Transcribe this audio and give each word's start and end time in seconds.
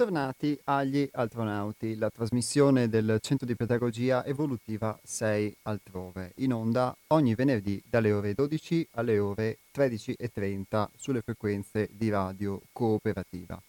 Bentornati 0.00 0.58
agli 0.64 1.06
Altronauti, 1.12 1.94
la 1.94 2.08
trasmissione 2.08 2.88
del 2.88 3.18
Centro 3.20 3.46
di 3.46 3.54
Pedagogia 3.54 4.24
Evolutiva 4.24 4.98
6 5.02 5.56
altrove, 5.64 6.32
in 6.36 6.54
onda 6.54 6.96
ogni 7.08 7.34
venerdì 7.34 7.82
dalle 7.86 8.10
ore 8.10 8.32
12 8.32 8.88
alle 8.92 9.18
ore 9.18 9.58
13.30 9.74 10.88
sulle 10.96 11.20
frequenze 11.20 11.90
di 11.92 12.08
radio 12.08 12.62
cooperativa. 12.72 13.60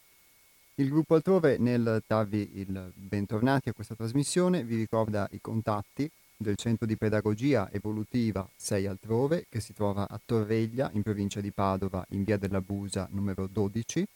Il 0.76 0.88
gruppo 0.88 1.16
altrove 1.16 1.58
nel 1.58 2.02
darvi 2.08 2.52
il 2.54 2.94
bentornati 2.96 3.68
a 3.68 3.74
questa 3.74 3.96
trasmissione 3.96 4.64
vi 4.64 4.78
ricorda 4.78 5.28
i 5.32 5.42
contatti 5.42 6.10
del 6.38 6.56
Centro 6.56 6.86
di 6.86 6.96
Pedagogia 6.96 7.70
Evolutiva 7.74 8.48
6 8.56 8.88
altrove 8.88 9.48
che 9.50 9.60
si 9.60 9.74
trova 9.74 10.08
a 10.08 10.18
Torreglia 10.24 10.92
in 10.94 11.04
provincia 11.04 11.42
di 11.42 11.52
Padova 11.52 12.06
in 12.12 12.24
via 12.24 12.38
della 12.38 12.62
Busa 12.62 13.06
numero 13.12 13.48
12 13.48 14.08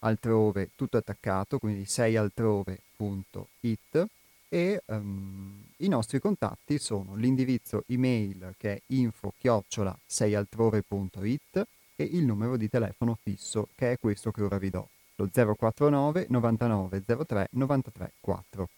altrove 0.01 0.71
tutto 0.75 0.97
attaccato, 0.97 1.59
quindi 1.59 1.85
seialtrove.it 1.85 4.07
e 4.49 4.83
um, 4.87 5.63
i 5.79 5.89
nostri 5.89 6.21
contatti 6.21 6.79
sono 6.79 7.15
l'indirizzo 7.15 7.85
email 7.87 8.55
che 8.59 8.75
è 8.75 8.81
info 8.89 9.33
chiocciola 9.39 9.97
seialtrove.it 10.05 11.67
e 11.97 12.05
il 12.05 12.25
numero 12.25 12.57
di 12.57 12.69
telefono 12.69 13.17
fisso 13.23 13.69
che 13.75 13.93
è 13.93 13.99
questo 13.99 14.31
che 14.31 14.43
ora 14.43 14.59
vi 14.59 14.71
do, 14.71 14.89
lo 15.17 15.29
049 15.33 16.27
99 16.29 17.05
03 17.05 17.49
93 17.53 18.13
4. 18.21 18.69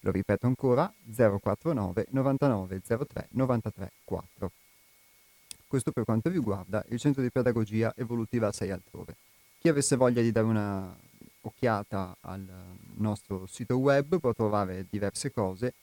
Lo 0.00 0.10
ripeto 0.10 0.46
ancora, 0.46 0.92
049 1.14 2.06
99 2.10 2.80
03 2.80 3.28
93 3.30 3.92
4. 4.04 4.50
Questo 5.66 5.92
per 5.92 6.04
quanto 6.04 6.30
riguarda 6.30 6.84
il 6.88 6.98
centro 6.98 7.20
di 7.20 7.30
pedagogia 7.30 7.92
evolutiva 7.96 8.50
6 8.50 8.70
altrove. 8.70 9.16
Chi 9.58 9.68
avesse 9.68 9.96
voglia 9.96 10.22
di 10.22 10.32
dare 10.32 10.46
una 10.46 10.96
occhiata 11.42 12.16
al 12.20 12.46
nostro 12.96 13.46
sito 13.46 13.76
web 13.76 14.18
può 14.18 14.32
trovare 14.32 14.86
diverse 14.88 15.30
cose, 15.30 15.74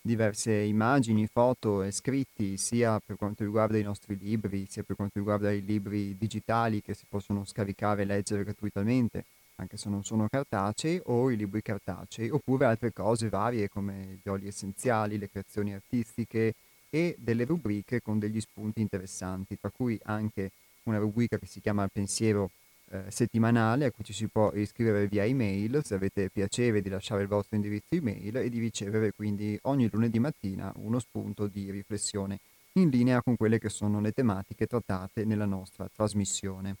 diverse 0.00 0.52
immagini, 0.52 1.26
foto 1.26 1.82
e 1.82 1.90
scritti, 1.90 2.56
sia 2.56 3.00
per 3.04 3.16
quanto 3.16 3.42
riguarda 3.42 3.76
i 3.78 3.82
nostri 3.82 4.16
libri, 4.16 4.66
sia 4.68 4.82
per 4.82 4.96
quanto 4.96 5.18
riguarda 5.18 5.50
i 5.50 5.64
libri 5.64 6.16
digitali 6.16 6.80
che 6.82 6.94
si 6.94 7.04
possono 7.08 7.44
scaricare 7.44 8.02
e 8.02 8.04
leggere 8.04 8.44
gratuitamente, 8.44 9.24
anche 9.56 9.76
se 9.76 9.88
non 9.88 10.04
sono 10.04 10.28
cartacei, 10.28 11.00
o 11.04 11.30
i 11.30 11.36
libri 11.36 11.62
cartacei, 11.62 12.30
oppure 12.30 12.64
altre 12.64 12.92
cose 12.92 13.28
varie 13.28 13.68
come 13.68 14.18
gli 14.22 14.28
oli 14.28 14.46
essenziali, 14.46 15.18
le 15.18 15.30
creazioni 15.30 15.74
artistiche 15.74 16.54
e 16.90 17.16
delle 17.18 17.44
rubriche 17.44 18.02
con 18.02 18.18
degli 18.18 18.40
spunti 18.40 18.80
interessanti, 18.80 19.58
tra 19.58 19.70
cui 19.70 19.98
anche 20.04 20.50
una 20.84 20.98
rubrica 20.98 21.38
che 21.38 21.46
si 21.46 21.60
chiama 21.60 21.88
pensiero 21.88 22.50
eh, 22.90 23.04
settimanale 23.08 23.86
a 23.86 23.90
cui 23.90 24.04
ci 24.04 24.12
si 24.12 24.28
può 24.28 24.52
iscrivere 24.52 25.06
via 25.06 25.24
email 25.24 25.80
se 25.82 25.94
avete 25.94 26.28
piacere 26.30 26.82
di 26.82 26.88
lasciare 26.88 27.22
il 27.22 27.28
vostro 27.28 27.56
indirizzo 27.56 27.94
email 27.94 28.36
e 28.36 28.48
di 28.50 28.58
ricevere 28.58 29.12
quindi 29.12 29.58
ogni 29.62 29.88
lunedì 29.90 30.18
mattina 30.18 30.70
uno 30.76 30.98
spunto 30.98 31.46
di 31.46 31.70
riflessione 31.70 32.38
in 32.74 32.90
linea 32.90 33.22
con 33.22 33.36
quelle 33.36 33.58
che 33.58 33.68
sono 33.68 34.00
le 34.00 34.12
tematiche 34.12 34.66
trattate 34.66 35.24
nella 35.24 35.46
nostra 35.46 35.88
trasmissione. 35.92 36.76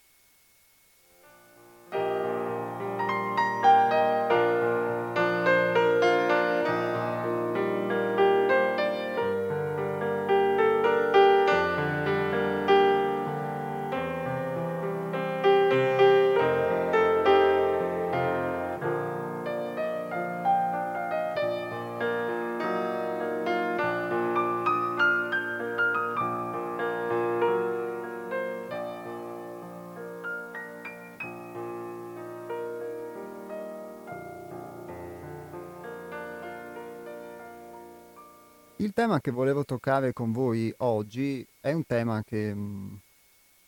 Tema 38.94 39.20
che 39.20 39.32
volevo 39.32 39.64
toccare 39.64 40.12
con 40.12 40.30
voi 40.30 40.72
oggi 40.78 41.44
è 41.60 41.72
un 41.72 41.84
tema 41.84 42.22
che 42.22 42.54
mh, 42.54 42.60
mm, 42.60 42.94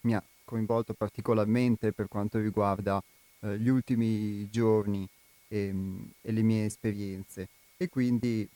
mi 0.02 0.14
ha 0.14 0.22
coinvolto 0.44 0.94
particolarmente 0.94 1.92
per 1.92 2.06
quanto 2.06 2.38
riguarda 2.38 3.02
eh, 3.40 3.58
gli 3.58 3.68
ultimi 3.68 4.48
giorni 4.50 5.06
e, 5.48 5.72
mh, 5.72 5.76
mm, 5.78 6.04
e, 6.22 6.32
le 6.32 6.42
mie 6.42 6.64
esperienze. 6.66 7.48
E 7.76 7.88
quindi 7.88 8.48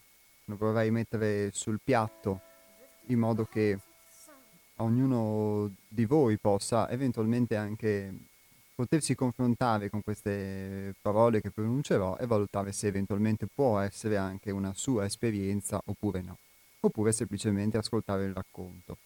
lo 0.45 0.57
vorrei 0.57 0.93
mettere 0.93 1.51
sul 1.53 1.81
piatto 1.83 2.41
in 3.07 3.19
modo 3.19 3.47
che 3.47 3.77
ognuno 4.77 5.73
di 5.89 6.05
voi 6.05 6.39
possa 6.39 6.89
eventualmente 6.89 7.57
anche 7.57 8.15
potersi 8.77 9.17
confrontare 9.17 9.91
con 9.91 10.03
queste 10.05 10.95
parole 11.03 11.41
che 11.41 11.51
pronuncerò 11.51 12.17
e 12.17 12.27
valutare 12.27 12.71
se 12.71 12.87
eventualmente 12.87 13.49
può 13.53 13.81
essere 13.81 14.17
anche 14.17 14.53
una 14.53 14.73
sua 14.73 15.05
esperienza 15.05 15.83
oppure 15.85 16.23
no 16.23 16.39
oppure 16.81 17.13
semplicemente 17.13 17.77
ascoltare 17.77 18.25
il 18.25 18.35
racconto. 18.35 18.99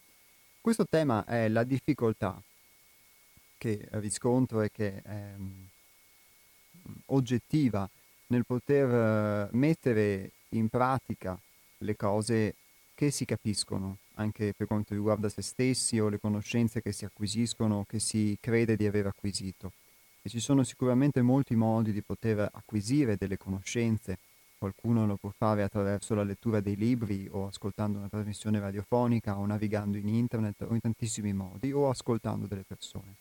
Questo 0.61 0.87
tema 0.89 1.25
è 1.27 1.49
la 1.49 1.65
difficoltà 1.65 2.41
che 3.59 3.87
riscontro 3.93 4.63
e 4.63 4.71
che 4.71 5.03
è 5.03 5.33
um, 5.37 5.69
oggettiva 7.07 7.89
nel 8.29 8.45
poter 8.45 9.49
uh, 9.53 9.57
mettere 9.57 10.31
in 10.51 10.69
pratica 10.69 11.39
le 11.79 11.97
cose 11.97 12.55
che 12.95 13.11
si 13.11 13.25
capiscono, 13.25 13.99
anche 14.15 14.55
per 14.57 14.67
quanto 14.67 14.95
riguarda 14.95 15.29
se 15.29 15.43
stessi 15.43 15.99
o 15.99 16.09
le 16.09 16.21
conoscenze 16.21 16.81
che 16.81 16.93
si 16.93 17.05
acquisiscono 17.05 17.81
o 17.81 17.85
che 17.85 17.99
si 17.99 18.37
crede 18.41 18.77
di 18.77 18.87
aver 18.87 19.07
acquisito. 19.07 19.73
E 20.23 20.31
ci 20.31 20.41
sono 20.41 20.63
sicuramente 20.63 21.21
molti 21.21 21.55
modi 21.55 21.93
di 21.93 22.01
poter 22.01 22.49
acquisire 22.51 23.17
delle 23.17 23.37
conoscenze 23.37 24.19
Qualcuno 24.65 25.05
lo 25.05 25.17
può 25.17 25.29
fare 25.29 25.63
attraverso 25.63 26.15
la 26.15 26.23
lettura 26.23 26.61
dei 26.61 26.75
libri 26.75 27.29
o 27.31 27.49
ascoltando 27.49 27.99
una 27.99 28.09
trasmissione 28.09 28.59
radiofonica 28.59 29.37
o 29.37 29.45
navigando 29.45 29.99
in 29.99 30.09
internet 30.09 30.63
o 30.63 30.73
in 30.73 30.81
tantissimi 30.81 31.35
modi 31.35 31.71
o 31.71 31.91
ascoltando 31.91 32.47
delle 32.47 32.65
persone. 32.67 33.17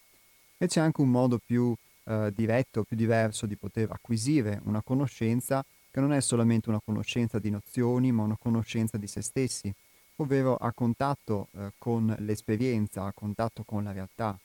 E 0.58 0.68
c'è 0.68 0.80
anche 0.80 1.02
un 1.02 1.10
modo 1.10 1.42
più 1.46 1.76
eh, 2.06 2.32
diretto, 2.34 2.86
più 2.86 2.96
diverso 2.96 3.46
di 3.46 3.58
poter 3.58 3.92
acquisire 3.92 4.62
una 4.64 4.82
conoscenza 4.82 5.66
che 5.92 6.00
non 6.00 6.14
è 6.14 6.22
solamente 6.22 6.70
una 6.70 6.80
conoscenza 6.80 7.40
di 7.40 7.50
nozioni, 7.50 8.14
ma 8.14 8.24
una 8.24 8.38
conoscenza 8.40 8.96
di 8.96 9.08
se 9.08 9.22
stessi, 9.22 9.70
ovvero 10.16 10.56
a 10.56 10.72
contatto 10.72 11.50
eh, 11.58 11.74
con 11.78 12.16
l'esperienza, 12.20 13.04
a 13.04 13.12
contatto 13.12 13.64
con 13.66 13.84
la 13.84 13.92
realtà, 13.92 14.40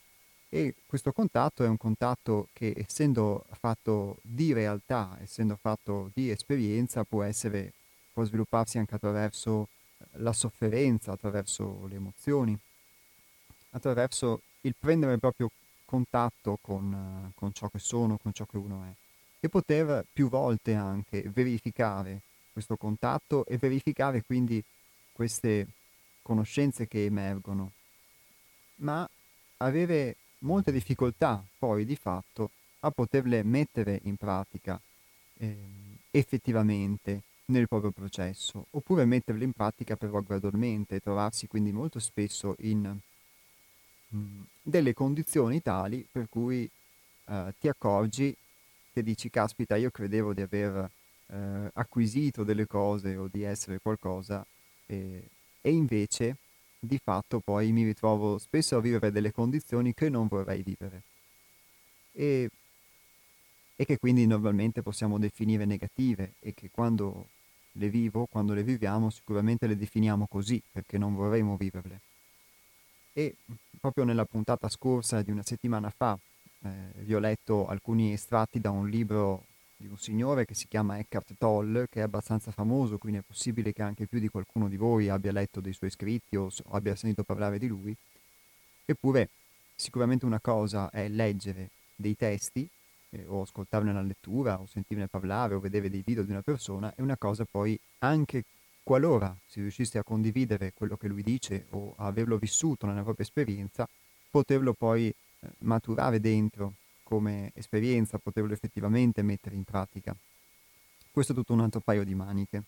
e 0.49 0.73
questo 0.87 1.11
contatto 1.11 1.63
è 1.63 1.67
un 1.67 1.77
contatto 1.77 2.49
che 2.53 2.73
essendo 2.75 3.45
fatto 3.51 4.17
di 4.23 4.51
realtà, 4.51 5.15
essendo 5.21 5.55
fatto 5.55 6.09
di 6.13 6.31
esperienza, 6.31 7.03
può 7.03 7.21
essere, 7.21 7.71
può 8.11 8.23
svilupparsi 8.23 8.79
anche 8.79 8.95
attraverso 8.95 9.67
eh, 9.99 10.05
la 10.13 10.33
sofferenza, 10.33 11.11
attraverso 11.11 11.85
le 11.87 11.95
emozioni, 11.95 12.57
attraverso 13.71 14.41
il 14.61 14.73
prendere 14.77 15.19
proprio 15.19 15.51
contatto 15.85 16.57
con, 16.59 16.93
eh, 16.93 17.31
con 17.35 17.53
ciò 17.53 17.69
che 17.69 17.79
sono, 17.79 18.17
con 18.17 18.33
ciò 18.33 18.45
che 18.45 18.57
uno 18.57 18.83
è. 18.85 18.93
E 19.41 19.49
poter 19.49 20.03
più 20.11 20.29
volte 20.29 20.73
anche 20.73 21.21
verificare 21.29 22.21
questo 22.51 22.75
contatto 22.75 23.45
e 23.45 23.57
verificare 23.57 24.23
quindi 24.23 24.61
queste 25.11 25.67
conoscenze 26.23 26.87
che 26.87 27.05
emergono, 27.05 27.71
ma 28.77 29.07
avere 29.57 30.15
molte 30.39 30.71
difficoltà 30.71 31.43
poi 31.57 31.85
di 31.85 31.95
fatto 31.95 32.51
a 32.81 32.91
poterle 32.91 33.43
mettere 33.43 33.99
in 34.03 34.15
pratica 34.15 34.79
eh, 35.37 35.57
effettivamente 36.11 37.21
nel 37.45 37.67
proprio 37.67 37.91
processo, 37.91 38.67
oppure 38.71 39.05
metterle 39.05 39.43
in 39.43 39.53
pratica 39.53 39.95
però 39.95 40.21
gradualmente 40.21 40.95
e 40.95 40.99
trovarsi 40.99 41.47
quindi 41.47 41.71
molto 41.71 41.99
spesso 41.99 42.55
in 42.59 42.95
mm, 44.15 44.41
delle 44.61 44.93
condizioni 44.93 45.61
tali 45.61 46.07
per 46.09 46.27
cui 46.29 46.69
eh, 47.25 47.53
ti 47.59 47.67
accorgi 47.67 48.35
che 48.93 49.03
dici 49.03 49.29
caspita 49.29 49.75
io 49.75 49.89
credevo 49.89 50.33
di 50.33 50.41
aver 50.41 50.89
eh, 51.27 51.71
acquisito 51.73 52.43
delle 52.43 52.67
cose 52.67 53.15
o 53.15 53.27
di 53.31 53.43
essere 53.43 53.79
qualcosa 53.79 54.45
e 54.85 55.21
invece 55.61 56.37
di 56.79 56.99
fatto 57.03 57.39
poi 57.39 57.71
mi 57.71 57.83
ritrovo 57.83 58.37
spesso 58.37 58.77
a 58.77 58.81
vivere 58.81 59.11
delle 59.11 59.31
condizioni 59.31 59.93
che 59.93 60.09
non 60.09 60.27
vorrei 60.27 60.63
vivere 60.63 61.03
e, 62.13 62.49
e 63.75 63.85
che 63.85 63.97
quindi 63.97 64.25
normalmente 64.25 64.81
possiamo 64.81 65.19
definire 65.19 65.65
negative 65.65 66.33
e 66.39 66.53
che 66.53 66.69
quando 66.71 67.27
le 67.73 67.89
vivo, 67.89 68.25
quando 68.25 68.53
le 68.53 68.63
viviamo 68.63 69.09
sicuramente 69.09 69.67
le 69.67 69.77
definiamo 69.77 70.27
così, 70.27 70.61
perché 70.71 70.97
non 70.97 71.15
vorremmo 71.15 71.55
viverle. 71.55 72.01
E 73.13 73.35
proprio 73.79 74.03
nella 74.03 74.25
puntata 74.25 74.67
scorsa 74.69 75.21
di 75.21 75.31
una 75.31 75.43
settimana 75.43 75.89
fa 75.89 76.17
eh, 76.61 76.69
vi 77.03 77.15
ho 77.15 77.19
letto 77.19 77.67
alcuni 77.67 78.11
estratti 78.11 78.59
da 78.59 78.69
un 78.69 78.89
libro 78.89 79.45
di 79.81 79.87
un 79.87 79.97
signore 79.97 80.43
che 80.43 80.55
si 80.55 80.67
chiama 80.67 80.99
Eckhart 80.99 81.35
Tolle, 81.37 81.87
che 81.87 82.01
è 82.01 82.03
abbastanza 82.03 82.51
famoso, 82.51 82.97
quindi 82.97 83.19
è 83.19 83.23
possibile 83.25 83.71
che 83.71 83.81
anche 83.81 84.07
più 84.07 84.19
di 84.19 84.27
qualcuno 84.27 84.67
di 84.67 84.75
voi 84.75 85.07
abbia 85.07 85.31
letto 85.31 85.61
dei 85.61 85.71
suoi 85.71 85.89
scritti 85.89 86.35
o 86.35 86.51
abbia 86.71 86.97
sentito 86.97 87.23
parlare 87.23 87.57
di 87.57 87.67
lui. 87.67 87.95
Eppure 88.83 89.29
sicuramente 89.73 90.25
una 90.25 90.41
cosa 90.41 90.89
è 90.89 91.07
leggere 91.07 91.69
dei 91.95 92.17
testi 92.17 92.69
eh, 93.11 93.23
o 93.27 93.43
ascoltarne 93.43 93.93
la 93.93 94.01
lettura 94.01 94.59
o 94.59 94.65
sentirne 94.65 95.07
parlare 95.07 95.53
o 95.53 95.61
vedere 95.61 95.89
dei 95.89 96.03
video 96.05 96.23
di 96.23 96.31
una 96.31 96.41
persona 96.41 96.93
e 96.93 97.01
una 97.01 97.15
cosa 97.15 97.45
poi 97.49 97.79
anche 97.99 98.43
qualora 98.83 99.33
si 99.47 99.61
riuscisse 99.61 99.97
a 99.97 100.03
condividere 100.03 100.73
quello 100.73 100.97
che 100.97 101.07
lui 101.07 101.23
dice 101.23 101.67
o 101.69 101.93
averlo 101.99 102.37
vissuto 102.37 102.85
nella 102.85 103.03
propria 103.03 103.25
esperienza, 103.25 103.87
poterlo 104.29 104.73
poi 104.73 105.07
eh, 105.07 105.47
maturare 105.59 106.19
dentro 106.19 106.73
come 107.09 107.51
esperienza, 107.55 108.19
poterlo 108.19 108.53
effettivamente 108.53 109.23
mettere 109.23 109.55
in 109.55 109.63
pratica. 109.63 110.15
Questo 111.09 111.31
è 111.31 111.35
tutto 111.35 111.53
un 111.53 111.61
altro 111.61 111.79
paio 111.79 112.03
di 112.03 112.13
maniche. 112.13 112.63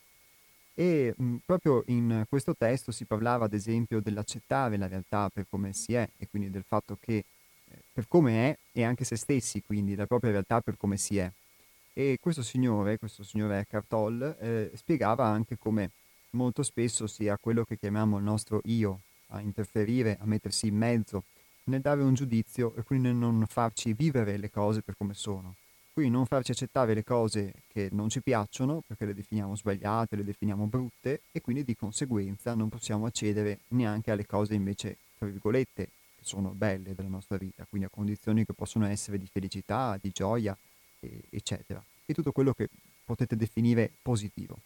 E 0.73 1.13
mh, 1.15 1.35
proprio 1.45 1.83
in 1.87 2.25
questo 2.27 2.55
testo 2.55 2.91
si 2.91 3.05
parlava 3.05 3.45
ad 3.45 3.53
esempio 3.53 4.01
dell'accettare 4.01 4.77
la 4.77 4.87
realtà 4.87 5.29
per 5.31 5.45
come 5.47 5.73
si 5.73 5.93
è 5.93 6.09
e 6.17 6.27
quindi 6.27 6.49
del 6.49 6.63
fatto 6.67 6.97
che 6.99 7.17
eh, 7.17 7.23
per 7.93 8.07
come 8.07 8.49
è 8.49 8.57
e 8.71 8.83
anche 8.83 9.03
se 9.03 9.15
stessi, 9.15 9.61
quindi 9.61 9.93
la 9.93 10.07
propria 10.07 10.31
realtà 10.31 10.59
per 10.59 10.75
come 10.75 10.97
si 10.97 11.19
è. 11.19 11.31
E 11.93 12.17
questo 12.19 12.41
signore, 12.41 12.97
questo 12.97 13.21
signore 13.21 13.59
Eckhart 13.59 13.85
Tolle, 13.87 14.37
eh, 14.39 14.71
spiegava 14.73 15.27
anche 15.27 15.55
come 15.59 15.91
molto 16.31 16.63
spesso 16.63 17.05
sia 17.05 17.37
quello 17.37 17.63
che 17.63 17.77
chiamiamo 17.77 18.17
il 18.17 18.23
nostro 18.23 18.61
io 18.63 19.01
a 19.27 19.39
interferire, 19.39 20.17
a 20.19 20.25
mettersi 20.25 20.65
in 20.67 20.77
mezzo 20.77 21.25
nel 21.65 21.81
dare 21.81 22.01
un 22.01 22.13
giudizio 22.13 22.73
e 22.75 22.83
quindi 22.83 23.07
nel 23.07 23.17
non 23.17 23.45
farci 23.47 23.93
vivere 23.93 24.37
le 24.37 24.49
cose 24.49 24.81
per 24.81 24.95
come 24.97 25.13
sono. 25.13 25.55
Quindi 25.93 26.11
non 26.11 26.25
farci 26.25 26.51
accettare 26.51 26.93
le 26.93 27.03
cose 27.03 27.53
che 27.67 27.89
non 27.91 28.09
ci 28.09 28.21
piacciono 28.21 28.81
perché 28.87 29.05
le 29.05 29.13
definiamo 29.13 29.55
sbagliate, 29.55 30.15
le 30.15 30.23
definiamo 30.23 30.65
brutte 30.65 31.21
e 31.31 31.41
quindi 31.41 31.63
di 31.63 31.75
conseguenza 31.75 32.53
non 32.53 32.69
possiamo 32.69 33.05
accedere 33.05 33.59
neanche 33.69 34.09
alle 34.09 34.25
cose 34.25 34.53
invece, 34.53 34.97
tra 35.17 35.27
virgolette, 35.27 35.89
che 36.15 36.23
sono 36.23 36.51
belle 36.51 36.95
della 36.95 37.09
nostra 37.09 37.37
vita, 37.37 37.65
quindi 37.67 37.87
a 37.87 37.89
condizioni 37.89 38.45
che 38.45 38.53
possono 38.53 38.87
essere 38.87 39.17
di 39.17 39.27
felicità, 39.29 39.97
di 40.01 40.11
gioia, 40.13 40.57
eccetera. 41.29 41.83
E 42.05 42.13
tutto 42.13 42.31
quello 42.31 42.53
che 42.53 42.69
potete 43.03 43.35
definire 43.35 43.91
positivo. 44.01 44.59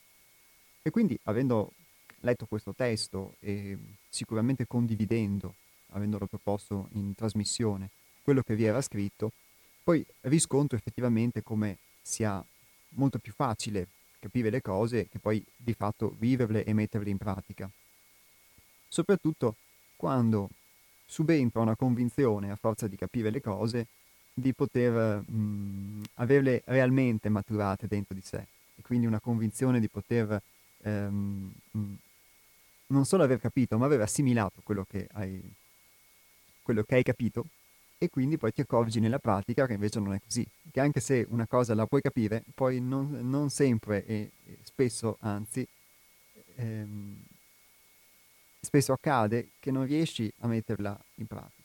E 0.84 0.92
quindi 0.92 1.20
avendo 1.24 1.72
letto 2.20 2.46
questo 2.46 2.74
testo 2.74 3.36
e 3.40 3.78
sicuramente 4.08 4.68
condividendo 4.68 5.56
avendolo 5.96 6.28
proposto 6.28 6.90
in 6.94 7.16
trasmissione, 7.16 7.90
quello 8.22 8.42
che 8.42 8.56
vi 8.56 8.66
era 8.66 8.82
scritto, 8.82 9.32
poi 9.84 10.06
riscontro 10.22 10.78
effettivamente 10.78 11.42
come 11.44 11.78
sia 12.02 12.44
molto 12.90 13.20
più 13.20 13.34
facile 13.34 13.88
capire 14.20 14.50
le 14.50 14.62
cose 14.62 15.08
che 15.08 15.20
poi 15.20 15.44
di 15.56 15.74
fatto 15.74 16.16
viverle 16.18 16.64
e 16.64 16.74
metterle 16.74 17.10
in 17.10 17.18
pratica. 17.18 17.70
Soprattutto 18.88 19.56
quando 19.96 20.50
subentra 21.06 21.62
una 21.62 21.76
convinzione 21.76 22.50
a 22.52 22.56
forza 22.56 22.88
di 22.88 22.96
capire 22.96 23.30
le 23.30 23.42
cose 23.42 23.88
di 24.34 24.54
poter 24.54 25.22
mh, 25.22 26.04
averle 26.16 26.62
realmente 26.66 27.30
maturate 27.30 27.88
dentro 27.88 28.16
di 28.16 28.22
sé 28.22 28.48
e 28.76 28.82
quindi 28.82 29.06
una 29.06 29.20
convinzione 29.20 29.80
di 29.80 29.88
poter 29.88 30.42
ehm, 30.82 31.54
non 32.88 33.06
solo 33.06 33.24
aver 33.24 33.40
capito 33.40 33.78
ma 33.78 33.86
aver 33.86 34.02
assimilato 34.02 34.62
quello 34.64 34.86
che 34.90 35.08
hai 35.14 35.42
quello 36.66 36.82
che 36.84 36.96
hai 36.96 37.04
capito 37.04 37.46
e 38.00 38.10
quindi 38.10 38.38
poi 38.38 38.52
ti 38.52 38.62
accorgi 38.62 39.00
nella 39.00 39.20
pratica 39.20 39.68
che 39.68 39.74
invece 39.74 40.00
non 40.00 40.14
è 40.14 40.20
così, 40.20 40.46
che 40.72 40.80
anche 40.80 41.00
se 41.00 41.26
una 41.30 41.46
cosa 41.48 41.76
la 41.76 41.86
puoi 41.86 42.02
capire, 42.02 42.44
poi 42.56 42.82
non, 42.82 43.20
non 43.22 43.50
sempre 43.50 44.04
e, 44.06 44.32
spesso, 44.64 45.18
anzi, 45.22 45.66
ehm, 46.56 47.24
spesso 48.60 48.92
accade 48.94 49.50
che 49.60 49.70
non 49.72 49.86
riesci 49.86 50.32
a 50.40 50.48
metterla 50.48 51.00
in 51.16 51.28
pratica. 51.28 51.65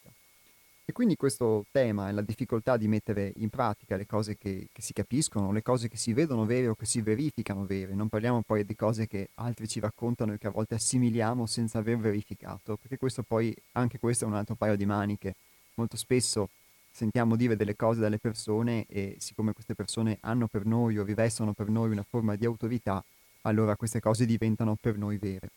E 0.91 0.93
quindi 0.93 1.15
questo 1.15 1.67
tema 1.71 2.09
è 2.09 2.13
la 2.13 2.21
difficoltà 2.21 2.77
di 2.77 2.89
mettere 2.89 3.33
in 3.37 3.49
pratica 3.49 3.95
le 3.95 4.07
cose 4.07 4.37
che, 4.37 4.67
che, 4.73 4.83
si 4.83 4.93
capiscono, 4.93 5.53
le 5.53 5.63
cose 5.63 5.87
che 5.89 5.97
si 5.97 6.13
vedono 6.13 6.45
vere 6.45 6.67
o 6.67 6.75
che 6.75 6.85
si 6.85 7.01
verificano 7.01 7.65
vere. 7.65 7.95
Non 7.95 8.09
parliamo 8.09 8.43
poi 8.43 8.65
di 8.65 8.75
cose 8.75 9.07
che 9.07 9.29
altri 9.35 9.69
ci 9.69 9.79
raccontano 9.79 10.33
e 10.33 10.39
che 10.39 10.49
a 10.49 10.51
volte 10.51 10.75
assimiliamo 10.75 11.47
senza 11.47 11.79
aver 11.79 11.97
verificato, 11.99 12.77
perché 12.77 12.97
questo 12.97 13.23
poi, 13.23 13.55
anche 13.75 14.01
questo 14.01 14.25
è 14.25 14.27
un 14.27 14.35
altro 14.35 14.57
paio 14.57 14.75
di 14.75 14.85
maniche. 14.85 15.37
Molto 15.75 15.97
spesso 15.97 16.49
sentiamo 16.91 17.37
dire 17.37 17.55
delle 17.55 17.77
cose 17.77 18.01
dalle 18.01 18.19
persone 18.19 18.85
e 18.89 19.15
siccome 19.21 19.53
queste 19.53 19.77
persone 19.77 20.19
hanno 20.23 20.49
per 20.49 20.67
noi 20.67 20.99
o 20.99 21.05
rivestono 21.05 21.53
per 21.53 21.69
noi 21.69 21.93
una 21.93 22.03
forma 22.09 22.35
di 22.35 22.47
autorità, 22.47 23.01
allora 23.43 23.77
queste 23.77 24.01
cose 24.01 24.27
diventano 24.27 24.75
per 24.75 24.99
noi 24.99 25.19
vere. 25.19 25.51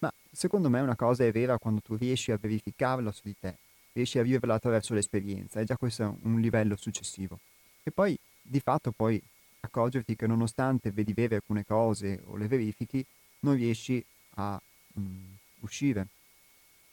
Ma 0.00 0.12
secondo 0.30 0.68
me 0.68 0.82
una 0.82 0.94
cosa 0.94 1.24
è 1.24 1.32
vera 1.32 1.56
quando 1.56 1.80
tu 1.80 1.96
riesci 1.96 2.32
a 2.32 2.38
verificarla 2.38 3.10
su 3.12 3.22
di 3.24 3.34
te 3.40 3.56
riesci 3.94 4.18
a 4.18 4.22
viverla 4.22 4.54
attraverso 4.54 4.92
l'esperienza 4.92 5.60
e 5.60 5.64
già 5.64 5.76
questo 5.76 6.02
è 6.02 6.12
un 6.22 6.40
livello 6.40 6.76
successivo. 6.76 7.38
E 7.82 7.90
poi 7.90 8.18
di 8.42 8.60
fatto 8.60 8.90
poi 8.90 9.22
accorgerti 9.60 10.16
che 10.16 10.26
nonostante 10.26 10.90
vedi 10.90 11.12
vere 11.12 11.36
alcune 11.36 11.64
cose 11.64 12.20
o 12.26 12.36
le 12.36 12.48
verifichi, 12.48 13.04
non 13.40 13.54
riesci 13.54 14.04
a 14.34 14.60
mh, 14.94 15.00
mm, 15.00 15.32
uscire 15.60 16.08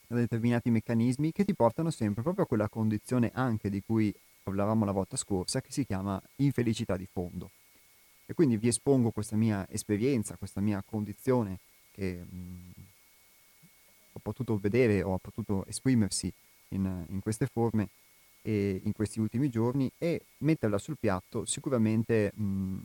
da 0.06 0.16
determinati 0.16 0.70
meccanismi 0.70 1.32
che 1.32 1.44
ti 1.44 1.54
portano 1.54 1.90
sempre 1.90 2.22
proprio 2.22 2.44
a 2.44 2.46
quella 2.46 2.68
condizione 2.68 3.30
anche 3.34 3.68
di 3.68 3.82
cui 3.84 4.14
parlavamo 4.42 4.84
la 4.84 4.92
volta 4.92 5.16
scorsa, 5.16 5.60
che 5.60 5.72
si 5.72 5.84
chiama 5.84 6.20
infelicità 6.36 6.96
di 6.96 7.08
fondo. 7.10 7.50
E 8.26 8.34
quindi 8.34 8.56
vi 8.56 8.68
espongo 8.68 9.10
questa 9.10 9.36
mia 9.36 9.66
esperienza, 9.68 10.36
questa 10.36 10.60
mia 10.60 10.82
condizione 10.86 11.58
che 11.90 12.24
mh, 12.24 12.36
mm, 12.36 12.70
ho 14.12 14.20
potuto 14.20 14.56
vedere 14.58 15.02
o 15.02 15.14
ha 15.14 15.18
potuto 15.18 15.64
esprimersi 15.66 16.32
in, 16.72 17.04
in 17.08 17.20
queste 17.20 17.46
forme 17.46 17.88
in 18.44 18.92
questi 18.92 19.20
ultimi 19.20 19.48
giorni 19.48 19.88
e 19.98 20.22
metterla 20.38 20.76
sul 20.76 20.96
piatto 20.98 21.44
sicuramente 21.44 22.32
mh, 22.34 22.78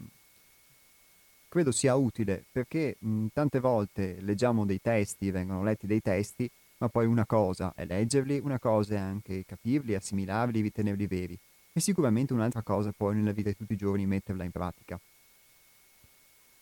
credo 1.50 1.72
sia 1.72 1.96
utile 1.96 2.46
perché 2.52 2.96
mh, 3.00 3.28
tante 3.34 3.60
volte 3.60 4.18
leggiamo 4.22 4.66
dei 4.66 4.80
testi, 4.80 5.32
vengono 5.32 5.64
letti 5.64 5.88
dei 5.88 6.02
testi, 6.02 6.50
ma 6.78 6.90
poi 6.90 7.08
una 7.08 7.26
cosa 7.26 7.74
è 7.76 7.86
leggerli, 7.86 8.40
una 8.44 8.60
cosa 8.60 8.96
è 8.96 8.98
anche 8.98 9.44
capirli, 9.46 9.96
assimilarli, 9.96 10.62
ritenerli 10.62 11.08
veri 11.08 11.38
e 11.74 11.80
sicuramente 11.80 12.34
un'altra 12.34 12.62
cosa 12.62 12.92
poi 12.96 13.16
nella 13.16 13.32
vita 13.32 13.50
di 13.50 13.56
tutti 13.56 13.74
i 13.74 13.78
giorni 13.78 14.06
metterla 14.06 14.44
in 14.44 14.52
pratica. 14.52 15.00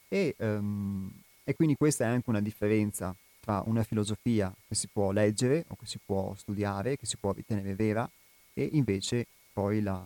E, 0.08 0.36
um, 0.39 1.12
e 1.44 1.53
quindi 1.55 1.75
questa 1.75 2.05
è 2.05 2.08
anche 2.08 2.29
una 2.29 2.41
differenza 2.41 3.15
tra 3.46 3.62
una 3.68 3.84
filosofia 3.84 4.52
che 4.68 4.74
si 4.74 4.88
può 4.92 5.12
leggere 5.12 5.66
o 5.68 5.75
che 5.75 5.86
si 5.86 6.00
può 6.04 6.34
studiare, 6.34 6.98
che 6.98 7.06
si 7.06 7.16
può 7.16 7.32
ritenere 7.32 7.75
vera, 7.75 8.10
e 8.56 8.70
invece 8.74 9.28
poi 9.54 9.84
la, 9.84 10.04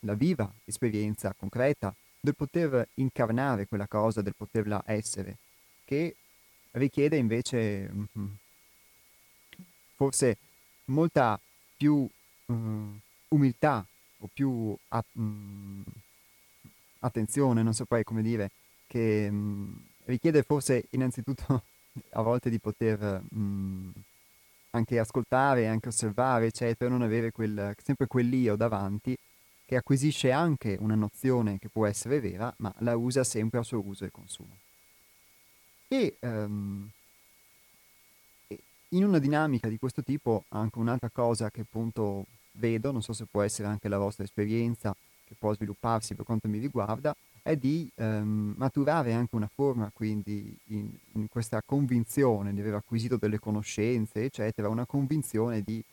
la 0.00 0.14
viva 0.14 0.50
esperienza 0.64 1.34
concreta 1.36 1.92
del 2.20 2.36
poter 2.36 2.88
incarnare 2.94 3.66
quella 3.66 3.88
cosa, 3.88 4.22
del 4.22 4.36
poterla 4.36 4.84
essere, 4.86 5.38
che 5.84 6.14
richiede 6.72 7.16
invece 7.16 7.90
mm, 7.92 8.24
forse 9.96 10.36
molta 10.86 11.38
più 11.76 12.08
um, 12.46 12.98
umiltà 13.28 13.84
o 14.18 14.30
più 14.32 14.76
a, 14.88 15.04
um, 15.14 15.82
attenzione, 17.00 17.64
non 17.64 17.74
saprei 17.74 18.04
come 18.04 18.22
dire, 18.22 18.52
che 18.86 19.26
um, 19.28 19.76
richiede 20.04 20.44
forse 20.44 20.84
innanzitutto 20.90 21.64
a 22.10 22.22
volte 22.22 22.50
di 22.50 22.58
poter 22.58 23.22
mh, 23.30 23.38
mm, 23.38 23.90
anche 24.70 24.98
ascoltare, 24.98 25.68
anche 25.68 25.88
osservare, 25.88 26.46
eccetera, 26.46 26.90
non 26.90 27.02
avere 27.02 27.30
quel, 27.30 27.74
sempre 27.82 28.06
quell'io 28.06 28.56
davanti 28.56 29.16
che 29.66 29.76
acquisisce 29.76 30.30
anche 30.30 30.76
una 30.78 30.94
nozione 30.94 31.58
che 31.58 31.68
può 31.68 31.86
essere 31.86 32.20
vera, 32.20 32.52
ma 32.58 32.74
la 32.78 32.96
usa 32.96 33.24
sempre 33.24 33.60
a 33.60 33.62
suo 33.62 33.82
uso 33.84 34.04
e 34.04 34.10
consumo. 34.10 34.56
E 35.88 36.16
um, 36.20 36.88
in 38.90 39.04
una 39.04 39.18
dinamica 39.18 39.68
di 39.68 39.78
questo 39.78 40.02
tipo, 40.02 40.44
anche 40.48 40.78
un'altra 40.78 41.08
cosa 41.10 41.50
che 41.50 41.62
appunto 41.62 42.26
vedo, 42.52 42.92
non 42.92 43.02
so 43.02 43.12
se 43.12 43.26
può 43.30 43.42
essere 43.42 43.68
anche 43.68 43.88
la 43.88 43.98
vostra 43.98 44.24
esperienza, 44.24 44.94
che 45.24 45.34
può 45.38 45.54
svilupparsi 45.54 46.14
per 46.14 46.24
quanto 46.24 46.48
mi 46.48 46.58
riguarda, 46.58 47.14
è 47.44 47.56
di 47.56 47.90
ehm, 47.96 48.54
maturare 48.56 49.12
anche 49.12 49.36
una 49.36 49.50
forma, 49.54 49.90
quindi 49.92 50.56
in, 50.68 50.88
in, 51.12 51.28
questa 51.28 51.60
convinzione 51.62 52.54
di 52.54 52.60
aver 52.60 52.76
acquisito 52.76 53.18
delle 53.18 53.38
conoscenze, 53.38 54.24
eccetera, 54.24 54.70
una 54.70 54.86
convinzione 54.86 55.60
di, 55.60 55.84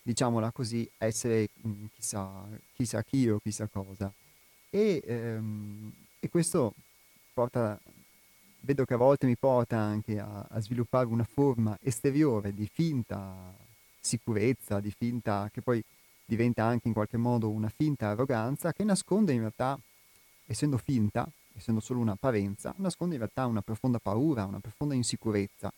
diciamola 0.00 0.50
così, 0.52 0.90
essere 0.96 1.50
mh, 1.52 1.84
chissà, 1.92 2.48
chissà 2.72 3.02
chi 3.02 3.28
o 3.28 3.38
chissà 3.40 3.66
cosa. 3.66 4.10
E, 4.70 5.02
ehm, 5.04 5.92
e 6.18 6.28
questo 6.30 6.72
porta 7.34 7.78
vedo 8.60 8.86
che 8.86 8.94
a 8.94 8.96
volte 8.96 9.26
mi 9.26 9.36
porta 9.36 9.76
anche 9.78 10.18
a, 10.18 10.46
a 10.48 10.60
sviluppare 10.60 11.08
una 11.08 11.24
forma 11.30 11.76
esteriore 11.82 12.54
di 12.54 12.66
finta 12.72 13.54
sicurezza, 14.00 14.80
di 14.80 14.90
finta 14.90 15.50
che 15.52 15.60
poi 15.60 15.84
diventa 16.24 16.64
anche 16.64 16.88
in 16.88 16.94
qualche 16.94 17.18
modo 17.18 17.50
una 17.50 17.68
finta 17.68 18.08
arroganza 18.08 18.72
che 18.72 18.82
nasconde 18.82 19.34
in 19.34 19.40
realtà, 19.40 19.78
essendo 20.50 20.78
finta, 20.78 21.30
essendo 21.54 21.78
solo 21.78 22.00
un'apparenza, 22.00 22.74
nasconde 22.78 23.14
in 23.14 23.20
realtà 23.20 23.46
una 23.46 23.62
profonda 23.62 24.00
paura, 24.00 24.44
una 24.44 24.58
profonda 24.58 24.94
insicurezza. 24.94 25.72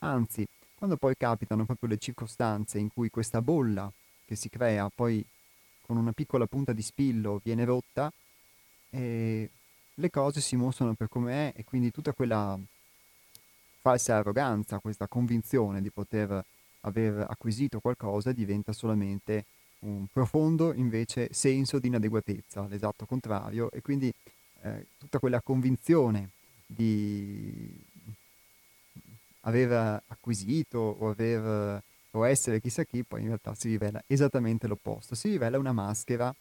Anzi, 0.00 0.46
quando 0.74 0.98
poi 0.98 1.16
capitano 1.16 1.64
proprio 1.64 1.88
le 1.88 1.96
circostanze 1.96 2.78
in 2.78 2.88
cui 2.92 3.08
questa 3.08 3.40
bolla 3.40 3.90
che 4.26 4.36
si 4.36 4.50
crea 4.50 4.90
poi 4.94 5.24
con 5.80 5.96
una 5.96 6.12
piccola 6.12 6.46
punta 6.46 6.74
di 6.74 6.82
spillo 6.82 7.40
viene 7.42 7.64
rotta, 7.64 8.12
e 8.90 9.50
le 9.94 10.10
cose 10.10 10.42
si 10.42 10.56
mostrano 10.56 10.92
per 10.92 11.08
come 11.08 11.50
è 11.50 11.58
e 11.58 11.64
quindi 11.64 11.90
tutta 11.90 12.12
quella 12.12 12.58
falsa 13.80 14.16
arroganza, 14.16 14.78
questa 14.78 15.08
convinzione 15.08 15.80
di 15.80 15.90
poter 15.90 16.44
aver 16.82 17.24
acquisito 17.28 17.80
qualcosa 17.80 18.32
diventa 18.32 18.74
solamente 18.74 19.46
un 19.80 20.06
profondo 20.12 20.72
invece 20.72 21.28
senso 21.32 21.78
di 21.78 21.88
inadeguatezza, 21.88 22.66
l'esatto 22.66 23.06
contrario, 23.06 23.70
e 23.70 23.80
quindi 23.80 24.12
eh, 24.62 24.86
tutta 24.98 25.18
quella 25.18 25.40
convinzione 25.40 26.30
di 26.66 27.80
aver 29.40 30.02
acquisito 30.06 30.78
o, 30.78 31.08
aver, 31.08 31.82
o 32.10 32.26
essere 32.26 32.60
chissà 32.60 32.84
chi, 32.84 33.04
poi 33.04 33.20
in 33.20 33.26
realtà 33.28 33.54
si 33.54 33.68
rivela 33.68 34.02
esattamente 34.06 34.66
l'opposto, 34.66 35.14
si 35.14 35.30
rivela 35.30 35.58
una 35.58 35.72
maschera 35.72 36.34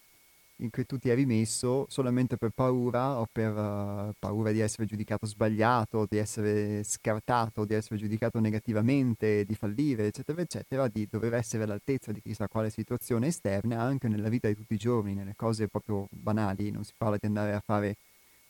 in 0.58 0.70
cui 0.72 0.86
tu 0.86 0.98
ti 0.98 1.10
eri 1.10 1.26
messo 1.26 1.86
solamente 1.90 2.38
per 2.38 2.50
paura 2.50 3.20
o 3.20 3.28
per 3.32 3.56
uh, 3.56 4.14
paura 4.18 4.52
di 4.52 4.60
essere 4.60 4.86
giudicato 4.86 5.26
sbagliato, 5.26 6.08
di 6.10 6.18
essere 6.18 6.84
scartato, 6.84 7.66
di 7.66 7.76
essere 7.76 7.98
giudicato 7.98 8.40
negativamente, 8.40 9.46
di 9.46 9.56
fallire, 9.56 10.08
eccetera, 10.08 10.42
eccetera, 10.42 10.88
di 10.88 11.08
dover 11.10 11.36
essere 11.36 11.64
all'altezza 11.64 12.12
di 12.12 12.22
chissà 12.22 12.48
quale 12.48 12.70
situazione 12.72 13.28
esterna 13.28 13.82
anche 13.82 14.08
nella 14.08 14.30
vita 14.30 14.48
di 14.48 14.56
tutti 14.56 14.74
i 14.74 14.78
giorni, 14.78 15.14
nelle 15.14 15.36
cose 15.36 15.68
proprio 15.68 16.08
banali, 16.10 16.72
non 16.72 16.84
si 16.84 16.94
parla 16.98 17.18
di 17.20 17.28
andare 17.28 17.54
a 17.54 17.62
fare 17.64 17.98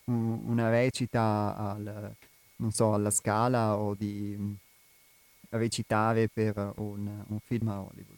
un, 0.06 0.40
una 0.46 0.70
recita 0.70 1.56
al, 1.58 2.16
so, 2.70 2.94
alla 2.94 3.12
scala 3.12 3.76
o 3.78 3.96
di 3.96 4.34
um, 4.38 4.56
recitare 5.50 6.30
per 6.30 6.74
un, 6.78 7.24
un 7.28 7.40
film 7.40 7.68
a 7.68 7.82
Hollywood, 7.82 8.18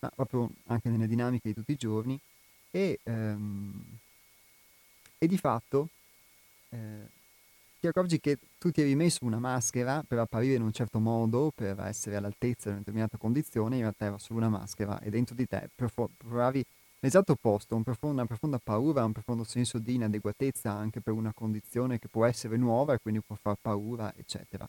ma 0.00 0.10
proprio 0.14 0.50
anche 0.66 0.88
nelle 0.88 1.06
dinamiche 1.06 1.48
di 1.48 1.54
tutti 1.54 1.72
i 1.72 1.76
giorni 1.76 2.18
e, 2.70 2.98
ehm, 3.02 3.98
e 5.18 5.26
di 5.26 5.36
fatto 5.36 5.88
eh, 6.70 7.08
ti 7.80 7.86
accorgi 7.86 8.20
che 8.20 8.38
tu 8.58 8.70
ti 8.70 8.82
eri 8.82 8.94
messo 8.94 9.24
una 9.24 9.38
maschera 9.38 10.04
per 10.06 10.18
apparire 10.18 10.54
in 10.54 10.62
un 10.62 10.72
certo 10.72 10.98
modo, 10.98 11.50
per 11.54 11.80
essere 11.80 12.16
all'altezza 12.16 12.64
di 12.64 12.70
una 12.70 12.78
determinata 12.78 13.16
condizione, 13.16 13.76
in 13.76 13.82
realtà 13.82 14.04
era 14.04 14.18
solo 14.18 14.38
una 14.38 14.50
maschera 14.50 15.00
e 15.00 15.08
dentro 15.10 15.34
di 15.34 15.46
te 15.46 15.70
provavi 15.74 16.64
l'esatto 17.00 17.32
opposto, 17.32 17.74
un 17.74 17.82
profondo, 17.82 18.16
una 18.16 18.26
profonda 18.26 18.58
paura, 18.62 19.04
un 19.04 19.12
profondo 19.12 19.44
senso 19.44 19.78
di 19.78 19.94
inadeguatezza 19.94 20.70
anche 20.70 21.00
per 21.00 21.14
una 21.14 21.32
condizione 21.32 21.98
che 21.98 22.08
può 22.08 22.26
essere 22.26 22.58
nuova 22.58 22.92
e 22.94 22.98
quindi 22.98 23.22
può 23.26 23.36
far 23.40 23.56
paura, 23.60 24.12
eccetera 24.14 24.68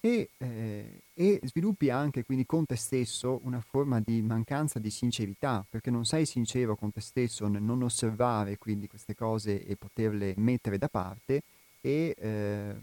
e, 0.00 0.30
eh, 0.38 1.00
e 1.14 1.40
sviluppi 1.44 1.90
anche 1.90 2.24
quindi 2.24 2.46
con 2.46 2.64
te 2.66 2.76
stesso 2.76 3.40
una 3.44 3.60
forma 3.60 4.00
di 4.00 4.22
mancanza 4.22 4.78
di 4.78 4.90
sincerità, 4.90 5.64
perché 5.68 5.90
non 5.90 6.04
sei 6.04 6.26
sincero 6.26 6.76
con 6.76 6.92
te 6.92 7.00
stesso 7.00 7.48
nel 7.48 7.62
non 7.62 7.82
osservare 7.82 8.58
quindi 8.58 8.86
queste 8.86 9.14
cose 9.14 9.64
e 9.64 9.76
poterle 9.76 10.34
mettere 10.36 10.78
da 10.78 10.88
parte 10.88 11.42
e, 11.80 12.14
eh, 12.18 12.74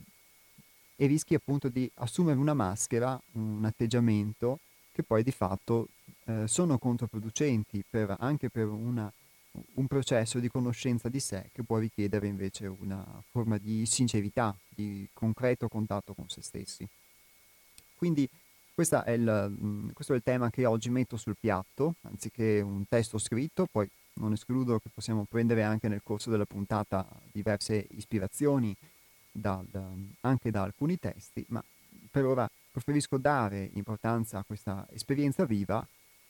e 0.95 1.05
rischi 1.05 1.35
appunto 1.35 1.69
di 1.69 1.89
assumere 1.95 2.39
una 2.39 2.53
maschera, 2.53 3.19
un 3.33 3.63
atteggiamento 3.65 4.59
che 4.91 5.03
poi 5.03 5.23
di 5.23 5.31
fatto 5.31 5.87
eh, 6.25 6.47
sono 6.47 6.77
controproducenti 6.77 7.83
per, 7.89 8.15
anche 8.19 8.49
per 8.49 8.67
una, 8.67 9.11
un 9.75 9.87
processo 9.87 10.39
di 10.39 10.49
conoscenza 10.49 11.09
di 11.09 11.19
sé 11.19 11.49
che 11.51 11.63
può 11.63 11.77
richiedere 11.77 12.27
invece 12.27 12.67
una 12.67 13.05
forma 13.31 13.57
di 13.57 13.85
sincerità, 13.85 14.55
di 14.69 15.07
concreto 15.13 15.67
contatto 15.67 16.13
con 16.13 16.29
se 16.29 16.41
stessi. 16.41 16.87
Quindi 18.03 18.29
è 19.05 19.11
il, 19.11 19.55
mm, 19.63 19.89
questo 19.93 20.11
è 20.11 20.17
il 20.17 20.23
tema 20.23 20.49
che 20.49 20.65
oggi 20.65 20.89
metto 20.89 21.15
sul 21.15 21.37
piatto, 21.39 21.95
anziché 22.01 22.59
un 22.59 22.85
testo 22.85 23.17
scritto, 23.17 23.65
poi 23.71 23.89
non 24.15 24.33
escludo 24.33 24.77
che 24.79 24.89
possiamo 24.93 25.25
prendere 25.29 25.63
anche 25.63 25.87
nel 25.87 26.01
corso 26.03 26.29
della 26.29 26.43
puntata 26.43 27.07
diverse 27.31 27.87
ispirazioni 27.91 28.75
da, 29.31 29.63
da, 29.65 29.87
anche 30.21 30.51
da 30.51 30.63
alcuni 30.63 30.99
testi, 30.99 31.45
ma 31.47 31.63
per 32.11 32.25
ora 32.25 32.49
preferisco 32.71 33.17
dare 33.17 33.69
importanza 33.75 34.39
a 34.39 34.43
questa 34.45 34.85
esperienza 34.91 35.45
viva 35.45 35.87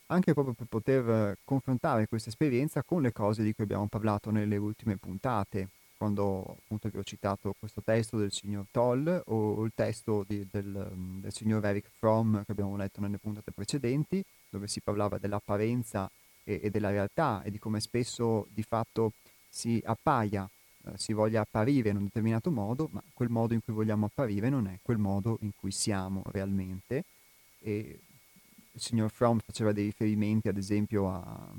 anche 0.07 0.33
proprio 0.33 0.53
per 0.53 0.67
poter 0.67 1.39
confrontare 1.43 2.07
questa 2.07 2.29
esperienza 2.29 2.83
con 2.83 3.01
le 3.01 3.11
cose 3.11 3.41
di 3.41 3.51
cui 3.55 3.63
abbiamo 3.63 3.87
parlato 3.87 4.29
nelle 4.29 4.57
ultime 4.57 4.97
puntate, 4.97 5.69
quando 6.03 6.57
appunto 6.59 6.89
vi 6.89 6.97
ho 6.97 7.03
citato 7.03 7.55
questo 7.57 7.81
testo 7.81 8.17
del 8.17 8.33
signor 8.33 8.65
Toll 8.71 9.23
o 9.27 9.63
il 9.63 9.71
testo 9.73 10.25
di, 10.27 10.45
del, 10.51 10.91
del, 11.21 11.31
signor 11.31 11.63
Eric 11.63 11.87
Fromm 11.97 12.39
che 12.39 12.51
abbiamo 12.51 12.75
letto 12.75 12.99
nelle 12.99 13.17
puntate 13.17 13.53
precedenti, 13.53 14.21
dove 14.49 14.67
si 14.67 14.81
parlava 14.81 15.17
dell'apparenza 15.17 16.11
e, 16.43 16.59
e 16.61 16.69
della 16.69 16.89
realtà 16.89 17.41
e 17.43 17.51
di 17.51 17.57
come 17.57 17.79
spesso 17.79 18.47
di 18.51 18.63
fatto 18.63 19.13
si 19.47 19.81
appaia, 19.85 20.45
eh, 20.87 20.91
si 20.97 21.13
voglia 21.13 21.39
apparire 21.39 21.91
in 21.91 21.95
un 21.95 22.03
determinato 22.03 22.51
modo, 22.51 22.89
ma 22.91 23.01
quel 23.13 23.29
modo 23.29 23.53
in 23.53 23.63
cui 23.63 23.71
vogliamo 23.71 24.07
apparire 24.07 24.49
non 24.49 24.67
è 24.67 24.79
quel 24.81 24.97
modo 24.97 25.37
in 25.39 25.51
cui 25.55 25.71
siamo 25.71 26.21
realmente. 26.33 27.05
E 27.59 27.99
il 28.73 28.81
signor 28.81 29.09
Fromm 29.09 29.37
faceva 29.37 29.71
dei 29.71 29.85
riferimenti 29.85 30.49
ad 30.49 30.57
esempio 30.57 31.09
a 31.09 31.49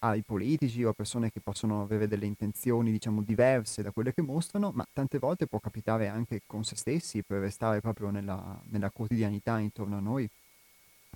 ai 0.00 0.22
politici 0.22 0.82
o 0.84 0.90
a 0.90 0.92
persone 0.92 1.30
che 1.30 1.40
possono 1.40 1.82
avere 1.82 2.08
delle 2.08 2.26
intenzioni, 2.26 2.90
diciamo, 2.90 3.22
diverse 3.22 3.82
da 3.82 3.90
quelle 3.90 4.14
che 4.14 4.22
mostrano, 4.22 4.70
ma 4.74 4.86
tante 4.92 5.18
volte 5.18 5.46
può 5.46 5.58
capitare 5.58 6.08
anche 6.08 6.42
con 6.46 6.64
se 6.64 6.76
stessi, 6.76 7.22
per 7.22 7.40
restare 7.40 7.80
proprio 7.80 8.10
nella, 8.10 8.60
nella 8.70 8.90
quotidianità 8.90 9.58
intorno 9.58 9.96
a 9.96 10.00
noi, 10.00 10.28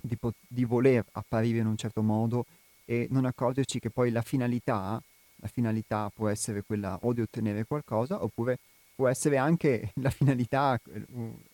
di, 0.01 0.15
po- 0.17 0.33
di, 0.47 0.65
voler 0.65 1.03
apparire 1.13 1.59
in 1.59 1.67
un 1.67 1.77
certo 1.77 2.01
modo 2.01 2.45
e 2.85 3.07
non 3.09 3.25
accorgerci 3.25 3.79
che 3.79 3.89
poi 3.89 4.11
la 4.11 4.21
finalità, 4.21 5.01
la 5.37 5.47
finalità 5.47 6.11
può 6.13 6.27
essere 6.29 6.61
quella 6.63 6.99
o 7.01 7.13
di 7.13 7.21
ottenere 7.21 7.65
qualcosa, 7.65 8.23
oppure 8.23 8.59
può 8.93 9.07
essere 9.07 9.37
anche 9.37 9.91
la 10.01 10.11
finalità, 10.11 10.79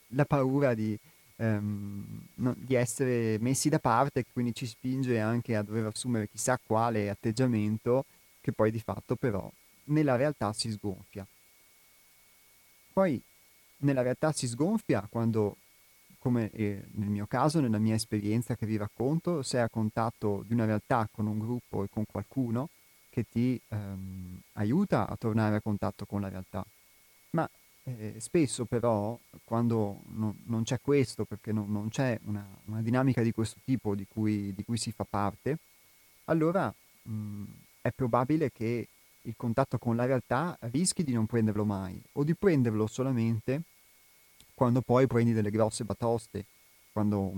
la 0.08 0.24
paura 0.26 0.74
di 0.74 0.98
ehm, 1.42 2.26
no, 2.36 2.54
di 2.56 2.74
essere 2.74 3.36
messi 3.40 3.68
da 3.68 3.80
parte, 3.80 4.24
quindi 4.32 4.54
ci 4.54 4.66
spinge 4.66 5.18
anche 5.18 5.56
a 5.56 5.62
dover 5.62 5.86
assumere 5.86 6.28
chissà 6.28 6.58
quale 6.64 7.10
atteggiamento 7.10 8.04
che 8.40 8.52
poi 8.52 8.70
di 8.70 8.80
fatto 8.80 9.16
però 9.16 9.50
nella 9.84 10.16
realtà 10.16 10.52
si 10.52 10.70
sgonfia. 10.70 11.26
Poi 12.92 13.20
nella 13.78 14.02
realtà 14.02 14.32
si 14.32 14.46
sgonfia 14.46 15.06
quando, 15.10 15.56
come 16.18 16.50
eh, 16.50 16.84
nel 16.92 17.08
mio 17.08 17.26
caso, 17.26 17.60
nella 17.60 17.78
mia 17.78 17.94
esperienza 17.94 18.54
che 18.54 18.66
vi 18.66 18.76
racconto, 18.76 19.42
sei 19.42 19.62
a 19.62 19.68
contatto 19.68 20.44
di 20.46 20.52
una 20.52 20.66
realtà 20.66 21.08
con 21.10 21.26
un 21.26 21.38
gruppo 21.38 21.82
e 21.82 21.88
con 21.88 22.04
qualcuno 22.06 22.68
che 23.10 23.24
ti 23.28 23.60
ehm, 23.68 24.40
aiuta 24.54 25.08
a 25.08 25.16
tornare 25.16 25.56
a 25.56 25.60
contatto 25.60 26.06
con 26.06 26.20
la 26.20 26.28
realtà. 26.28 26.64
Ma 27.30 27.48
eh, 27.84 28.14
spesso 28.18 28.64
però, 28.64 29.18
quando 29.44 30.02
no, 30.14 30.36
non 30.44 30.62
c'è 30.62 30.80
questo, 30.80 31.24
perché 31.24 31.52
no, 31.52 31.64
non 31.66 31.88
c'è 31.88 32.18
una, 32.24 32.46
una, 32.66 32.82
dinamica 32.82 33.22
di 33.22 33.32
questo 33.32 33.58
tipo 33.64 33.94
di 33.94 34.06
cui, 34.06 34.54
di 34.54 34.64
cui 34.64 34.76
si 34.76 34.92
fa 34.92 35.04
parte, 35.08 35.58
allora 36.26 36.72
mh, 37.02 37.44
è 37.80 37.90
probabile 37.90 38.50
che 38.52 38.88
il 39.22 39.34
contatto 39.36 39.78
con 39.78 39.96
la 39.96 40.04
realtà 40.04 40.56
rischi 40.70 41.02
di 41.02 41.12
non 41.12 41.26
prenderlo 41.26 41.64
mai 41.64 42.00
o 42.12 42.24
di 42.24 42.34
prenderlo 42.34 42.86
solamente 42.86 43.62
quando 44.54 44.80
poi 44.80 45.06
prendi 45.06 45.32
delle 45.32 45.50
grosse 45.50 45.84
batoste, 45.84 46.44
quando, 46.92 47.32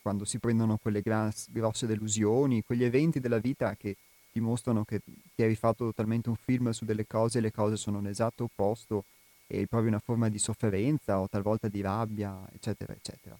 quando 0.00 0.24
si 0.24 0.38
prendono 0.38 0.78
quelle 0.78 1.02
gras- 1.02 1.48
grosse 1.50 1.86
delusioni, 1.86 2.62
quegli 2.62 2.84
eventi 2.84 3.20
della 3.20 3.38
vita 3.38 3.76
che 3.76 3.96
dimostrano 4.32 4.84
che 4.84 5.00
ti 5.34 5.42
hai 5.42 5.48
rifatto 5.48 5.84
totalmente 5.84 6.28
un 6.28 6.36
film 6.36 6.70
su 6.70 6.84
delle 6.84 7.06
cose 7.06 7.38
e 7.38 7.40
le 7.40 7.52
cose 7.52 7.76
sono 7.76 8.00
l'esatto 8.00 8.44
opposto 8.44 9.04
e 9.46 9.66
provi 9.66 9.88
una 9.88 9.98
forma 9.98 10.28
di 10.28 10.38
sofferenza 10.38 11.20
o 11.20 11.28
talvolta 11.28 11.68
di 11.68 11.80
rabbia, 11.80 12.48
eccetera, 12.52 12.92
eccetera. 12.92 13.38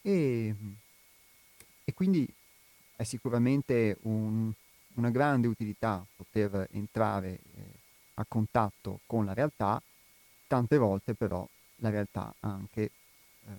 E, 0.00 0.54
e 1.84 1.94
quindi 1.94 2.26
è 2.96 3.02
sicuramente 3.02 3.98
un, 4.02 4.50
una 4.94 5.10
grande 5.10 5.46
utilità 5.46 6.04
poter 6.16 6.68
entrare 6.72 7.28
eh, 7.28 7.40
a 8.14 8.24
contatto 8.26 9.00
con 9.06 9.24
la 9.24 9.34
realtà, 9.34 9.80
tante 10.46 10.78
volte 10.78 11.14
però 11.14 11.46
la 11.76 11.90
realtà 11.90 12.34
anche 12.40 12.82
eh, 12.82 13.52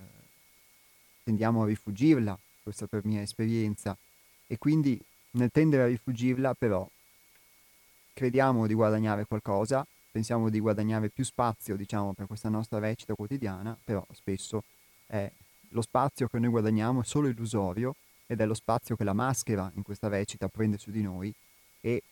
tendiamo 1.24 1.64
a 1.64 1.68
rifugirla, 1.68 2.38
questa 2.64 2.88
per 2.88 3.06
mia 3.06 3.22
esperienza, 3.22 3.96
e 4.48 4.58
quindi 4.58 5.00
nel 5.32 5.52
tendere 5.52 5.84
a 5.84 5.88
rifugirla, 5.88 6.54
però, 6.54 6.88
crediamo 8.14 8.68
di 8.68 8.74
guadagnare 8.74 9.26
qualcosa 9.26 9.86
pensiamo 10.12 10.50
di 10.50 10.60
guadagnare 10.60 11.10
più 11.10 11.24
spazio, 11.24 11.76
diciamo, 11.76 12.14
per 12.14 12.28
questa 12.28 12.50
nostra 12.50 12.80
recita 12.80 13.14
quotidiana, 13.14 13.78
però 13.84 14.06
spesso 14.12 14.64
è 15.06 15.32
lo 15.70 15.82
spazio 15.82 16.28
che 16.28 16.40
noi 16.40 16.50
guadagniamo 16.50 17.02
è 17.02 17.06
solo 17.06 17.28
illusorio 17.28 17.96
ed 18.26 18.42
è 18.42 18.46
lo 18.46 18.54
spazio 18.54 18.96
che 18.96 19.04
la 19.04 19.14
maschera 19.14 19.72
in 19.76 19.84
questa 19.84 20.08
recita 20.08 20.48
prende 20.48 20.78
su 20.78 20.92
di 20.92 21.02
noi 21.02 21.34
e 21.82 22.04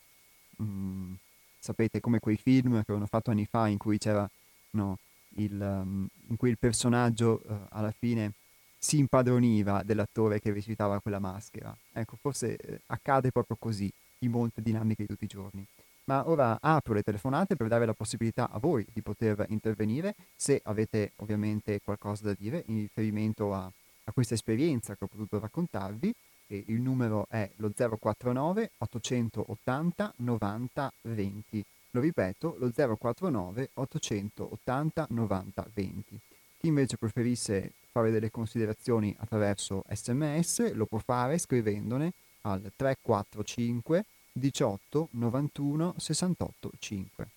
mh, 0.57 0.63
mm, 0.63 1.13
sapete 1.59 2.00
come 2.00 2.19
quei 2.19 2.38
film 2.38 2.74
che 2.74 2.81
avevano 2.81 3.07
fatto 3.07 3.31
anni 3.31 3.45
fa 3.45 3.67
in 3.67 3.77
cui 3.77 3.97
c'era 3.97 4.29
no, 4.71 4.97
il, 5.36 5.59
um, 5.59 6.07
in 6.27 6.38
cui 6.38 6.50
il 6.50 6.57
personaggio 6.57 7.41
uh, 7.45 7.53
alla 7.69 7.91
fine 7.91 8.31
si 8.77 8.98
impadroniva 9.00 9.84
dell'attore 9.84 10.39
che 10.39 10.51
recitava 10.51 11.00
quella 11.00 11.19
maschera. 11.19 11.75
Ecco, 11.93 12.17
forse 12.19 12.55
eh, 12.55 12.81
accade 12.88 13.31
proprio 13.31 13.57
così 13.60 13.91
in 14.19 14.31
molte 14.31 14.62
dinamiche 14.62 15.03
di 15.03 15.07
tutti 15.07 15.25
i 15.25 15.27
giorni. 15.27 15.65
Ma 16.05 16.29
ora 16.29 16.57
apro 16.62 16.93
le 16.93 17.03
telefonate 17.03 17.57
per 17.57 17.67
dare 17.67 17.86
la 17.86 17.93
possibilità 17.93 18.50
a 18.50 18.60
voi 18.60 18.86
di 18.93 19.01
poter 19.01 19.46
intervenire 19.50 20.15
se 20.36 20.62
avete 20.63 21.12
ovviamente 21.17 21.81
qualcosa 21.84 22.24
da 22.24 22.36
dire 22.38 22.63
in 22.67 22.77
riferimento 22.77 23.53
a, 23.53 23.69
a 24.05 24.12
questa 24.13 24.34
esperienza 24.34 24.96
che 24.96 25.03
ho 25.03 25.07
potuto 25.07 25.39
raccontarvi. 25.39 26.13
E 26.50 26.63
il 26.67 26.79
numero 26.79 27.27
è 27.29 27.50
lo 27.57 27.69
049 27.75 28.72
880 28.77 30.13
90 30.15 30.93
20. 31.01 31.65
Lo 31.91 32.00
ripeto, 32.00 32.55
lo 32.60 32.72
049 32.72 33.69
880 33.74 35.07
90 35.10 35.67
20. 35.74 36.19
Chi 36.58 36.68
invece 36.68 36.98
preferisse 36.98 37.74
fare 37.92 38.12
delle 38.12 38.32
considerazioni 38.32 39.16
attraverso 39.20 39.84
sms 39.90 40.74
lo 40.74 40.86
può 40.86 40.98
fare 41.00 41.38
scrivendone 41.38 42.14
al 42.42 42.72
345 42.76 44.06
18 44.32 45.10
91 45.12 45.94
68 45.98 46.72
5. 46.80 47.28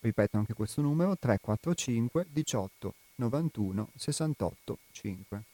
Ripeto 0.00 0.36
anche 0.36 0.54
questo 0.54 0.80
numero 0.82 1.16
345 1.16 2.26
18 2.30 2.94
91 3.16 3.88
68 3.94 4.78
5. 4.92 5.44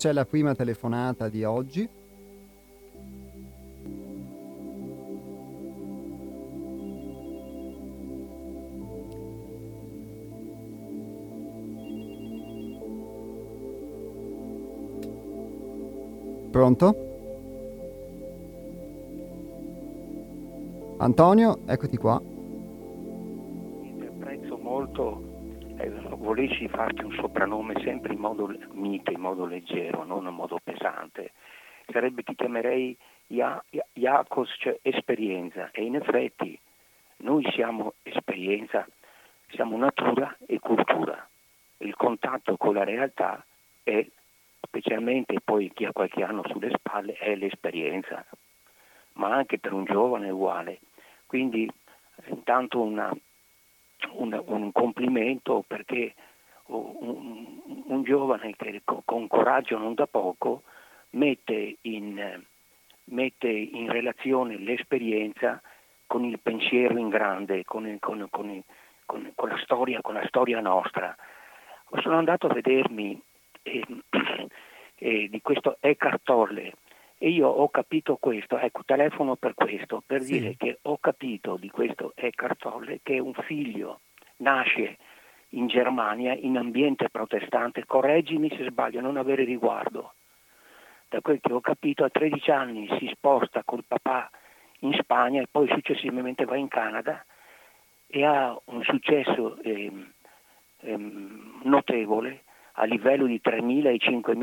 C'è 0.00 0.12
la 0.12 0.24
prima 0.24 0.54
telefonata 0.54 1.28
di 1.28 1.44
oggi. 1.44 1.86
Pronto? 16.50 17.08
Antonio, 20.96 21.58
eccoti 21.66 21.98
qua. 21.98 22.29
Volessi 26.40 26.68
farti 26.68 27.04
un 27.04 27.12
soprannome 27.12 27.74
sempre 27.84 28.14
in 28.14 28.18
modo 28.18 28.50
mite, 28.72 29.12
in 29.12 29.20
modo 29.20 29.44
leggero, 29.44 30.04
non 30.04 30.24
in 30.26 30.32
modo 30.32 30.58
pesante, 30.62 31.32
sarebbe 31.92 32.22
ti 32.22 32.34
chiamerei 32.34 32.96
Iacos, 33.26 34.56
cioè 34.58 34.78
esperienza. 34.80 35.70
E 35.70 35.82
in 35.82 35.96
effetti 35.96 36.58
noi 37.18 37.46
siamo 37.52 37.92
esperienza, 38.02 38.88
siamo 39.50 39.76
natura 39.76 40.34
e 40.46 40.58
cultura. 40.60 41.28
Il 41.78 41.94
contatto 41.94 42.56
con 42.56 42.72
la 42.72 42.84
realtà 42.84 43.44
è, 43.82 44.06
specialmente 44.62 45.40
poi 45.44 45.70
chi 45.74 45.84
ha 45.84 45.92
qualche 45.92 46.22
anno 46.22 46.42
sulle 46.48 46.70
spalle, 46.74 47.12
è 47.14 47.34
l'esperienza, 47.34 48.24
ma 49.14 49.34
anche 49.34 49.58
per 49.58 49.74
un 49.74 49.84
giovane 49.84 50.28
è 50.28 50.30
uguale. 50.30 50.80
Quindi 51.26 51.70
intanto 52.28 52.80
una 52.80 53.14
un, 54.12 54.42
un 54.46 54.72
complimento 54.72 55.64
perché 55.66 56.14
un, 56.70 57.60
un, 57.86 58.02
giovane 58.02 58.54
che 58.56 58.82
con 58.84 59.26
coraggio 59.26 59.78
non 59.78 59.94
da 59.94 60.06
poco 60.06 60.62
mette 61.10 61.76
in, 61.82 62.42
mette 63.04 63.48
in 63.48 63.90
relazione 63.90 64.56
l'esperienza 64.58 65.60
con 66.06 66.24
il 66.24 66.38
pensiero 66.40 66.98
in 66.98 67.08
grande, 67.08 67.64
con, 67.64 67.86
il, 67.86 67.98
con, 68.00 68.26
con, 68.30 68.62
con, 69.06 69.48
la 69.48 69.58
storia, 69.58 70.00
con 70.00 70.14
la 70.14 70.26
storia 70.26 70.60
nostra. 70.60 71.14
Sono 72.00 72.18
andato 72.18 72.46
a 72.46 72.54
vedermi 72.54 73.20
eh, 73.62 73.84
eh, 74.96 75.28
di 75.28 75.40
questo 75.40 75.76
Eckhart 75.80 76.22
Tolle 76.24 76.72
e 77.18 77.28
io 77.28 77.48
ho 77.48 77.68
capito 77.68 78.16
questo, 78.16 78.58
ecco, 78.58 78.82
telefono 78.84 79.36
per 79.36 79.54
questo, 79.54 80.02
per 80.04 80.22
sì. 80.22 80.38
dire 80.38 80.56
che 80.56 80.78
ho 80.82 80.98
capito 80.98 81.56
di 81.56 81.68
questo 81.68 82.12
Eckhart 82.14 82.58
Tolle 82.58 83.00
che 83.02 83.18
un 83.18 83.34
figlio 83.34 84.00
nasce 84.38 84.96
in 85.50 85.66
Germania 85.66 86.34
in 86.34 86.56
ambiente 86.56 87.08
protestante, 87.08 87.84
correggimi 87.86 88.48
se 88.50 88.64
sbaglio, 88.64 89.00
non 89.00 89.16
avere 89.16 89.44
riguardo. 89.44 90.14
Da 91.08 91.20
quel 91.20 91.40
che 91.40 91.52
ho 91.52 91.60
capito 91.60 92.04
a 92.04 92.10
13 92.10 92.50
anni 92.50 92.88
si 92.98 93.08
sposta 93.12 93.62
col 93.64 93.84
papà 93.86 94.30
in 94.80 94.92
Spagna 94.94 95.42
e 95.42 95.48
poi 95.50 95.68
successivamente 95.68 96.44
va 96.44 96.56
in 96.56 96.68
Canada 96.68 97.24
e 98.06 98.24
ha 98.24 98.56
un 98.66 98.82
successo 98.82 99.58
eh, 99.62 99.90
eh, 100.80 100.96
notevole 101.62 102.44
a 102.74 102.84
livello 102.84 103.26
di 103.26 103.40
3, 103.40 103.58
e 103.58 103.98
5 103.98 104.36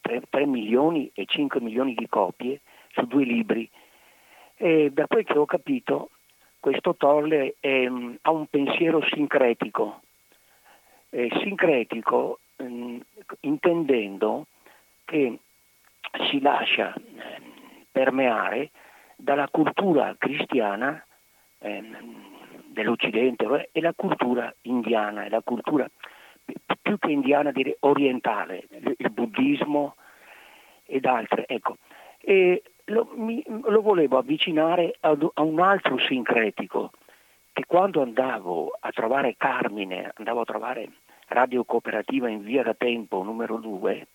3, 0.00 0.22
3 0.30 0.46
milioni 0.46 1.10
e 1.12 1.26
5 1.26 1.60
milioni 1.60 1.94
di 1.94 2.06
copie 2.08 2.60
su 2.92 3.02
due 3.06 3.24
libri. 3.24 3.68
E 4.56 4.90
da 4.92 5.06
quel 5.06 5.24
che 5.24 5.36
ho 5.36 5.44
capito, 5.44 6.10
questo 6.60 6.94
Tolle 6.94 7.56
è, 7.60 7.88
mm, 7.88 8.14
ha 8.22 8.30
un 8.30 8.46
pensiero 8.46 9.04
sincretico, 9.12 10.00
eh, 11.14 11.30
sincretico 11.42 12.40
mh, 12.56 12.64
mm, 12.64 13.00
intendendo 13.40 14.46
che 15.04 15.38
si 16.28 16.40
lascia 16.40 16.92
eh, 16.92 17.40
permeare 17.90 18.70
dalla 19.16 19.48
cultura 19.48 20.16
cristiana 20.18 21.02
eh, 21.58 21.82
dell'Occidente 22.66 23.68
e 23.70 23.80
la 23.80 23.92
cultura 23.94 24.52
indiana, 24.62 25.24
e 25.24 25.28
la 25.28 25.40
cultura 25.42 25.88
più 26.82 26.98
che 26.98 27.10
indiana 27.12 27.52
direi 27.52 27.76
orientale, 27.80 28.64
il 28.96 29.10
buddismo 29.10 29.94
ed 30.84 31.06
altre. 31.06 31.46
Ecco. 31.46 31.76
E 32.20 32.62
lo, 32.86 33.08
mi, 33.14 33.42
lo 33.46 33.80
volevo 33.80 34.18
avvicinare 34.18 34.96
a, 35.00 35.16
a, 35.34 35.42
un 35.42 35.60
altro 35.60 35.96
sincretico, 35.98 36.90
che 37.52 37.64
quando 37.66 38.02
andavo 38.02 38.76
a 38.78 38.90
trovare 38.90 39.36
Carmine, 39.38 40.10
andavo 40.16 40.40
a 40.40 40.44
trovare 40.44 40.88
Radio 41.34 41.64
Cooperativa 41.64 42.28
in 42.28 42.44
via 42.44 42.62
da 42.62 42.74
tempo 42.74 43.24
numero 43.24 43.56
2, 43.56 44.06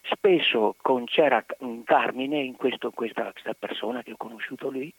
spesso 0.00 0.76
con, 0.80 1.04
c'era 1.04 1.44
Carmine, 1.84 2.38
in 2.38 2.56
questo, 2.56 2.90
questa, 2.90 3.30
questa 3.32 3.52
persona 3.52 4.02
che 4.02 4.12
ho 4.12 4.16
conosciuto 4.16 4.70
lì, 4.70 4.90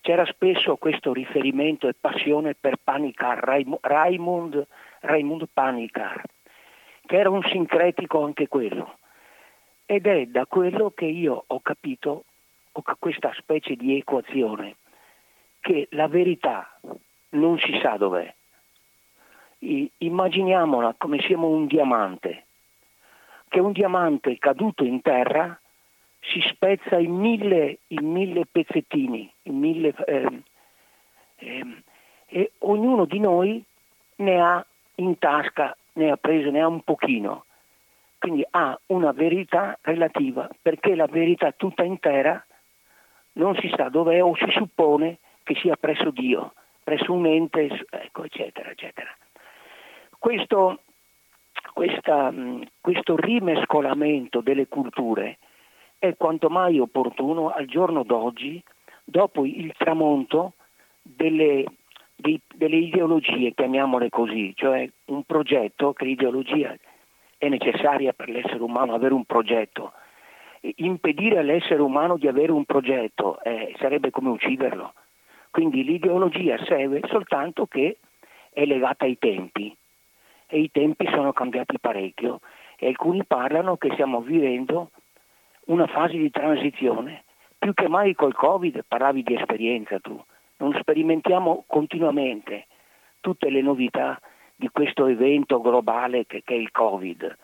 c'era 0.00 0.26
spesso 0.26 0.74
questo 0.78 1.12
riferimento 1.12 1.86
e 1.86 1.94
passione 1.94 2.56
per 2.58 2.78
Panicar, 2.82 3.38
Raimund, 3.82 4.66
Raimund 5.02 5.48
Panicar, 5.52 6.24
che 7.06 7.16
era 7.16 7.30
un 7.30 7.42
sincretico 7.44 8.24
anche 8.24 8.48
quello. 8.48 8.98
Ed 9.86 10.08
è 10.08 10.26
da 10.26 10.44
quello 10.46 10.90
che 10.90 11.06
io 11.06 11.44
ho 11.46 11.60
capito 11.60 12.24
questa 12.98 13.32
specie 13.34 13.76
di 13.76 13.96
equazione, 13.96 14.74
che 15.60 15.86
la 15.92 16.08
verità 16.08 16.80
non 17.30 17.60
si 17.60 17.78
sa 17.80 17.96
dov'è. 17.96 18.34
Immaginiamola 19.62 20.94
come 20.96 21.20
siamo 21.20 21.48
un 21.48 21.66
diamante, 21.66 22.46
che 23.48 23.60
un 23.60 23.72
diamante 23.72 24.38
caduto 24.38 24.84
in 24.84 25.02
terra 25.02 25.58
si 26.20 26.40
spezza 26.48 26.98
in 26.98 27.12
mille, 27.12 27.80
in 27.88 28.10
mille 28.10 28.46
pezzettini, 28.50 29.30
in 29.42 29.58
mille, 29.58 29.94
eh, 30.06 30.42
eh, 31.36 31.82
e 32.26 32.52
ognuno 32.58 33.04
di 33.04 33.18
noi 33.18 33.62
ne 34.16 34.40
ha 34.40 34.64
in 34.96 35.18
tasca, 35.18 35.76
ne 35.94 36.10
ha 36.10 36.16
preso, 36.16 36.50
ne 36.50 36.60
ha 36.60 36.66
un 36.66 36.82
pochino. 36.82 37.44
Quindi 38.18 38.46
ha 38.50 38.78
una 38.86 39.12
verità 39.12 39.78
relativa, 39.82 40.48
perché 40.60 40.94
la 40.94 41.06
verità 41.06 41.52
tutta 41.52 41.84
intera 41.84 42.44
non 43.32 43.56
si 43.56 43.72
sa 43.74 43.88
dov'è 43.88 44.22
o 44.22 44.34
si 44.36 44.50
suppone 44.50 45.18
che 45.42 45.54
sia 45.56 45.76
presso 45.76 46.10
Dio, 46.10 46.52
presso 46.84 47.12
un 47.12 47.26
ente, 47.26 47.86
ecco, 47.88 48.24
eccetera, 48.24 48.70
eccetera. 48.70 49.10
Questo, 50.20 50.80
questa, 51.72 52.30
questo 52.78 53.16
rimescolamento 53.16 54.42
delle 54.42 54.68
culture 54.68 55.38
è 55.98 56.14
quanto 56.14 56.50
mai 56.50 56.78
opportuno 56.78 57.48
al 57.48 57.64
giorno 57.64 58.02
d'oggi, 58.02 58.62
dopo 59.02 59.46
il 59.46 59.72
tramonto 59.78 60.52
delle, 61.00 61.64
di, 62.14 62.38
delle 62.54 62.76
ideologie, 62.76 63.54
chiamiamole 63.54 64.10
così, 64.10 64.52
cioè 64.56 64.86
un 65.06 65.24
progetto, 65.24 65.94
che 65.94 66.04
l'ideologia 66.04 66.76
è 67.38 67.48
necessaria 67.48 68.12
per 68.12 68.28
l'essere 68.28 68.62
umano, 68.62 68.92
avere 68.92 69.14
un 69.14 69.24
progetto. 69.24 69.94
Impedire 70.60 71.38
all'essere 71.38 71.80
umano 71.80 72.18
di 72.18 72.28
avere 72.28 72.52
un 72.52 72.66
progetto 72.66 73.42
eh, 73.42 73.74
sarebbe 73.78 74.10
come 74.10 74.28
ucciderlo. 74.28 74.92
Quindi 75.50 75.82
l'ideologia 75.82 76.62
serve 76.66 77.00
soltanto 77.06 77.64
che 77.64 77.96
è 78.52 78.66
legata 78.66 79.06
ai 79.06 79.16
tempi 79.16 79.74
e 80.50 80.58
i 80.58 80.70
tempi 80.70 81.08
sono 81.08 81.32
cambiati 81.32 81.78
parecchio 81.78 82.40
e 82.76 82.88
alcuni 82.88 83.24
parlano 83.24 83.76
che 83.76 83.90
stiamo 83.92 84.20
vivendo 84.20 84.90
una 85.66 85.86
fase 85.86 86.16
di 86.16 86.30
transizione. 86.30 87.24
Più 87.56 87.72
che 87.72 87.88
mai 87.88 88.14
col 88.14 88.34
Covid 88.34 88.84
parlavi 88.86 89.22
di 89.22 89.34
esperienza 89.34 89.98
tu, 90.00 90.20
non 90.56 90.76
sperimentiamo 90.78 91.64
continuamente 91.66 92.66
tutte 93.20 93.48
le 93.48 93.62
novità 93.62 94.20
di 94.56 94.68
questo 94.70 95.06
evento 95.06 95.60
globale 95.60 96.26
che, 96.26 96.42
che 96.42 96.54
è 96.54 96.58
il 96.58 96.70
Covid. 96.70 97.36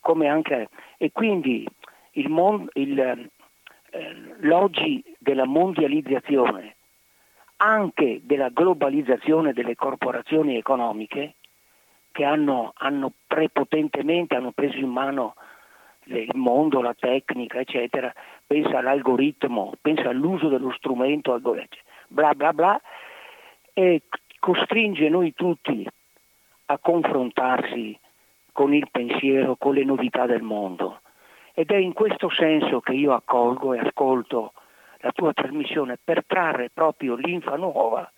Anche, 0.00 0.68
e 0.96 1.12
quindi 1.12 1.68
il 2.12 2.30
mon, 2.30 2.66
il, 2.74 2.98
eh, 2.98 4.16
l'oggi 4.38 5.04
della 5.18 5.44
mondializzazione, 5.44 6.76
anche 7.56 8.20
della 8.22 8.48
globalizzazione 8.48 9.52
delle 9.52 9.74
corporazioni 9.74 10.56
economiche 10.56 11.34
che 12.18 12.24
hanno, 12.24 12.72
hanno 12.74 13.12
prepotentemente 13.28 14.34
hanno 14.34 14.50
preso 14.50 14.76
in 14.78 14.88
mano 14.88 15.36
il 16.06 16.34
mondo, 16.34 16.80
la 16.80 16.92
tecnica, 16.92 17.60
eccetera, 17.60 18.12
pensa 18.44 18.78
all'algoritmo, 18.78 19.74
pensa 19.80 20.08
all'uso 20.08 20.48
dello 20.48 20.72
strumento, 20.72 21.38
bla 22.08 22.34
bla 22.34 22.52
bla, 22.52 22.80
e 23.72 24.02
costringe 24.40 25.08
noi 25.08 25.32
tutti 25.32 25.86
a 26.66 26.78
confrontarsi 26.78 27.96
con 28.50 28.74
il 28.74 28.88
pensiero, 28.90 29.54
con 29.54 29.74
le 29.74 29.84
novità 29.84 30.26
del 30.26 30.42
mondo. 30.42 31.02
Ed 31.54 31.70
è 31.70 31.76
in 31.76 31.92
questo 31.92 32.30
senso 32.30 32.80
che 32.80 32.94
io 32.94 33.12
accolgo 33.12 33.74
e 33.74 33.78
ascolto 33.78 34.54
la 35.02 35.12
tua 35.12 35.32
trasmissione 35.32 36.00
per 36.02 36.24
trarre 36.26 36.68
proprio 36.70 37.14
l'infa 37.14 37.54
nuova 37.54 38.10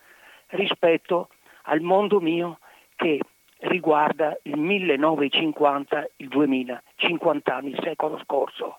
rispetto 0.53 1.29
al 1.65 1.83
mondo 1.83 2.19
mio 2.21 2.61
che 2.97 3.21
riguarda 3.61 4.39
il 4.43 4.59
1950, 4.59 6.09
il 6.17 6.29
2000, 6.29 6.83
50 6.97 7.55
anni, 7.55 7.71
il 7.71 7.81
secolo 7.83 8.19
scorso. 8.25 8.79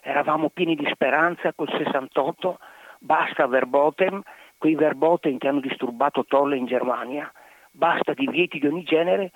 Eravamo 0.00 0.50
pieni 0.50 0.76
di 0.76 0.88
speranza 0.90 1.52
col 1.52 1.68
68, 1.68 2.58
basta 3.00 3.46
verboten, 3.46 4.22
quei 4.56 4.74
verboten 4.74 5.38
che 5.38 5.48
hanno 5.48 5.60
disturbato 5.60 6.24
Tolle 6.24 6.56
in 6.56 6.66
Germania, 6.66 7.30
basta 7.70 8.14
divieti 8.14 8.58
di 8.58 8.66
ogni 8.66 8.84
genere 8.84 9.32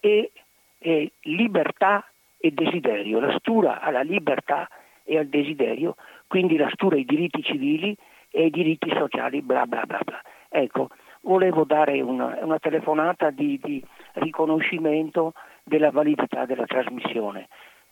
e, 0.00 0.32
e 0.78 1.12
libertà 1.22 2.06
e 2.38 2.50
desiderio, 2.52 3.20
la 3.20 3.36
stura 3.38 3.80
alla 3.80 4.02
libertà 4.02 4.68
e 5.04 5.18
al 5.18 5.26
desiderio, 5.26 5.96
quindi 6.26 6.56
la 6.56 6.70
stura 6.72 6.96
ai 6.96 7.04
diritti 7.04 7.42
civili 7.42 7.94
e 8.30 8.44
ai 8.44 8.50
diritti 8.50 8.90
sociali, 8.96 9.42
bla 9.42 9.66
bla 9.66 9.82
bla 9.84 10.00
bla. 10.02 10.20
Ecco, 10.48 10.88
volevo 11.22 11.64
dare 11.64 12.00
una, 12.00 12.38
una 12.40 12.58
telefonata 12.58 13.30
di, 13.30 13.58
di 13.62 13.84
riconoscimento 14.14 15.32
della 15.64 15.90
validità 15.90 16.44
della 16.44 16.66
trasmissione. 16.66 17.48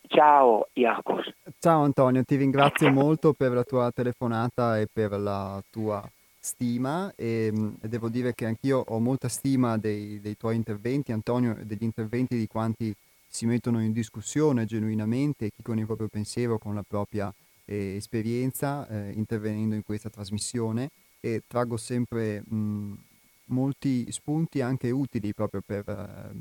Ciao 0.07 0.69
Iacos. 0.73 1.33
Ciao 1.59 1.83
Antonio, 1.83 2.25
ti 2.25 2.37
ringrazio 2.37 2.91
molto 2.91 3.33
per 3.33 3.53
la 3.53 3.63
tua 3.63 3.91
telefonata 3.93 4.79
e 4.79 4.89
per 4.93 5.13
la 5.13 5.63
tua 5.71 6.03
stima 6.39 7.13
e, 7.15 7.53
e 7.81 7.89
devo 7.89 8.09
dire 8.09 8.35
che 8.35 8.47
anch'io 8.47 8.83
ho 8.89 8.99
molta 8.99 9.29
stima 9.29 9.77
dei, 9.77 10.21
dei, 10.21 10.37
tuoi 10.37 10.57
interventi, 10.57 11.13
Antonio, 11.13 11.57
e 11.57 11.65
degli 11.65 11.85
interventi 11.85 12.37
di 12.37 12.47
quanti 12.47 12.95
si 13.29 13.47
mettono 13.47 13.81
in 13.81 13.93
discussione 13.93 14.65
genuinamente, 14.65 15.51
chi 15.51 15.63
con 15.63 15.79
il 15.79 15.87
proprio 15.87 16.09
pensiero, 16.09 16.59
con 16.59 16.75
la 16.75 16.83
propria 16.87 17.33
eh, 17.67 17.95
esperienza, 17.95 18.89
eh, 18.89 19.13
intervenendo 19.15 19.75
in 19.75 19.85
questa 19.85 20.09
trasmissione 20.09 20.91
e 21.21 21.43
traggo 21.47 21.77
sempre 21.77 22.43
mh, 22.45 22.95
molti 23.51 24.11
spunti 24.11 24.61
anche 24.61 24.91
utili 24.91 25.33
proprio 25.33 25.63
per, 25.65 25.85
uh, 25.87 26.37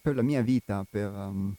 per 0.00 0.14
la 0.14 0.22
mia 0.22 0.42
vita, 0.42 0.84
per 0.88 1.10
um, 1.12 1.54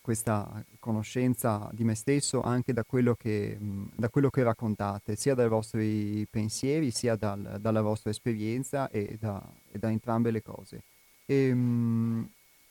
questa 0.00 0.62
conoscenza 0.78 1.70
di 1.72 1.84
me 1.84 1.94
stesso 1.94 2.42
anche 2.42 2.72
da 2.72 2.84
quello 2.84 3.14
che, 3.14 3.56
da 3.60 4.08
quello 4.08 4.30
che 4.30 4.42
raccontate, 4.42 5.16
sia 5.16 5.34
dai 5.34 5.48
vostri 5.48 6.26
pensieri, 6.28 6.90
sia 6.90 7.16
dal, 7.16 7.58
dalla 7.60 7.80
vostra 7.80 8.10
esperienza 8.10 8.90
e 8.90 9.16
da, 9.18 9.42
e 9.70 9.78
da, 9.78 9.90
entrambe 9.90 10.30
le 10.30 10.42
cose. 10.42 10.82
E, 11.24 11.50
um, 11.50 12.28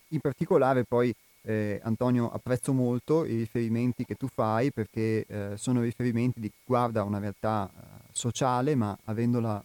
in 0.10 0.19
particolare 0.19 0.84
poi 0.84 1.13
eh, 1.45 1.79
Antonio 1.84 2.32
apprezzo 2.32 2.71
molto 2.71 3.25
i 3.25 3.36
riferimenti 3.36 4.06
che 4.06 4.15
tu 4.15 4.27
fai 4.27 4.71
perché 4.71 5.25
eh, 5.27 5.58
sono 5.58 5.82
riferimenti 5.82 6.39
di 6.39 6.49
chi 6.49 6.60
guarda 6.63 7.03
una 7.03 7.19
realtà 7.19 7.69
eh, 7.69 7.82
sociale 8.12 8.75
ma 8.75 8.97
avendola 9.06 9.63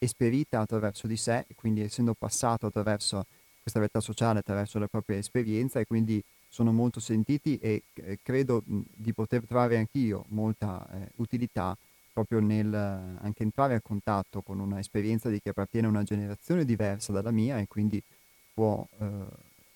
esperita 0.00 0.60
attraverso 0.60 1.06
di 1.06 1.16
sé, 1.16 1.46
quindi 1.54 1.82
essendo 1.82 2.14
passato 2.14 2.66
attraverso 2.66 3.26
questa 3.60 3.78
realtà 3.78 4.00
sociale, 4.00 4.38
attraverso 4.40 4.78
la 4.78 4.88
propria 4.88 5.18
esperienza 5.18 5.78
e 5.78 5.86
quindi 5.86 6.22
sono 6.48 6.72
molto 6.72 6.98
sentiti 6.98 7.58
e 7.58 7.82
eh, 7.94 8.18
credo 8.22 8.62
di 8.66 9.12
poter 9.12 9.44
trovare 9.46 9.76
anch'io 9.76 10.24
molta 10.28 10.86
eh, 10.92 11.10
utilità 11.16 11.76
proprio 12.12 12.40
nel 12.40 12.74
anche 12.74 13.44
entrare 13.44 13.74
a 13.74 13.80
contatto 13.80 14.40
con 14.42 14.58
una 14.58 14.80
esperienza 14.80 15.28
di 15.28 15.40
chi 15.40 15.50
appartiene 15.50 15.86
a 15.86 15.90
una 15.90 16.02
generazione 16.02 16.64
diversa 16.64 17.12
dalla 17.12 17.30
mia 17.30 17.58
e 17.58 17.68
quindi 17.68 18.02
può 18.52 18.84
eh, 18.98 19.06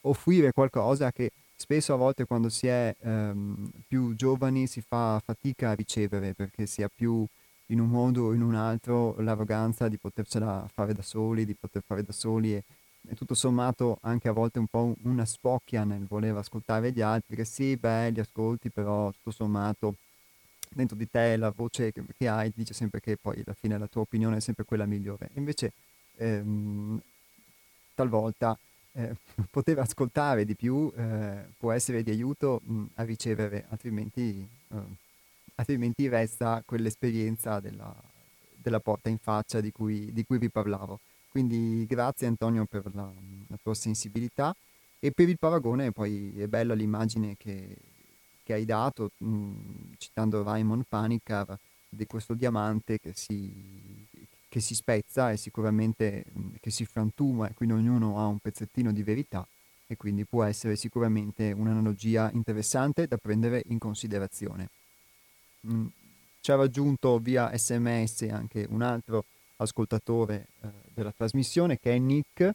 offrire 0.03 0.53
qualcosa 0.53 1.13
che 1.13 1.31
spesso 1.55 1.95
a 1.95 1.97
volte 1.97 2.25
quando 2.25 2.49
si 2.49 2.67
è 2.67 2.95
ehm, 3.01 3.71
più 3.87 4.17
giovani 4.17 4.67
si 4.67 4.81
fa 4.81 5.23
fatica 5.25 5.71
a 5.71 5.75
ricevere 5.75 6.35
perché 6.35 6.67
si 6.67 6.83
ha 6.83 6.91
più 6.93 7.25
in 7.67 7.81
un 7.81 7.89
modo 7.89 8.25
o 8.27 8.35
in 8.35 8.43
un 8.43 8.55
altro 8.55 9.19
l'arroganza 9.21 9.89
di 9.89 9.99
potercela 9.99 10.69
fare 10.73 10.93
da 10.93 11.03
soli, 11.03 11.45
di 11.45 11.55
poter 11.55 11.83
fare 11.87 12.03
da 12.03 12.13
soli 12.13 12.55
e, 12.55 12.65
e 13.09 13.15
tutto 13.15 13.35
sommato 13.35 13.99
anche 14.03 14.29
a 14.29 14.33
volte 14.33 14.59
un 14.59 14.67
po' 14.67 14.95
una 15.03 15.25
spocchia 15.25 15.85
nel 15.85 16.07
voler 16.07 16.37
ascoltare 16.37 16.93
gli 16.93 17.01
altri, 17.01 17.37
che 17.37 17.45
sì, 17.45 17.77
beh, 17.77 18.11
li 18.11 18.21
ascolti, 18.21 18.71
però 18.71 19.11
tutto 19.11 19.31
sommato 19.31 19.97
dentro 20.71 20.97
di 20.97 21.09
te 21.09 21.37
la 21.37 21.53
voce 21.55 21.93
che, 21.93 22.03
che 22.17 22.29
hai 22.29 22.53
dice 22.55 22.75
sempre 22.75 23.01
che 23.01 23.17
poi 23.17 23.43
alla 23.45 23.55
fine 23.55 23.79
la 23.79 23.87
tua 23.87 24.03
opinione 24.03 24.37
è 24.37 24.41
sempre 24.41 24.65
quella 24.65 24.87
migliore. 24.87 25.31
Invece 25.35 25.73
ehm, 26.17 27.01
talvolta 27.95 28.59
eh, 28.93 29.15
poter 29.51 29.79
ascoltare 29.79 30.45
di 30.45 30.55
più 30.55 30.93
eh, 30.97 31.47
può 31.57 31.73
essere 31.73 32.03
di 32.03 32.11
aiuto 32.11 32.61
mh, 32.65 32.85
a 32.95 33.03
ricevere, 33.05 33.67
altrimenti 33.69 34.47
eh, 34.69 34.77
altrimenti 35.57 36.09
resta 36.09 36.63
quell'esperienza 36.65 37.61
della, 37.61 37.95
della 38.55 38.81
porta 38.81 39.09
in 39.09 39.19
faccia 39.19 39.61
di 39.61 39.71
cui, 39.71 40.13
di 40.13 40.25
cui, 40.25 40.39
vi 40.39 40.51
parlavo. 40.51 41.01
Quindi 41.29 41.85
grazie 41.87 42.27
Antonio 42.27 42.65
per 42.65 42.85
la, 42.95 43.11
la, 43.49 43.59
tua 43.63 43.75
sensibilità 43.75 44.55
e 45.01 45.11
per 45.11 45.29
il 45.29 45.39
paragone 45.39 45.93
poi 45.93 46.33
è 46.39 46.47
bella 46.47 46.75
l'immagine 46.75 47.37
che, 47.37 47.77
che 48.43 48.53
hai 48.53 48.65
dato 48.65 49.11
mh, 49.19 49.95
citando 49.99 50.43
Raymond 50.43 50.85
Panikkar 50.89 51.59
di 51.89 52.07
questo 52.07 52.35
diamante 52.35 52.99
che 52.99 53.13
si, 53.15 54.07
che 54.49 54.61
si 54.61 54.75
spezza 54.75 55.33
e 55.33 55.37
sicuramente 55.37 56.25
mh, 56.33 56.49
che 56.61 56.71
si 56.71 56.85
frantuma 56.85 57.49
e 57.49 57.55
quindi 57.55 57.75
ognuno 57.75 58.19
ha 58.19 58.27
un 58.27 58.39
pezzettino 58.39 58.93
di 58.93 59.03
verità 59.03 59.47
e 59.87 59.97
quindi 59.97 60.25
può 60.25 60.45
essere 60.45 60.77
sicuramente 60.77 61.53
un'analogia 61.53 62.31
interessante 62.33 63.07
da 63.07 63.17
prendere 63.17 63.63
in 63.67 63.79
considerazione. 63.79 64.69
Mm, 65.67 65.87
ci 66.41 66.51
ha 66.51 66.57
raggiunto 66.57 67.19
via 67.19 67.57
sms 67.57 68.23
anche 68.31 68.67
un 68.69 68.83
altro 68.83 69.25
ascoltatore 69.57 70.49
eh, 70.63 70.69
della 70.93 71.13
trasmissione 71.17 71.79
che 71.79 71.95
è 71.95 71.99
Nick, 71.99 72.51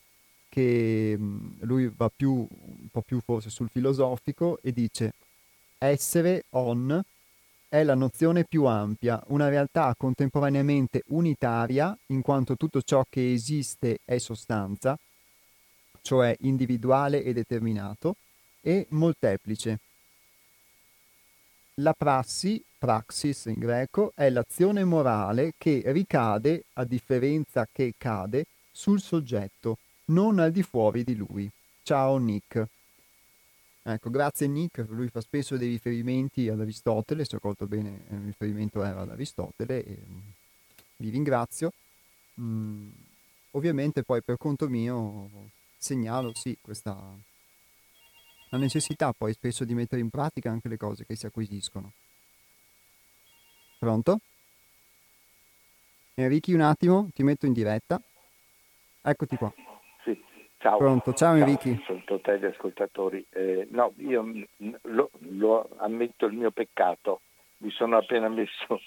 che 0.47 1.15
mh, 1.17 1.23
mm, 1.23 1.49
lui 1.61 1.91
va 1.95 2.11
più, 2.15 2.31
un 2.31 2.87
po' 2.91 3.01
più 3.01 3.19
forse 3.21 3.49
sul 3.49 3.69
filosofico 3.69 4.59
e 4.61 4.71
dice 4.71 5.13
essere 5.77 6.45
on 6.51 7.01
è 7.69 7.83
la 7.83 7.93
nozione 7.93 8.45
più 8.45 8.65
ampia, 8.65 9.23
una 9.27 9.47
realtà 9.47 9.93
contemporaneamente 9.95 11.03
unitaria 11.07 11.95
in 12.07 12.21
quanto 12.21 12.55
tutto 12.55 12.81
ciò 12.81 13.05
che 13.07 13.31
esiste 13.31 13.99
è 14.03 14.17
sostanza, 14.17 14.97
cioè 16.01 16.35
individuale 16.41 17.23
e 17.23 17.31
determinato, 17.31 18.15
e 18.61 18.87
molteplice. 18.89 19.79
La 21.75 21.93
prassi 21.93 22.61
praxis 22.79 23.45
in 23.45 23.59
greco, 23.59 24.13
è 24.15 24.29
l'azione 24.29 24.85
morale 24.85 25.53
che 25.57 25.83
ricade, 25.87 26.63
a 26.73 26.85
differenza 26.85 27.67
che 27.71 27.93
cade, 27.97 28.45
sul 28.71 29.01
soggetto, 29.01 29.77
non 30.05 30.39
al 30.39 30.51
di 30.51 30.63
fuori 30.63 31.03
di 31.03 31.15
lui. 31.15 31.49
Ciao 31.83 32.17
Nick. 32.17 32.65
Ecco, 33.83 34.09
grazie 34.09 34.47
Nick, 34.47 34.85
lui 34.89 35.09
fa 35.09 35.19
spesso 35.19 35.57
dei 35.57 35.69
riferimenti 35.69 36.47
ad 36.47 36.61
Aristotele, 36.61 37.25
se 37.25 37.35
ho 37.35 37.39
colto 37.39 37.67
bene 37.67 38.05
il 38.09 38.25
riferimento 38.25 38.83
era 38.83 39.01
ad 39.01 39.09
Aristotele 39.09 39.83
e 39.83 39.97
mm, 40.07 40.17
vi 40.97 41.09
ringrazio. 41.09 41.73
Mm, 42.39 42.89
ovviamente 43.51 44.03
poi 44.03 44.21
per 44.21 44.37
conto 44.37 44.69
mio 44.69 45.29
segnalo 45.77 46.31
sì 46.33 46.57
questa 46.61 46.95
la 48.51 48.57
necessità 48.57 49.13
poi 49.13 49.33
spesso 49.33 49.63
di 49.63 49.73
mettere 49.73 50.01
in 50.01 50.09
pratica 50.09 50.49
anche 50.49 50.67
le 50.67 50.77
cose 50.77 51.05
che 51.05 51.15
si 51.15 51.25
acquisiscono. 51.25 51.91
Pronto? 53.79 54.19
Enrichi 56.15 56.53
un 56.53 56.59
attimo, 56.59 57.07
ti 57.13 57.23
metto 57.23 57.45
in 57.45 57.53
diretta. 57.53 58.01
Eccoti 59.01 59.37
qua. 59.37 59.53
Sì, 60.03 60.21
ciao. 60.57 60.77
Pronto, 60.77 61.13
ciao 61.13 61.35
Enrichi. 61.35 61.81
Sono 61.85 62.01
tutti 62.03 62.29
gli 62.37 62.43
ascoltatori. 62.43 63.25
Eh, 63.29 63.69
no, 63.71 63.93
io 63.99 64.25
lo, 64.81 65.09
lo, 65.19 65.69
ammetto 65.77 66.25
il 66.25 66.33
mio 66.33 66.51
peccato. 66.51 67.21
Mi 67.59 67.71
sono 67.71 67.95
appena 67.95 68.27
messo 68.29 68.81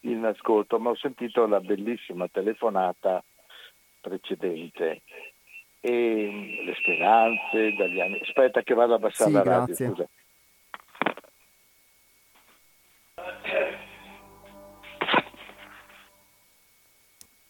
in 0.00 0.24
ascolto, 0.24 0.80
ma 0.80 0.90
ho 0.90 0.96
sentito 0.96 1.46
la 1.46 1.60
bellissima 1.60 2.26
telefonata 2.26 3.22
precedente 4.00 5.02
e 5.78 6.62
le 6.64 6.74
speranze 6.74 7.76
dagli 7.76 8.00
anni. 8.00 8.18
Aspetta 8.20 8.62
che 8.62 8.74
vado 8.74 8.94
a 8.94 8.96
abbassare 8.96 9.30
sì, 9.30 9.36
la 9.36 9.42
radio, 9.44 9.64
grazie. 9.66 9.86
scusa. 9.86 10.08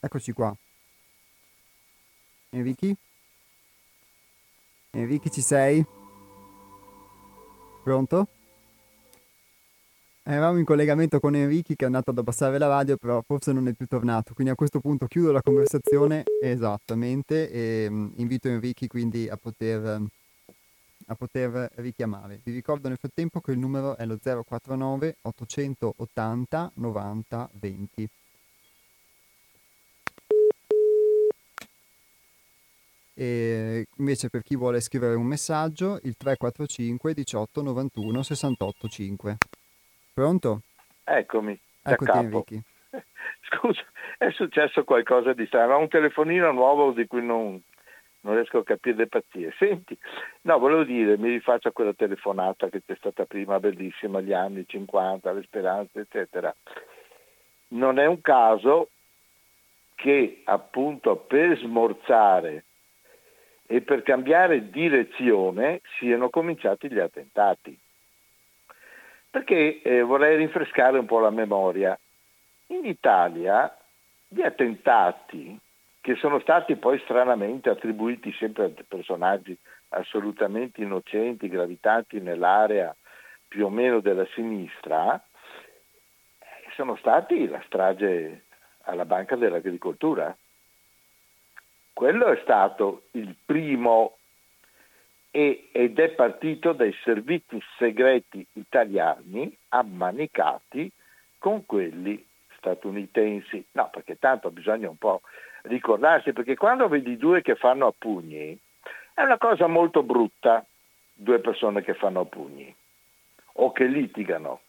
Eccoci 0.01 0.33
qua. 0.33 0.55
Enrichi? 2.51 2.97
Enrichi 4.91 5.31
ci 5.31 5.41
sei? 5.41 5.85
Pronto? 7.83 8.29
Eravamo 10.23 10.59
in 10.59 10.65
collegamento 10.65 11.19
con 11.19 11.35
Enrichi 11.35 11.75
che 11.75 11.83
è 11.83 11.87
andato 11.87 12.11
ad 12.11 12.19
abbassare 12.19 12.59
la 12.59 12.69
radio, 12.69 12.97
però 12.97 13.23
forse 13.27 13.53
non 13.53 13.67
è 13.67 13.73
più 13.73 13.87
tornato. 13.87 14.35
Quindi 14.35 14.53
a 14.53 14.57
questo 14.57 14.79
punto 14.79 15.07
chiudo 15.07 15.33
la 15.33 15.43
conversazione 15.43 16.23
esattamente 16.41 17.51
e 17.51 17.87
um, 17.89 18.13
invito 18.17 18.47
Enrichi 18.49 18.87
quindi 18.87 19.29
a 19.29 19.37
poter, 19.37 20.01
a 21.07 21.15
poter 21.17 21.71
richiamare. 21.77 22.41
Vi 22.45 22.53
ricordo 22.53 22.89
nel 22.89 22.99
frattempo 22.99 23.41
che 23.41 23.51
il 23.51 23.59
numero 23.59 23.97
è 23.97 24.07
lo 24.07 24.19
049 24.19 25.17
880 25.23 26.73
90 26.75 27.51
20. 27.55 28.09
E 33.21 33.89
invece 33.97 34.31
per 34.31 34.43
chi 34.43 34.55
vuole 34.55 34.79
scrivere 34.79 35.17
un 35.17 35.27
messaggio 35.27 35.99
il 36.05 36.17
345 36.17 37.15
18 37.15 37.63
91 37.63 38.23
68 38.23 38.87
5. 38.87 39.37
Pronto? 40.15 40.61
Eccomi. 41.03 41.59
Eccoti 41.83 42.17
Enrichi. 42.17 42.63
Scusa, 43.51 43.83
è 44.19 44.31
successo 44.31 44.85
qualcosa 44.85 45.33
di 45.33 45.47
strano. 45.47 45.75
Ho 45.75 45.81
un 45.81 45.89
telefonino 45.89 46.53
nuovo 46.53 46.93
di 46.93 47.09
cui 47.09 47.27
non, 47.27 47.61
non 48.21 48.35
riesco 48.35 48.59
a 48.59 48.63
capire 48.63 48.99
le 48.99 49.07
pazzie. 49.09 49.53
Senti, 49.59 49.99
no, 50.43 50.59
volevo 50.61 50.85
dire, 50.85 51.19
mi 51.19 51.31
rifaccio 51.31 51.67
a 51.67 51.73
quella 51.73 51.95
telefonata 51.95 52.69
che 52.69 52.83
c'è 52.87 52.95
stata 52.95 53.25
prima, 53.25 53.59
bellissima, 53.59 54.21
gli 54.21 54.33
anni 54.33 54.65
50, 54.65 55.33
le 55.33 55.43
speranze, 55.43 56.01
eccetera. 56.03 56.55
Non 57.71 57.99
è 57.99 58.07
un 58.07 58.21
caso 58.21 58.91
che 59.97 60.43
appunto 60.45 61.17
per 61.17 61.59
smorzare 61.59 62.63
e 63.71 63.83
per 63.83 64.03
cambiare 64.03 64.71
direzione 64.71 65.83
siano 65.99 66.31
cominciati 66.31 66.91
gli 66.91 66.99
attentati. 66.99 67.79
Perché 69.31 69.83
eh, 69.83 70.01
vorrei 70.01 70.39
rinfrescare 70.39 70.99
un 70.99 71.05
po' 71.05 71.19
la 71.19 71.29
memoria. 71.29 71.97
In 72.69 72.87
Italia 72.87 73.77
gli 74.27 74.41
attentati 74.41 75.59
che 76.01 76.15
sono 76.15 76.41
stati 76.41 76.77
poi 76.77 76.99
stranamente 77.01 77.69
attribuiti 77.69 78.33
sempre 78.33 78.65
a 78.65 78.85
personaggi 78.89 79.55
assolutamente 79.91 80.81
innocenti, 80.81 81.49
gravitanti 81.49 82.21
nell'area 82.21 82.97
più 83.47 83.67
o 83.67 83.71
meno 83.71 84.01
della 84.01 84.27
sinistra, 84.33 85.23
sono 86.75 86.97
stati 86.97 87.47
la 87.49 87.63
strage 87.67 88.45
alla 88.85 89.05
Banca 89.05 89.37
dell'Agricoltura, 89.37 90.35
quello 91.99 92.27
è 92.27 92.39
stato 92.43 93.09
il 93.15 93.35
primo 93.45 94.19
e, 95.33 95.69
ed 95.73 95.99
è 95.99 96.11
partito 96.11 96.73
dai 96.73 96.95
servizi 97.03 97.61
segreti 97.77 98.47
italiani 98.53 99.53
ammanicati 99.71 100.93
con 101.39 101.67
quelli 101.67 102.25
statunitensi. 102.57 103.67
No, 103.73 103.89
perché 103.91 104.17
tanto 104.17 104.53
bisogna 104.53 104.89
un 104.89 104.97
po' 104.97 105.23
ricordarsi, 105.63 106.33
perché 106.33 106.55
quando 106.55 106.87
vedi 106.87 107.17
due 107.17 107.43
che 107.43 107.57
fanno 107.57 107.89
a 107.89 107.95
pugni, 107.99 108.57
è 109.13 109.23
una 109.23 109.39
cosa 109.39 109.67
molto 109.67 110.05
brutta, 110.05 110.65
due 111.13 111.41
persone 111.41 111.83
che 111.83 111.95
fanno 111.95 112.21
a 112.21 112.27
pugni 112.27 112.73
o 113.55 113.73
che 113.73 113.87
litigano. 113.87 114.61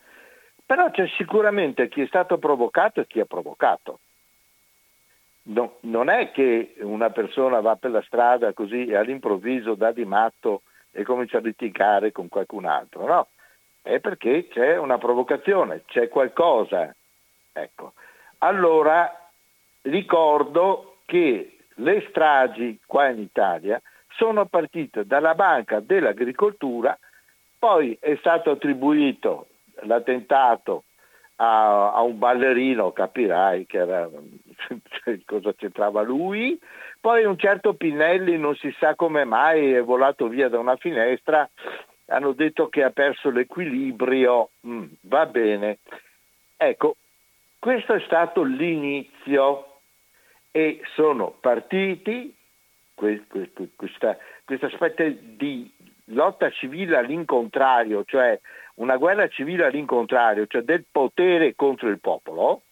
Però 0.65 0.89
c'è 0.89 1.07
sicuramente 1.09 1.89
chi 1.89 2.01
è 2.01 2.07
stato 2.07 2.39
provocato 2.39 3.01
e 3.01 3.05
chi 3.05 3.19
ha 3.19 3.25
provocato 3.25 3.99
no, 5.49 5.77
non 5.81 6.09
è 6.09 6.31
che 6.31 6.75
una 6.79 7.09
persona 7.09 7.59
va 7.61 7.75
per 7.75 7.91
la 7.91 8.01
strada 8.01 8.53
così 8.53 8.85
e 8.85 8.95
all'improvviso 8.95 9.75
dà 9.75 9.91
di 9.91 10.05
matto 10.05 10.63
e 10.91 11.03
comincia 11.03 11.37
a 11.37 11.41
litigare 11.41 12.11
con 12.11 12.27
qualcun 12.29 12.65
altro, 12.65 13.05
no, 13.05 13.27
è 13.81 13.99
perché 13.99 14.47
c'è 14.47 14.77
una 14.77 14.97
provocazione, 14.97 15.83
c'è 15.85 16.07
qualcosa. 16.07 16.93
Ecco. 17.53 17.93
Allora 18.39 19.29
ricordo 19.83 20.97
che 21.05 21.57
le 21.75 22.05
stragi 22.09 22.79
qua 22.85 23.09
in 23.09 23.19
Italia 23.19 23.81
sono 24.09 24.45
partite 24.45 25.05
dalla 25.05 25.35
Banca 25.35 25.79
dell'Agricoltura, 25.79 26.97
poi 27.57 27.97
è 27.99 28.15
stato 28.17 28.51
attribuito 28.51 29.47
l'attentato 29.83 30.83
a, 31.41 31.93
a 31.93 32.01
un 32.01 32.17
ballerino, 32.17 32.91
capirai 32.91 33.65
che 33.65 33.77
era, 33.77 34.09
cosa 35.25 35.53
c'entrava 35.53 36.01
lui, 36.01 36.59
poi 36.99 37.23
un 37.23 37.37
certo 37.37 37.73
Pinelli 37.73 38.37
non 38.37 38.55
si 38.55 38.73
sa 38.77 38.95
come 38.95 39.23
mai 39.23 39.71
è 39.73 39.81
volato 39.81 40.27
via 40.27 40.49
da 40.49 40.59
una 40.59 40.75
finestra, 40.75 41.49
hanno 42.07 42.33
detto 42.33 42.67
che 42.67 42.83
ha 42.83 42.89
perso 42.89 43.29
l'equilibrio, 43.29 44.49
mm, 44.67 44.85
va 45.01 45.25
bene. 45.25 45.77
Ecco, 46.57 46.97
questo 47.57 47.93
è 47.93 48.01
stato 48.01 48.43
l'inizio. 48.43 49.65
E 50.51 50.81
sono 50.95 51.35
partiti 51.39 52.35
questa, 52.95 54.17
questa 54.45 54.69
specie 54.69 55.19
di 55.37 55.71
lotta 56.05 56.49
civile 56.49 56.97
all'incontrario, 56.97 58.03
cioè 58.03 58.39
una 58.79 58.97
guerra 58.97 59.27
civile 59.27 59.65
all'incontrario, 59.65 60.47
cioè 60.47 60.61
del 60.61 60.85
potere 60.89 61.55
contro 61.55 61.89
il 61.89 61.99
popolo, 61.99 62.63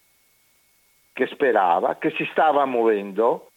che 1.12 1.26
sperava, 1.26 1.96
che 1.96 2.10
si 2.16 2.26
stava 2.30 2.64
muovendo, 2.64 3.50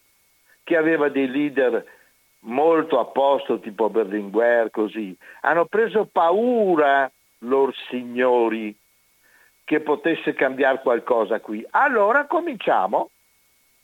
che 0.64 0.76
aveva 0.76 1.10
dei 1.10 1.30
leader 1.30 1.86
molto 2.40 3.00
a 3.00 3.06
posto, 3.06 3.60
tipo 3.60 3.90
Berlinguer, 3.90 4.70
così. 4.70 5.16
Hanno 5.42 5.66
preso 5.66 6.06
paura 6.12 7.10
loro 7.40 7.72
signori 7.90 8.76
che 9.64 9.80
potesse 9.80 10.34
cambiare 10.34 10.82
qualcosa 10.82 11.40
qui. 11.40 11.66
Allora 11.72 12.26
cominciamo. 12.26 13.12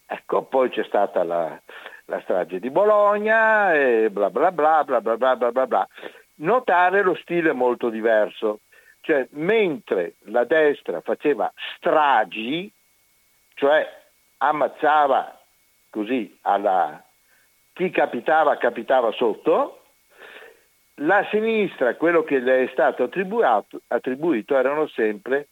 Ecco, 0.06 0.44
poi 0.44 0.70
c'è 0.70 0.84
stata 0.84 1.24
la, 1.24 1.60
la 2.06 2.20
strage 2.22 2.60
di 2.60 2.70
Bologna 2.70 3.74
e 3.74 4.10
bla 4.10 4.30
bla 4.30 4.52
bla 4.52 4.84
bla 4.84 5.02
bla 5.02 5.18
bla 5.18 5.52
bla 5.52 5.68
bla. 5.68 5.88
Notare 6.38 7.02
lo 7.02 7.16
stile 7.16 7.54
molto 7.54 7.90
diverso. 7.90 8.62
Cioè, 9.02 9.28
mentre 9.32 10.16
la 10.26 10.44
destra 10.44 11.02
faceva 11.02 11.52
stragi, 11.78 12.70
cioè 13.54 13.88
ammazzava 14.38 15.40
così 15.90 16.38
alla 16.42 17.02
chi 17.74 17.90
capitava 17.90 18.58
capitava 18.58 19.12
sotto, 19.12 19.84
la 21.02 21.26
sinistra, 21.30 21.96
quello 21.96 22.24
che 22.24 22.40
le 22.40 22.64
è 22.64 22.70
stato 22.72 23.04
attribuito, 23.04 23.82
attribuito 23.88 24.58
erano 24.58 24.88
sempre 24.88 25.50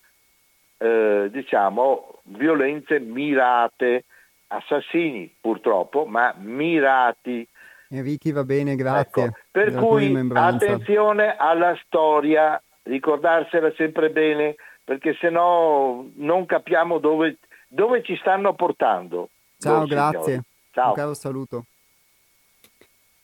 eh, 0.77 1.27
diciamo 1.31 2.21
violenze 2.23 2.99
mirate, 2.99 4.05
assassini 4.47 5.33
purtroppo, 5.39 6.05
ma 6.05 6.33
mirati 6.37 7.47
Enrichi 7.89 8.31
va 8.31 8.43
bene, 8.43 8.75
grazie. 8.75 9.23
Ecco, 9.25 9.37
per 9.51 9.73
cui 9.73 10.29
attenzione 10.33 11.35
alla 11.37 11.77
storia, 11.85 12.61
ricordarsela 12.83 13.71
sempre 13.75 14.09
bene, 14.09 14.55
perché 14.83 15.15
se 15.19 15.29
no 15.29 16.09
non 16.15 16.45
capiamo 16.45 16.99
dove, 16.99 17.37
dove 17.67 18.03
ci 18.03 18.15
stanno 18.17 18.53
portando. 18.53 19.29
Ciao, 19.57 19.85
grazie. 19.85 20.43
Ciao. 20.71 20.89
Un 20.89 20.93
caro 20.93 21.13
saluto. 21.13 21.65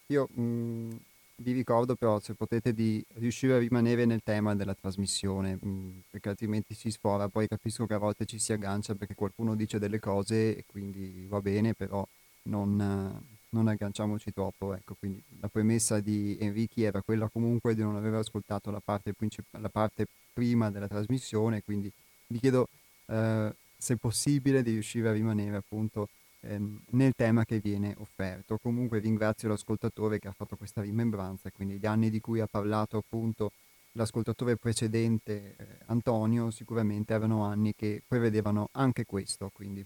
Io 0.08 0.28
mh, 0.34 0.42
mm, 0.42 0.90
vi 1.38 1.52
ricordo 1.54 1.96
però 1.96 2.20
se 2.20 2.34
potete 2.34 2.74
di 2.74 3.04
riuscire 3.16 3.54
a 3.54 3.58
rimanere 3.58 4.06
nel 4.06 4.22
tema 4.24 4.56
della 4.56 4.74
trasmissione, 4.74 5.58
mh, 5.60 5.68
mm, 5.68 5.90
perché 6.10 6.30
altrimenti 6.30 6.74
si 6.74 6.92
sfora, 6.92 7.30
poi 7.30 7.48
capisco 7.48 7.86
che 7.86 7.94
a 7.94 7.98
volte 7.98 8.26
ci 8.26 8.40
si 8.40 8.54
aggancia 8.54 8.96
perché 8.96 9.16
qualcuno 9.16 9.56
dice 9.56 9.80
delle 9.80 10.00
cose 10.00 10.58
e 10.58 10.64
quindi 10.66 11.26
va 11.28 11.40
bene, 11.42 11.74
però 11.74 12.06
non, 12.44 13.22
non 13.52 13.68
agganciamoci 13.68 14.34
troppo. 14.34 14.74
Ecco, 14.74 14.96
quindi 15.00 15.22
la 15.40 15.48
premessa 15.48 16.00
di 16.00 16.38
Enrichi 16.40 16.84
era 16.84 17.02
quella 17.02 17.30
comunque 17.30 17.76
di 17.76 17.82
non 17.82 17.96
aver 17.96 18.16
ascoltato 18.16 18.72
la 18.72 18.82
parte, 18.84 19.14
princip- 19.14 19.56
la 19.60 19.70
parte 19.70 20.06
prima 20.34 20.70
della 20.70 20.88
trasmissione, 20.88 21.64
quindi 21.64 21.92
vi 22.28 22.40
chiedo 22.40 22.68
eh, 23.08 23.54
se 23.78 23.98
possibile 23.98 24.64
di 24.64 24.72
riuscire 24.72 25.10
a 25.10 25.14
rimanere 25.14 25.58
appunto 25.58 26.10
ehm, 26.42 26.82
nel 26.92 27.14
tema 27.16 27.46
che 27.46 27.60
viene 27.60 27.96
offerto. 27.98 28.58
Comunque 28.58 29.00
ringrazio 29.00 29.50
l'ascoltatore 29.50 30.20
che 30.20 30.28
ha 30.28 30.34
fatto 30.36 30.56
questa 30.56 30.82
rimembranza, 30.82 31.52
quindi 31.52 31.78
gli 31.78 31.86
anni 31.86 32.10
di 32.10 32.20
cui 32.20 32.40
ha 32.40 32.48
parlato 32.48 32.98
appunto 32.98 33.52
l'ascoltatore 33.94 34.56
precedente 34.56 35.56
eh, 35.58 35.66
Antonio 35.88 36.50
sicuramente 36.52 37.14
erano 37.14 37.44
anni 37.44 37.74
che 37.76 38.02
prevedevano 38.08 38.70
anche 38.74 39.06
questo, 39.06 39.50
quindi 39.54 39.86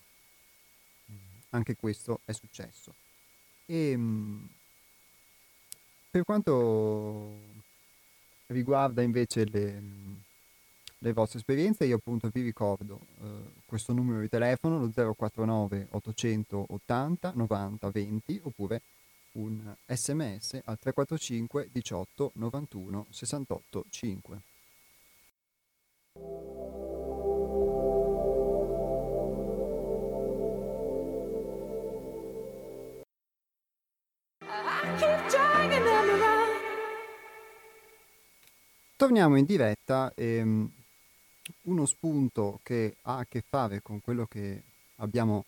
anche 1.56 1.76
questo 1.76 2.20
è 2.26 2.34
successo. 2.34 2.94
E, 3.66 3.92
ehm, 3.92 4.50
per 6.12 6.24
quanto 6.24 7.54
riguarda 8.48 9.02
invece 9.02 9.46
le, 9.46 9.82
le 11.00 11.14
vostre 11.14 11.40
esperienze, 11.40 11.86
io 11.86 11.98
appunto 11.98 12.30
vi 12.32 12.42
ricordo 12.42 13.00
eh, 13.22 13.26
questo 13.66 13.94
numero 13.94 14.22
di 14.22 14.30
telefono, 14.30 14.80
lo 14.80 15.14
049 15.14 15.88
880 15.92 17.32
90 17.36 17.90
20, 17.90 18.40
oppure 18.44 18.82
un 19.34 19.76
sms 19.86 20.62
al 20.64 20.80
345 20.80 21.70
18 21.72 22.32
91 22.36 23.06
68 23.10 23.86
5. 23.90 24.42
Torniamo 38.98 39.36
in 39.36 39.44
diretta 39.44 40.14
e 40.16 40.42
um, 40.42 40.70
uno 41.64 41.86
spunto 41.86 42.60
che 42.64 42.96
ha 43.02 43.18
a 43.18 43.26
che 43.26 43.44
fare 43.48 43.82
con 43.82 44.00
quello 44.02 44.26
che 44.26 44.62
abbiamo 44.98 45.46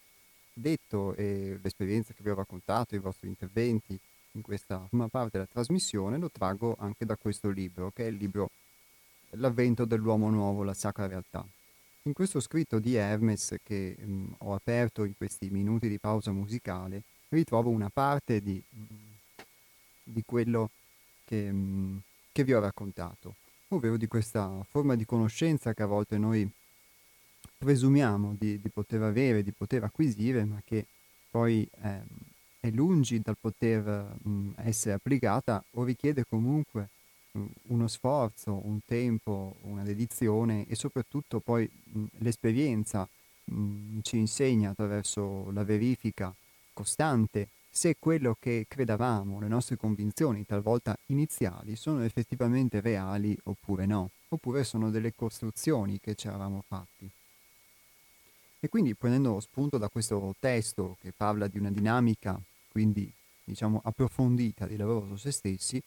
detto 0.52 1.16
e 1.16 1.58
l'esperienza 1.62 2.14
che 2.14 2.24
vi 2.24 2.30
ho 2.30 2.36
raccontato, 2.36 2.96
i 2.96 3.00
vostri 3.00 3.30
interventi 3.30 3.98
in 4.32 4.42
questa 4.42 4.86
prima 4.90 5.08
parte 5.08 5.38
della 5.38 5.50
trasmissione, 5.50 6.18
lo 6.18 6.30
traggo 6.30 6.76
anche 6.78 7.06
da 7.06 7.16
questo 7.16 7.50
libro, 7.50 7.92
che 7.92 8.06
è 8.06 8.10
il 8.10 8.18
libro 8.18 8.50
L'avvento 9.32 9.86
dell'uomo 9.86 10.30
nuovo, 10.30 10.64
la 10.64 10.74
sacra 10.74 11.06
realtà. 11.06 11.46
In 12.04 12.14
questo 12.14 12.40
scritto 12.40 12.80
di 12.80 12.96
Hermes 12.96 13.58
che 13.62 13.96
mh, 13.98 14.36
ho 14.40 14.54
aperto 14.54 15.04
in 15.04 15.16
questi 15.18 15.50
minuti 15.50 15.90
di 15.90 16.00
pausa 16.00 16.32
musicale, 16.32 17.04
ritrovo 17.30 17.70
una 17.70 17.90
parte 17.90 18.42
di, 18.42 18.62
di 20.04 20.24
quello 20.26 20.70
che, 21.26 21.52
mh, 21.52 22.02
che 22.38 22.44
vi 22.44 22.54
ho 22.54 22.60
raccontato. 22.60 23.38
Ovvero 23.70 23.98
di 23.98 24.06
questa 24.06 24.64
forma 24.70 24.94
di 24.94 25.06
conoscenza 25.06 25.74
che 25.74 25.82
a 25.82 25.88
volte 25.88 26.20
noi 26.20 26.48
presumiamo 27.58 28.36
di, 28.38 28.62
di 28.62 28.70
poter 28.70 29.02
avere, 29.02 29.42
di 29.42 29.52
poter 29.52 29.84
acquisire, 29.84 30.46
ma 30.46 30.62
che 30.64 30.86
poi 31.32 31.68
eh, 31.82 32.02
è 32.60 32.70
lungi 32.70 33.20
dal 33.22 33.38
poter 33.42 34.18
mh, 34.22 34.52
essere 34.58 34.94
applicata 34.94 35.64
o 35.72 35.84
richiede 35.84 36.26
comunque 36.30 36.90
mh, 37.32 37.46
uno 37.70 37.88
sforzo, 37.88 38.62
un 38.66 38.82
tempo, 38.86 39.56
una 39.62 39.82
dedizione 39.82 40.68
e 40.68 40.76
soprattutto 40.76 41.40
poi 41.40 41.68
mh, 41.68 42.04
l'esperienza 42.20 43.10
ci 44.02 44.18
insegna 44.18 44.72
attraverso 44.72 45.50
la 45.54 45.64
verifica 45.64 46.32
costante 46.74 47.48
se 47.78 47.96
quello 48.00 48.36
che 48.40 48.66
credevamo, 48.68 49.40
le 49.40 49.48
nostre 49.48 49.78
convinzioni 49.78 50.48
talvolta 50.48 50.98
iniziali, 51.08 51.76
sono 51.76 52.04
effettivamente 52.04 52.82
reali 52.82 53.38
oppure 53.44 53.86
no, 53.86 54.10
oppure 54.30 54.64
sono 54.64 54.90
delle 54.90 55.14
costruzioni 55.14 56.00
che 56.00 56.16
ci 56.16 56.26
eravamo 56.26 56.64
fatti. 56.68 57.08
E 58.60 58.68
quindi 58.68 58.96
prendendo 58.96 59.40
spunto 59.42 59.78
da 59.78 59.90
questo 59.90 60.34
testo 60.40 60.98
che 61.00 61.14
parla 61.16 61.46
di 61.46 61.60
una 61.60 61.70
dinamica, 61.70 62.42
quindi 62.72 63.14
diciamo 63.44 63.80
approfondita 63.84 64.66
di 64.66 64.76
lavoro 64.76 65.10
su 65.10 65.18
se 65.18 65.32
stessi, 65.32 65.80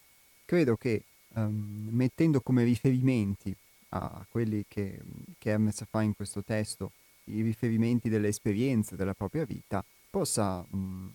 credo 0.44 0.76
che 0.76 1.02
um, 1.34 1.88
mettendo 1.90 2.40
come 2.40 2.62
riferimenti 2.62 3.52
a 3.88 4.24
quelli 4.30 4.64
che, 4.68 5.00
che 5.38 5.50
Hermes 5.50 5.84
fa 5.90 6.02
in 6.02 6.14
questo 6.14 6.44
testo, 6.44 6.92
i 7.24 7.42
riferimenti 7.42 8.08
delle 8.08 8.28
esperienze 8.28 8.94
della 8.94 9.14
propria 9.14 9.44
vita, 9.44 9.84
possa 10.08 10.64
um, 10.70 11.12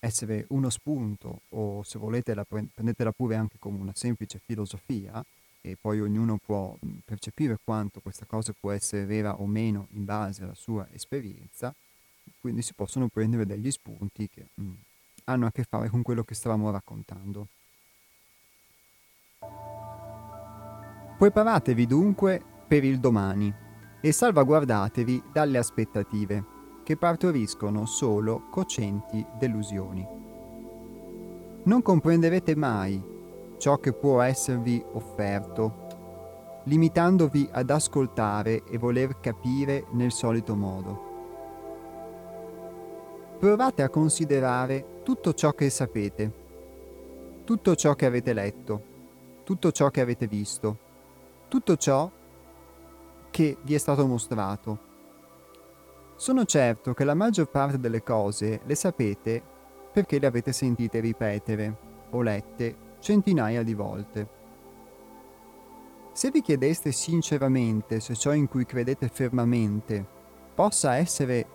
essere 0.00 0.46
uno 0.48 0.70
spunto 0.70 1.42
o 1.50 1.82
se 1.82 1.98
volete 1.98 2.34
la 2.34 2.44
prendetela 2.44 3.12
pure 3.12 3.36
anche 3.36 3.58
come 3.58 3.78
una 3.78 3.92
semplice 3.94 4.40
filosofia 4.44 5.22
e 5.60 5.76
poi 5.78 6.00
ognuno 6.00 6.38
può 6.38 6.74
percepire 7.04 7.58
quanto 7.62 8.00
questa 8.00 8.24
cosa 8.24 8.54
può 8.58 8.70
essere 8.70 9.04
vera 9.04 9.38
o 9.40 9.46
meno 9.46 9.88
in 9.90 10.06
base 10.06 10.42
alla 10.42 10.54
sua 10.54 10.88
esperienza, 10.92 11.74
quindi 12.40 12.62
si 12.62 12.72
possono 12.72 13.08
prendere 13.08 13.44
degli 13.44 13.70
spunti 13.70 14.26
che 14.28 14.46
mh, 14.54 14.70
hanno 15.24 15.46
a 15.46 15.52
che 15.52 15.64
fare 15.64 15.90
con 15.90 16.00
quello 16.00 16.24
che 16.24 16.34
stavamo 16.34 16.70
raccontando. 16.70 17.48
Preparatevi 21.18 21.86
dunque 21.86 22.42
per 22.66 22.82
il 22.82 22.98
domani 22.98 23.52
e 24.00 24.12
salvaguardatevi 24.12 25.24
dalle 25.30 25.58
aspettative 25.58 26.58
che 26.90 26.96
partoriscono 26.96 27.86
solo 27.86 28.48
cocenti 28.50 29.24
delusioni. 29.38 30.04
Non 31.62 31.82
comprenderete 31.82 32.56
mai 32.56 33.00
ciò 33.58 33.78
che 33.78 33.92
può 33.92 34.20
esservi 34.20 34.84
offerto, 34.94 36.62
limitandovi 36.64 37.48
ad 37.52 37.70
ascoltare 37.70 38.64
e 38.64 38.76
voler 38.76 39.20
capire 39.20 39.84
nel 39.92 40.10
solito 40.10 40.56
modo. 40.56 41.00
Provate 43.38 43.84
a 43.84 43.88
considerare 43.88 45.02
tutto 45.04 45.32
ciò 45.32 45.52
che 45.52 45.70
sapete, 45.70 46.32
tutto 47.44 47.76
ciò 47.76 47.94
che 47.94 48.06
avete 48.06 48.32
letto, 48.32 48.82
tutto 49.44 49.70
ciò 49.70 49.90
che 49.90 50.00
avete 50.00 50.26
visto, 50.26 50.76
tutto 51.46 51.76
ciò 51.76 52.10
che 53.30 53.58
vi 53.62 53.74
è 53.74 53.78
stato 53.78 54.04
mostrato 54.08 54.88
sono 56.20 56.44
certo 56.44 56.92
che 56.92 57.04
la 57.04 57.14
maggior 57.14 57.48
parte 57.48 57.80
delle 57.80 58.02
cose 58.02 58.60
le 58.66 58.74
sapete 58.74 59.42
perché 59.90 60.18
le 60.18 60.26
avete 60.26 60.52
sentite 60.52 61.00
ripetere 61.00 61.78
o 62.10 62.20
lette 62.20 62.76
centinaia 62.98 63.62
di 63.62 63.72
volte. 63.72 64.28
Se 66.12 66.30
vi 66.30 66.42
chiedeste 66.42 66.92
sinceramente 66.92 68.00
se 68.00 68.14
ciò 68.14 68.34
in 68.34 68.48
cui 68.48 68.66
credete 68.66 69.08
fermamente 69.08 70.06
possa 70.54 70.96
essere 70.96 71.46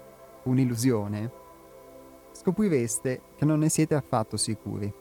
un'illusione, 0.46 1.32
scoprireste 2.32 3.22
che 3.36 3.46
non 3.46 3.60
ne 3.60 3.70
siete 3.70 3.94
affatto 3.94 4.36
sicuri. 4.36 4.92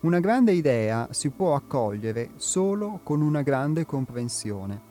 Una 0.00 0.18
grande 0.18 0.50
idea 0.50 1.06
si 1.12 1.30
può 1.30 1.54
accogliere 1.54 2.30
solo 2.34 2.98
con 3.04 3.20
una 3.20 3.42
grande 3.42 3.86
comprensione. 3.86 4.82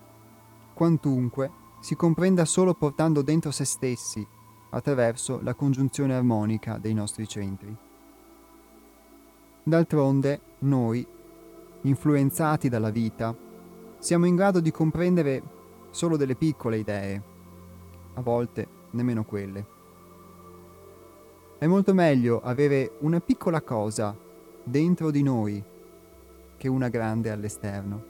Quantunque 0.73 1.65
si 1.87 1.95
comprenda 1.95 2.43
solo 2.43 2.73
portando 2.73 3.21
dentro 3.21 3.49
se 3.49 3.63
stessi 3.63 4.27
attraverso 4.71 5.39
la 5.41 5.53
congiunzione 5.53 6.13
armonica 6.13 6.77
dei 6.77 6.93
nostri 6.93 7.25
centri. 7.25 7.73
D'altronde, 9.63 10.41
noi, 10.59 11.07
influenzati 11.83 12.67
dalla 12.67 12.89
vita, 12.89 13.33
siamo 13.99 14.25
in 14.25 14.35
grado 14.35 14.59
di 14.59 14.69
comprendere 14.69 15.41
solo 15.89 16.17
delle 16.17 16.35
piccole 16.35 16.79
idee, 16.79 17.23
a 18.15 18.21
volte 18.21 18.67
nemmeno 18.91 19.23
quelle. 19.23 19.67
È 21.57 21.67
molto 21.67 21.93
meglio 21.93 22.41
avere 22.41 22.97
una 22.99 23.21
piccola 23.21 23.61
cosa 23.61 24.13
dentro 24.61 25.09
di 25.09 25.23
noi 25.23 25.63
che 26.57 26.67
una 26.67 26.89
grande 26.89 27.31
all'esterno. 27.31 28.03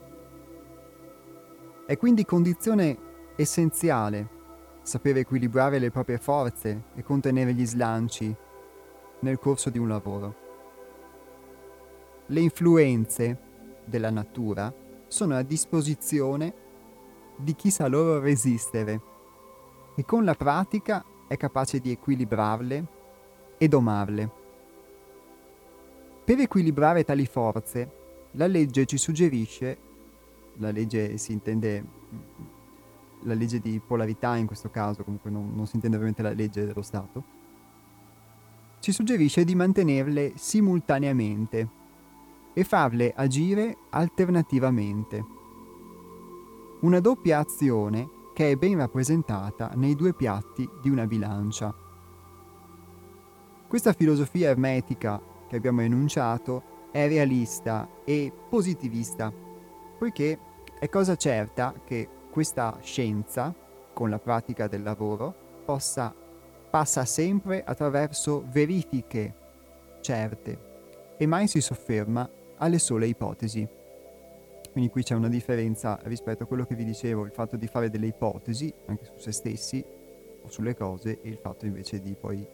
È 1.85 1.95
quindi 1.95 2.25
condizione 2.25 3.05
essenziale 3.37 4.35
sapere 4.81 5.19
equilibrare 5.19 5.79
le 5.79 5.91
proprie 5.91 6.17
forze 6.17 6.85
e 6.95 7.03
contenere 7.03 7.53
gli 7.53 7.65
slanci 7.65 8.35
nel 9.19 9.37
corso 9.37 9.69
di 9.69 9.77
un 9.77 9.87
lavoro. 9.87 10.35
Le 12.27 12.39
influenze 12.39 13.37
della 13.85 14.09
natura 14.09 14.73
sono 15.07 15.35
a 15.35 15.43
disposizione 15.43 16.53
di 17.37 17.53
chi 17.53 17.69
sa 17.69 17.87
loro 17.87 18.19
resistere 18.19 19.01
e 19.95 20.03
con 20.03 20.23
la 20.23 20.33
pratica 20.33 21.03
è 21.27 21.37
capace 21.37 21.79
di 21.79 21.91
equilibrarle 21.91 22.85
e 23.57 23.67
domarle. 23.67 24.31
Per 26.23 26.39
equilibrare 26.39 27.03
tali 27.03 27.25
forze, 27.25 27.91
la 28.31 28.47
legge 28.47 28.85
ci 28.85 28.97
suggerisce, 28.97 29.77
la 30.55 30.71
legge 30.71 31.17
si 31.17 31.31
intende 31.31 31.83
la 33.23 33.33
legge 33.33 33.59
di 33.59 33.79
polarità 33.85 34.35
in 34.35 34.47
questo 34.47 34.69
caso, 34.69 35.03
comunque 35.03 35.29
non, 35.29 35.51
non 35.53 35.65
si 35.67 35.75
intende 35.75 35.97
ovviamente 35.97 36.23
la 36.23 36.33
legge 36.33 36.65
dello 36.65 36.81
Stato, 36.81 37.23
ci 38.79 38.91
suggerisce 38.91 39.43
di 39.43 39.55
mantenerle 39.55 40.33
simultaneamente 40.35 41.69
e 42.53 42.63
farle 42.63 43.13
agire 43.15 43.77
alternativamente. 43.89 45.25
Una 46.81 46.99
doppia 46.99 47.39
azione 47.39 48.09
che 48.33 48.51
è 48.51 48.55
ben 48.55 48.77
rappresentata 48.77 49.71
nei 49.75 49.95
due 49.95 50.13
piatti 50.13 50.69
di 50.81 50.89
una 50.89 51.07
bilancia. 51.07 51.73
Questa 53.67 53.93
filosofia 53.93 54.49
ermetica 54.49 55.21
che 55.47 55.55
abbiamo 55.55 55.81
enunciato 55.81 56.89
è 56.91 57.07
realista 57.07 57.89
e 58.05 58.31
positivista, 58.49 59.33
poiché 59.97 60.39
è 60.79 60.87
cosa 60.87 61.15
certa 61.15 61.73
che 61.83 62.07
questa 62.37 62.77
scienza, 62.83 63.51
con 63.93 64.11
la 64.11 64.19
pratica 64.19 64.67
del 64.67 64.83
lavoro, 64.83 65.63
possa, 65.65 66.13
passa 66.69 67.03
sempre 67.03 67.63
attraverso 67.63 68.45
verifiche 68.51 69.33
certe 70.01 71.15
e 71.17 71.25
mai 71.25 71.47
si 71.47 71.59
sofferma 71.61 72.29
alle 72.57 72.77
sole 72.77 73.07
ipotesi. 73.07 73.67
Quindi 74.71 74.91
qui 74.91 75.01
c'è 75.01 75.15
una 75.15 75.29
differenza 75.29 75.99
rispetto 76.03 76.43
a 76.43 76.45
quello 76.45 76.65
che 76.65 76.75
vi 76.75 76.83
dicevo, 76.83 77.25
il 77.25 77.31
fatto 77.31 77.57
di 77.57 77.65
fare 77.65 77.89
delle 77.89 78.05
ipotesi 78.05 78.71
anche 78.85 79.05
su 79.05 79.17
se 79.17 79.31
stessi 79.31 79.83
o 80.39 80.47
sulle 80.47 80.75
cose 80.75 81.19
e 81.19 81.29
il 81.29 81.39
fatto 81.39 81.65
invece 81.65 81.99
di 81.99 82.15
poi, 82.15 82.47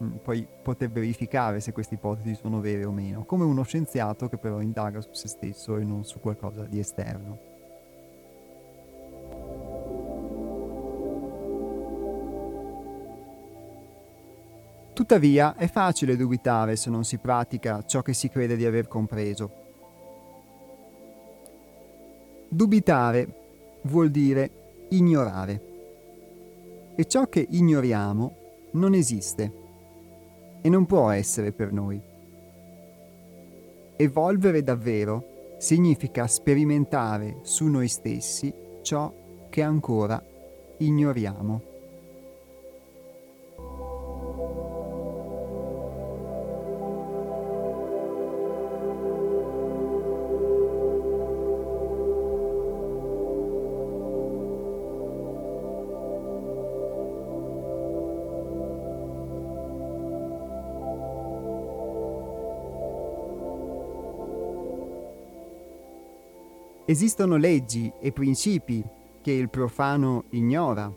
mh, 0.00 0.04
mm, 0.04 0.16
poi 0.16 0.48
poter 0.64 0.90
verificare 0.90 1.60
se 1.60 1.70
queste 1.70 1.94
ipotesi 1.94 2.34
sono 2.34 2.58
vere 2.58 2.84
o 2.84 2.90
meno, 2.90 3.24
come 3.24 3.44
uno 3.44 3.62
scienziato 3.62 4.28
che 4.28 4.36
però 4.36 4.60
indaga 4.60 5.00
su 5.00 5.12
se 5.12 5.28
stesso 5.28 5.76
e 5.76 5.84
non 5.84 6.02
su 6.02 6.18
qualcosa 6.18 6.64
di 6.64 6.80
esterno. 6.80 7.54
Tuttavia 14.96 15.56
è 15.56 15.68
facile 15.68 16.16
dubitare 16.16 16.74
se 16.74 16.88
non 16.88 17.04
si 17.04 17.18
pratica 17.18 17.84
ciò 17.84 18.00
che 18.00 18.14
si 18.14 18.30
crede 18.30 18.56
di 18.56 18.64
aver 18.64 18.88
compreso. 18.88 19.50
Dubitare 22.48 23.80
vuol 23.82 24.10
dire 24.10 24.86
ignorare. 24.88 26.94
E 26.96 27.04
ciò 27.04 27.28
che 27.28 27.46
ignoriamo 27.46 28.36
non 28.70 28.94
esiste 28.94 29.52
e 30.62 30.68
non 30.70 30.86
può 30.86 31.10
essere 31.10 31.52
per 31.52 31.72
noi. 31.72 32.00
Evolvere 33.96 34.62
davvero 34.62 35.56
significa 35.58 36.26
sperimentare 36.26 37.40
su 37.42 37.66
noi 37.66 37.88
stessi 37.88 38.50
ciò 38.80 39.12
che 39.50 39.60
ancora 39.60 40.24
ignoriamo. 40.78 41.65
Esistono 66.88 67.34
leggi 67.36 67.92
e 67.98 68.12
principi 68.12 68.80
che 69.20 69.32
il 69.32 69.50
profano 69.50 70.26
ignora 70.30 70.88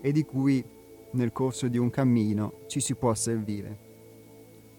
e 0.00 0.10
di 0.10 0.24
cui 0.24 0.64
nel 1.12 1.30
corso 1.30 1.68
di 1.68 1.78
un 1.78 1.88
cammino 1.88 2.62
ci 2.66 2.80
si 2.80 2.96
può 2.96 3.14
servire. 3.14 3.78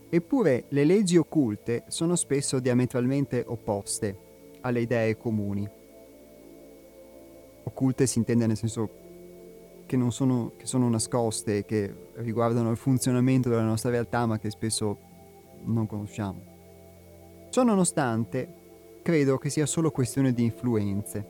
Eppure 0.09 0.65
le 0.67 0.83
leggi 0.83 1.15
occulte 1.15 1.85
sono 1.87 2.17
spesso 2.17 2.59
diametralmente 2.59 3.45
opposte 3.47 4.17
alle 4.59 4.81
idee 4.81 5.15
comuni. 5.15 5.65
Occulte 7.63 8.05
si 8.05 8.17
intende 8.17 8.45
nel 8.45 8.57
senso 8.57 8.89
che, 9.85 9.97
sono, 10.09 10.51
che 10.57 10.65
sono 10.65 10.89
nascoste, 10.89 11.63
che 11.63 11.93
riguardano 12.15 12.71
il 12.71 12.77
funzionamento 12.77 13.47
della 13.47 13.63
nostra 13.63 13.89
realtà 13.89 14.25
ma 14.25 14.37
che 14.37 14.49
spesso 14.49 14.97
non 15.63 15.87
conosciamo. 15.87 16.55
Ciò 17.51 17.63
nonostante, 17.63 18.56
credo 19.07 19.37
che 19.37 19.49
sia 19.49 19.65
solo 19.65 19.89
questione 19.89 20.33
di 20.33 20.43
influenze. 20.43 21.25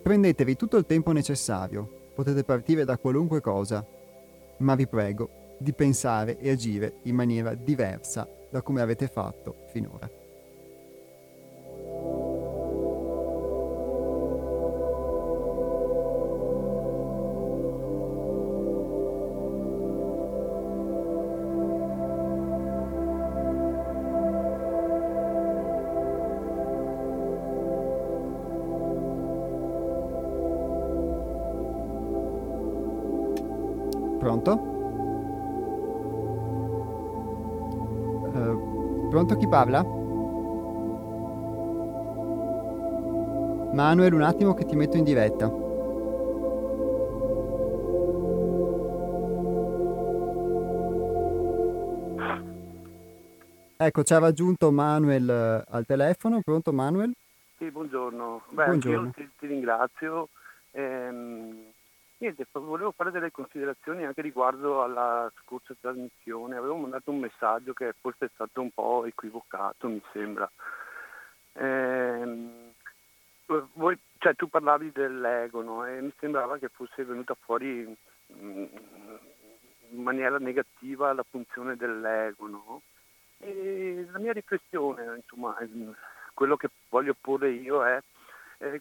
Prendetevi 0.00 0.54
tutto 0.54 0.76
il 0.76 0.86
tempo 0.86 1.10
necessario, 1.10 2.12
potete 2.14 2.44
partire 2.44 2.84
da 2.84 2.96
qualunque 2.96 3.40
cosa, 3.40 3.84
ma 4.58 4.76
vi 4.76 4.86
prego 4.86 5.56
di 5.58 5.72
pensare 5.72 6.38
e 6.38 6.50
agire 6.50 6.98
in 7.02 7.16
maniera 7.16 7.54
diversa 7.54 8.28
da 8.48 8.62
come 8.62 8.80
avete 8.82 9.08
fatto 9.08 9.64
finora. 9.72 10.08
Pronto 39.20 39.36
chi 39.36 39.48
parla? 39.48 39.82
Manuel, 43.74 44.14
un 44.14 44.22
attimo 44.22 44.54
che 44.54 44.64
ti 44.64 44.74
metto 44.76 44.96
in 44.96 45.04
diretta. 45.04 45.46
Ecco, 53.76 54.02
ci 54.02 54.12
ha 54.12 54.18
raggiunto 54.18 54.70
Manuel 54.70 55.64
uh, 55.66 55.74
al 55.74 55.84
telefono. 55.86 56.40
Pronto 56.42 56.72
Manuel? 56.72 57.12
Sì, 57.58 57.70
buongiorno. 57.70 58.42
Beh, 58.50 58.64
buongiorno. 58.64 59.06
io 59.06 59.12
ti, 59.12 59.30
ti 59.38 59.46
ringrazio. 59.46 60.28
Ehm, 60.72 61.72
Niente, 62.20 62.46
volevo 62.52 62.92
fare 62.94 63.10
delle 63.10 63.30
considerazioni 63.30 64.04
anche 64.04 64.20
riguardo 64.20 64.82
alla 64.82 65.32
scorsa 65.50 65.74
trasmissione. 65.80 66.56
Avevo 66.56 66.76
mandato 66.76 67.10
un 67.10 67.18
messaggio 67.18 67.72
che 67.72 67.92
forse 68.00 68.26
è 68.26 68.30
stato 68.34 68.60
un 68.60 68.70
po' 68.70 69.04
equivocato, 69.04 69.88
mi 69.88 70.00
sembra. 70.12 70.48
Eh, 71.54 72.72
voi, 73.72 73.98
cioè, 74.18 74.36
tu 74.36 74.48
parlavi 74.48 74.92
dell'ego 74.92 75.62
no? 75.62 75.84
e 75.84 76.00
mi 76.00 76.12
sembrava 76.20 76.58
che 76.58 76.68
fosse 76.68 77.04
venuta 77.04 77.34
fuori 77.34 77.84
mm, 78.32 78.64
in 79.90 80.02
maniera 80.02 80.38
negativa 80.38 81.12
la 81.12 81.24
funzione 81.28 81.74
dell'ego. 81.74 82.46
No? 82.46 82.82
E 83.38 84.06
la 84.12 84.18
mia 84.20 84.32
riflessione, 84.32 85.16
insomma, 85.16 85.56
quello 86.32 86.56
che 86.56 86.68
voglio 86.88 87.16
porre 87.20 87.50
io 87.50 87.84
è 87.84 88.00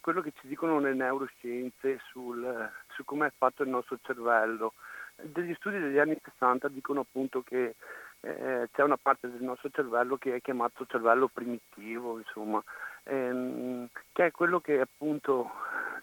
quello 0.01 0.21
che 0.21 0.33
ci 0.41 0.47
dicono 0.47 0.79
le 0.79 0.93
neuroscienze 0.93 2.01
sul, 2.09 2.69
su 2.89 3.05
come 3.05 3.27
è 3.27 3.31
fatto 3.35 3.63
il 3.63 3.69
nostro 3.69 3.97
cervello. 4.03 4.73
Degli 5.21 5.53
studi 5.55 5.79
degli 5.79 5.97
anni 5.97 6.17
60 6.23 6.67
dicono 6.69 7.01
appunto 7.01 7.41
che 7.41 7.75
eh, 8.21 8.69
c'è 8.71 8.83
una 8.83 8.97
parte 8.97 9.29
del 9.29 9.41
nostro 9.41 9.69
cervello 9.69 10.17
che 10.17 10.35
è 10.35 10.41
chiamato 10.41 10.85
cervello 10.85 11.27
primitivo, 11.27 12.17
insomma, 12.17 12.61
ehm, 13.03 13.87
che 14.11 14.27
è 14.27 14.31
quello 14.31 14.59
che 14.59 14.79
appunto 14.79 15.49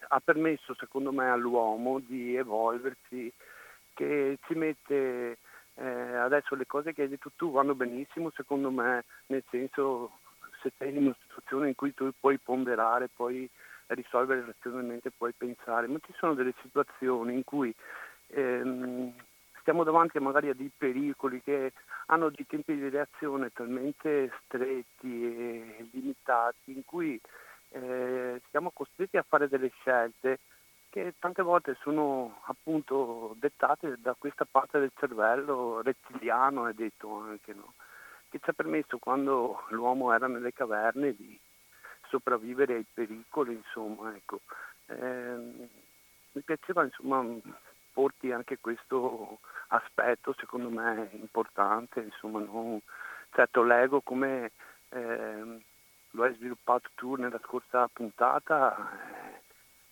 ha 0.08 0.20
permesso 0.20 0.74
secondo 0.74 1.12
me 1.12 1.30
all'uomo 1.30 1.98
di 1.98 2.36
evolversi, 2.36 3.32
che 3.92 4.38
ci 4.46 4.54
mette 4.54 5.38
eh, 5.74 6.14
adesso 6.16 6.54
le 6.54 6.66
cose 6.66 6.92
che 6.92 7.02
hai 7.02 7.08
detto 7.08 7.32
tu 7.36 7.50
vanno 7.50 7.74
benissimo 7.74 8.30
secondo 8.34 8.70
me, 8.70 9.04
nel 9.26 9.44
senso 9.50 10.18
se 10.62 10.72
sei 10.78 10.90
in 10.90 11.04
una 11.04 11.16
situazione 11.22 11.68
in 11.68 11.74
cui 11.74 11.92
tu 11.94 12.10
puoi 12.18 12.38
ponderare, 12.38 13.08
puoi 13.14 13.48
risolvere 13.88 14.44
razionalmente, 14.44 15.10
puoi 15.10 15.32
pensare, 15.36 15.86
ma 15.86 15.98
ci 16.04 16.12
sono 16.16 16.34
delle 16.34 16.54
situazioni 16.62 17.34
in 17.34 17.44
cui 17.44 17.74
ehm, 18.28 19.14
stiamo 19.60 19.84
davanti 19.84 20.18
magari 20.20 20.48
a 20.48 20.54
dei 20.54 20.70
pericoli 20.76 21.42
che 21.42 21.72
hanno 22.06 22.30
dei 22.30 22.46
tempi 22.46 22.74
di 22.74 22.88
reazione 22.88 23.50
talmente 23.52 24.32
stretti 24.44 25.24
e 25.24 25.88
limitati 25.92 26.72
in 26.72 26.84
cui 26.84 27.20
eh, 27.70 28.40
siamo 28.50 28.70
costretti 28.70 29.16
a 29.16 29.24
fare 29.26 29.48
delle 29.48 29.70
scelte 29.80 30.38
che 30.88 31.14
tante 31.18 31.42
volte 31.42 31.76
sono 31.80 32.40
appunto 32.44 33.34
dettate 33.38 33.96
da 33.98 34.14
questa 34.16 34.46
parte 34.48 34.78
del 34.78 34.92
cervello 34.96 35.82
rettiliano, 35.82 36.68
è 36.68 36.72
detto 36.72 37.18
anche, 37.18 37.52
no? 37.52 37.74
che 38.30 38.38
ci 38.42 38.48
ha 38.48 38.52
permesso 38.52 38.98
quando 38.98 39.64
l'uomo 39.70 40.12
era 40.12 40.26
nelle 40.26 40.52
caverne 40.52 41.14
di 41.14 41.38
sopravvivere 42.08 42.76
ai 42.76 42.86
pericoli, 42.90 43.54
insomma, 43.54 44.14
ecco. 44.14 44.40
eh, 44.86 45.68
mi 46.32 46.42
piaceva 46.42 46.84
insomma 46.84 47.22
porti 47.96 48.30
anche 48.30 48.58
questo 48.60 49.38
aspetto 49.68 50.34
secondo 50.36 50.68
me 50.68 51.08
importante, 51.12 52.00
insomma, 52.00 52.40
non, 52.40 52.78
certo 53.32 53.62
l'ego 53.62 54.02
come 54.02 54.50
eh, 54.90 55.60
lo 56.10 56.22
hai 56.22 56.34
sviluppato 56.34 56.90
tu 56.94 57.14
nella 57.14 57.40
scorsa 57.42 57.88
puntata 57.90 58.76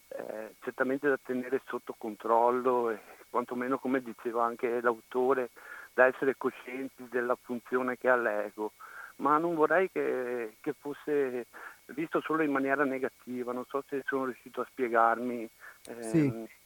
eh, 0.08 0.48
è 0.48 0.50
certamente 0.60 1.08
da 1.08 1.18
tenere 1.22 1.62
sotto 1.66 1.94
controllo 1.96 2.90
e 2.90 3.00
quantomeno 3.30 3.78
come 3.78 4.02
diceva 4.02 4.44
anche 4.44 4.82
l'autore 4.82 5.48
da 5.94 6.04
essere 6.04 6.36
coscienti 6.36 7.08
della 7.08 7.38
funzione 7.40 7.96
che 7.96 8.10
ha 8.10 8.16
l'ego, 8.16 8.72
ma 9.16 9.38
non 9.38 9.54
vorrei 9.54 9.90
che, 9.90 10.56
che 10.60 10.74
fosse 10.78 11.46
visto 11.86 12.20
solo 12.20 12.42
in 12.42 12.52
maniera 12.52 12.84
negativa, 12.84 13.52
non 13.54 13.64
so 13.66 13.82
se 13.88 14.02
sono 14.04 14.26
riuscito 14.26 14.60
a 14.60 14.66
spiegarmi, 14.70 15.48
eh, 15.86 16.02
sì. 16.02 16.62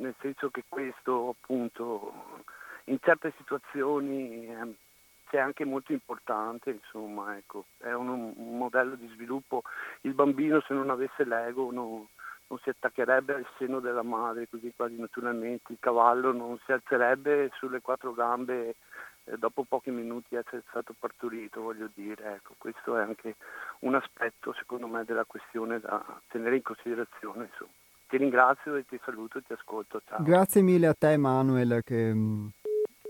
Nel 0.00 0.14
senso 0.20 0.50
che 0.50 0.64
questo 0.68 1.28
appunto 1.30 2.12
in 2.84 2.98
certe 3.00 3.32
situazioni 3.36 4.46
eh, 4.46 4.74
c'è 5.28 5.38
anche 5.38 5.64
molto 5.64 5.92
importante, 5.92 6.70
insomma, 6.70 7.36
ecco, 7.36 7.66
è 7.78 7.92
un, 7.92 8.08
un, 8.08 8.58
modello 8.58 8.96
di 8.96 9.06
sviluppo. 9.14 9.62
Il 10.00 10.14
bambino 10.14 10.60
se 10.62 10.74
non 10.74 10.90
avesse 10.90 11.24
l'ego 11.24 11.70
non, 11.70 12.04
non 12.48 12.58
si 12.58 12.68
attaccherebbe 12.70 13.34
al 13.34 13.46
seno 13.56 13.78
della 13.78 14.02
madre 14.02 14.48
così 14.48 14.72
quasi 14.74 14.98
naturalmente, 14.98 15.72
il 15.72 15.78
cavallo 15.78 16.32
non 16.32 16.58
si 16.64 16.72
alzerebbe 16.72 17.50
sulle 17.54 17.80
quattro 17.80 18.12
gambe 18.12 18.74
eh, 19.24 19.36
dopo 19.38 19.62
pochi 19.62 19.90
minuti 19.90 20.34
essere 20.34 20.64
stato 20.68 20.94
partorito, 20.98 21.60
voglio 21.60 21.88
dire, 21.94 22.34
ecco, 22.34 22.54
questo 22.58 22.96
è 22.96 23.02
anche 23.02 23.36
un 23.80 23.94
aspetto 23.94 24.52
secondo 24.54 24.88
me 24.88 25.04
della 25.04 25.24
questione 25.24 25.78
da 25.78 26.04
tenere 26.26 26.56
in 26.56 26.62
considerazione. 26.62 27.44
Insomma. 27.44 27.79
Ti 28.10 28.16
ringrazio 28.16 28.74
e 28.74 28.84
ti 28.84 28.98
saluto 29.04 29.38
e 29.38 29.42
ti 29.46 29.52
ascolto. 29.52 30.02
Ciao. 30.04 30.20
Grazie 30.24 30.62
mille 30.62 30.88
a 30.88 30.94
te 30.94 31.16
Manuel 31.16 31.80
che 31.84 32.12
mm, 32.12 32.48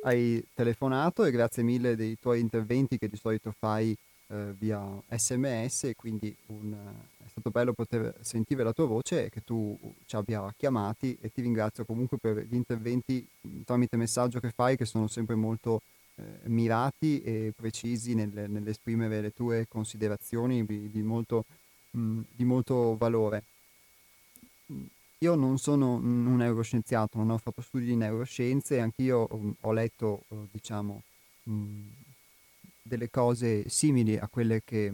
hai 0.02 0.46
telefonato 0.52 1.24
e 1.24 1.30
grazie 1.30 1.62
mille 1.62 1.96
dei 1.96 2.18
tuoi 2.20 2.38
interventi 2.40 2.98
che 2.98 3.08
di 3.08 3.16
solito 3.16 3.50
fai 3.58 3.96
eh, 4.26 4.54
via 4.58 4.82
sms 5.08 5.92
quindi 5.96 6.36
un, 6.48 6.76
è 7.16 7.28
stato 7.28 7.48
bello 7.48 7.72
poter 7.72 8.14
sentire 8.20 8.62
la 8.62 8.74
tua 8.74 8.84
voce 8.84 9.24
e 9.24 9.30
che 9.30 9.40
tu 9.42 9.74
ci 10.04 10.16
abbia 10.16 10.52
chiamati 10.54 11.16
e 11.18 11.32
ti 11.32 11.40
ringrazio 11.40 11.86
comunque 11.86 12.18
per 12.18 12.36
gli 12.46 12.54
interventi 12.54 13.26
mm, 13.48 13.62
tramite 13.62 13.96
messaggio 13.96 14.38
che 14.38 14.50
fai 14.50 14.76
che 14.76 14.84
sono 14.84 15.06
sempre 15.06 15.34
molto 15.34 15.80
eh, 16.16 16.22
mirati 16.44 17.22
e 17.22 17.54
precisi 17.56 18.14
nel, 18.14 18.50
nell'esprimere 18.50 19.22
le 19.22 19.32
tue 19.32 19.64
considerazioni 19.66 20.66
di, 20.66 20.90
di, 20.90 21.02
molto, 21.02 21.46
mh, 21.92 22.00
mm, 22.00 22.20
di 22.36 22.44
molto 22.44 22.98
valore. 22.98 23.44
Io 25.18 25.34
non 25.34 25.58
sono 25.58 25.94
un 25.94 26.36
neuroscienziato, 26.36 27.18
non 27.18 27.30
ho 27.30 27.38
fatto 27.38 27.60
studi 27.60 27.84
di 27.84 27.96
neuroscienze, 27.96 28.80
anch'io 28.80 29.26
um, 29.30 29.54
ho 29.60 29.72
letto, 29.72 30.24
uh, 30.28 30.46
diciamo, 30.50 31.02
mh, 31.42 31.88
delle 32.82 33.10
cose 33.10 33.68
simili 33.68 34.16
a 34.16 34.28
quelle 34.28 34.62
che, 34.64 34.92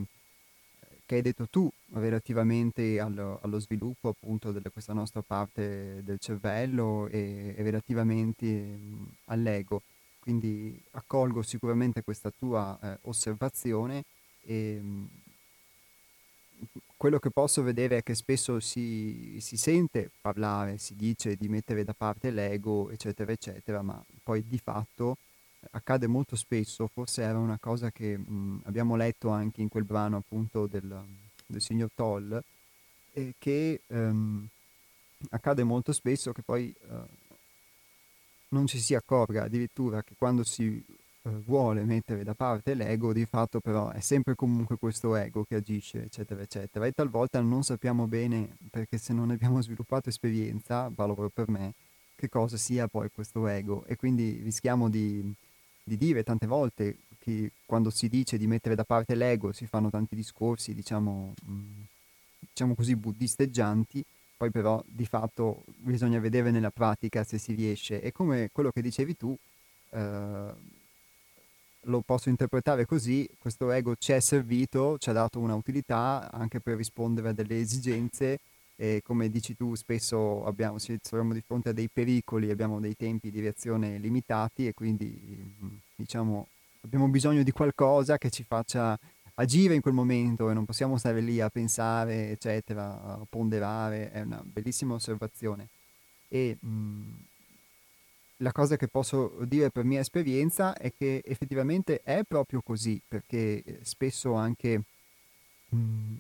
che 1.06 1.14
hai 1.14 1.22
detto 1.22 1.46
tu 1.48 1.70
relativamente 1.92 2.98
allo, 2.98 3.38
allo 3.42 3.60
sviluppo 3.60 4.08
appunto 4.08 4.50
di 4.50 4.60
questa 4.72 4.92
nostra 4.92 5.22
parte 5.22 6.02
del 6.02 6.18
cervello 6.18 7.06
e, 7.06 7.54
e 7.56 7.62
relativamente 7.62 8.46
mh, 8.46 9.06
all'ego. 9.26 9.82
Quindi 10.18 10.76
accolgo 10.90 11.42
sicuramente 11.42 12.02
questa 12.02 12.32
tua 12.36 12.76
eh, 12.82 12.98
osservazione 13.02 14.02
e 14.42 14.82
quello 16.97 17.18
che 17.18 17.30
posso 17.30 17.62
vedere 17.62 17.99
è 17.99 18.03
che 18.03 18.14
spesso 18.14 18.59
si, 18.61 19.36
si, 19.40 19.57
sente 19.57 20.11
parlare, 20.20 20.78
si 20.78 20.97
dice 20.97 21.36
di 21.36 21.49
mettere 21.49 21.84
da 21.84 21.94
parte 21.94 22.30
l'ego, 22.30 22.90
eccetera, 22.90 23.32
eccetera, 23.32 23.82
ma 23.82 24.03
poi 24.22 24.42
di 24.47 24.59
fatto 24.59 25.18
accade 25.72 26.07
molto 26.07 26.36
spesso, 26.36 26.86
forse 26.86 27.22
era 27.22 27.38
una 27.38 27.59
cosa 27.59 27.90
che 27.90 28.16
mh, 28.16 28.62
abbiamo 28.64 28.97
letto 28.97 29.28
anche 29.28 29.61
in 29.61 29.68
quel 29.68 29.84
brano 29.84 30.16
appunto 30.16 30.66
del, 30.66 31.05
del 31.47 31.61
signor 31.61 31.90
Toll, 31.94 32.42
eh, 33.12 33.34
che 33.38 33.80
ehm, 33.86 34.47
accade 35.30 35.64
molto 35.64 35.92
spesso 35.92 36.32
che 36.32 36.42
poi 36.42 36.74
eh, 36.78 37.24
non 38.49 38.66
ci 38.66 38.78
si 38.78 38.94
accorga 38.94 39.44
addirittura 39.44 40.03
che 40.03 40.14
quando 40.16 40.44
si 40.44 40.82
vuole 41.44 41.84
mettere 41.84 42.22
da 42.22 42.34
parte 42.34 42.74
l'ego, 42.74 43.12
di 43.12 43.26
fatto 43.26 43.60
però 43.60 43.90
è 43.90 44.00
sempre 44.00 44.34
comunque 44.34 44.76
questo 44.76 45.16
ego 45.16 45.44
che 45.44 45.56
agisce, 45.56 46.04
eccetera, 46.04 46.42
eccetera. 46.42 46.86
E 46.86 46.92
talvolta 46.92 47.40
non 47.40 47.62
sappiamo 47.62 48.06
bene, 48.06 48.56
perché 48.70 48.98
se 48.98 49.12
non 49.12 49.30
abbiamo 49.30 49.60
sviluppato 49.60 50.08
esperienza, 50.08 50.90
parlo 50.94 51.30
per 51.32 51.48
me, 51.48 51.74
che 52.14 52.28
cosa 52.28 52.56
sia 52.56 52.88
poi 52.88 53.10
questo 53.12 53.46
ego. 53.46 53.84
E 53.86 53.96
quindi 53.96 54.40
rischiamo 54.42 54.88
di, 54.88 55.32
di 55.82 55.96
dire 55.96 56.22
tante 56.22 56.46
volte 56.46 56.98
che 57.18 57.50
quando 57.66 57.90
si 57.90 58.08
dice 58.08 58.38
di 58.38 58.46
mettere 58.46 58.74
da 58.74 58.84
parte 58.84 59.14
l'ego 59.14 59.52
si 59.52 59.66
fanno 59.66 59.90
tanti 59.90 60.14
discorsi, 60.14 60.74
diciamo, 60.74 61.34
mh, 61.44 61.62
diciamo 62.38 62.74
così, 62.74 62.94
buddisteggianti, 62.94 64.04
poi 64.36 64.50
però 64.50 64.82
di 64.86 65.06
fatto 65.06 65.64
bisogna 65.76 66.20
vedere 66.20 66.50
nella 66.50 66.70
pratica 66.70 67.24
se 67.24 67.38
si 67.38 67.54
riesce. 67.54 68.00
E 68.00 68.12
come 68.12 68.50
quello 68.52 68.70
che 68.70 68.82
dicevi 68.82 69.16
tu, 69.16 69.36
eh, 69.90 70.74
lo 71.87 72.01
posso 72.01 72.28
interpretare 72.28 72.87
così, 72.87 73.28
questo 73.39 73.70
ego 73.70 73.95
ci 73.97 74.12
è 74.12 74.20
servito, 74.20 74.99
ci 74.99 75.11
ha 75.11 75.12
dato 75.12 75.39
una 75.39 75.55
utilità 75.55 76.30
anche 76.32 76.61
per 76.61 76.76
rispondere 76.76 77.30
a 77.30 77.32
delle 77.32 77.61
esigenze 77.61 78.39
e 78.76 79.01
come 79.03 79.30
dici 79.30 79.57
tu 79.57 79.74
spesso 79.74 80.45
abbiamo, 80.45 80.78
ci 80.78 80.99
troviamo 81.01 81.32
di 81.32 81.41
fronte 81.41 81.70
a 81.70 81.72
dei 81.72 81.89
pericoli, 81.89 82.51
abbiamo 82.51 82.78
dei 82.80 82.95
tempi 82.97 83.30
di 83.30 83.41
reazione 83.41 83.99
limitati 83.99 84.66
e 84.66 84.74
quindi 84.74 85.55
diciamo 85.95 86.47
abbiamo 86.82 87.09
bisogno 87.09 87.43
di 87.43 87.51
qualcosa 87.53 88.18
che 88.18 88.30
ci 88.30 88.45
faccia 88.45 88.99
agire 89.34 89.74
in 89.74 89.80
quel 89.80 89.95
momento 89.95 90.51
e 90.51 90.55
non 90.55 90.64
possiamo 90.64 90.97
stare 90.97 91.20
lì 91.20 91.41
a 91.41 91.51
pensare, 91.51 92.30
eccetera, 92.30 93.03
a 93.03 93.26
ponderare, 93.28 94.11
è 94.11 94.20
una 94.20 94.43
bellissima 94.45 94.95
osservazione. 94.95 95.68
E 96.28 96.57
mh, 96.59 97.25
la 98.39 98.53
cosa 98.53 98.76
che 98.76 98.89
posso 98.89 99.32
dire 99.45 99.70
per 99.70 99.84
mia 99.84 100.01
esperienza 100.01 100.76
è 100.76 100.93
che 100.97 101.22
effettivamente 101.24 102.03
è 102.03 102.22
proprio 102.26 102.61
così, 102.61 103.01
perché 103.07 103.62
eh, 103.62 103.78
spesso 103.82 104.34
anche 104.34 104.82
mh, 105.68 106.14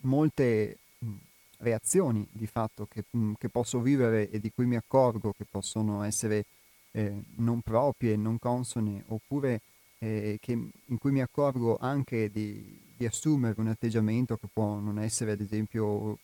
molte 0.00 0.78
mh, 0.98 1.12
reazioni 1.58 2.26
di 2.30 2.46
fatto 2.46 2.86
che, 2.90 3.04
mh, 3.08 3.32
che, 3.38 3.48
posso 3.48 3.80
vivere 3.80 4.30
e 4.30 4.40
di 4.40 4.50
cui 4.50 4.66
mi 4.66 4.76
accorgo 4.76 5.32
che 5.32 5.44
possono 5.48 6.02
essere 6.02 6.44
eh, 6.92 7.22
non 7.36 7.60
proprie, 7.60 8.16
non 8.16 8.38
consone, 8.38 9.04
oppure 9.08 9.60
eh, 9.98 10.38
che, 10.40 10.52
in 10.52 10.98
cui 10.98 11.12
mi 11.12 11.20
accorgo 11.20 11.76
anche 11.78 12.30
di, 12.30 12.80
di 12.96 13.06
assumere 13.06 13.60
un 13.60 13.68
atteggiamento 13.68 14.36
che 14.36 14.48
può 14.52 14.78
non 14.78 14.98
essere 14.98 15.32
ad 15.32 15.40
esempio 15.40 16.18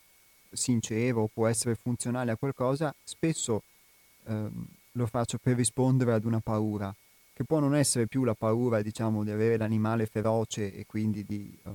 sincero, 0.50 1.28
può 1.32 1.46
essere 1.46 1.76
funzionale 1.76 2.32
a 2.32 2.36
qualcosa, 2.36 2.92
spesso 3.04 3.62
ehm, 4.24 4.66
lo 4.96 5.06
faccio 5.06 5.38
per 5.38 5.56
rispondere 5.56 6.12
ad 6.12 6.24
una 6.24 6.40
paura, 6.40 6.94
che 7.32 7.44
può 7.44 7.58
non 7.58 7.74
essere 7.74 8.06
più 8.06 8.24
la 8.24 8.34
paura, 8.34 8.82
diciamo, 8.82 9.22
di 9.22 9.30
avere 9.30 9.58
l'animale 9.58 10.06
feroce 10.06 10.74
e 10.74 10.86
quindi 10.86 11.22
di 11.22 11.56
uh, 11.64 11.70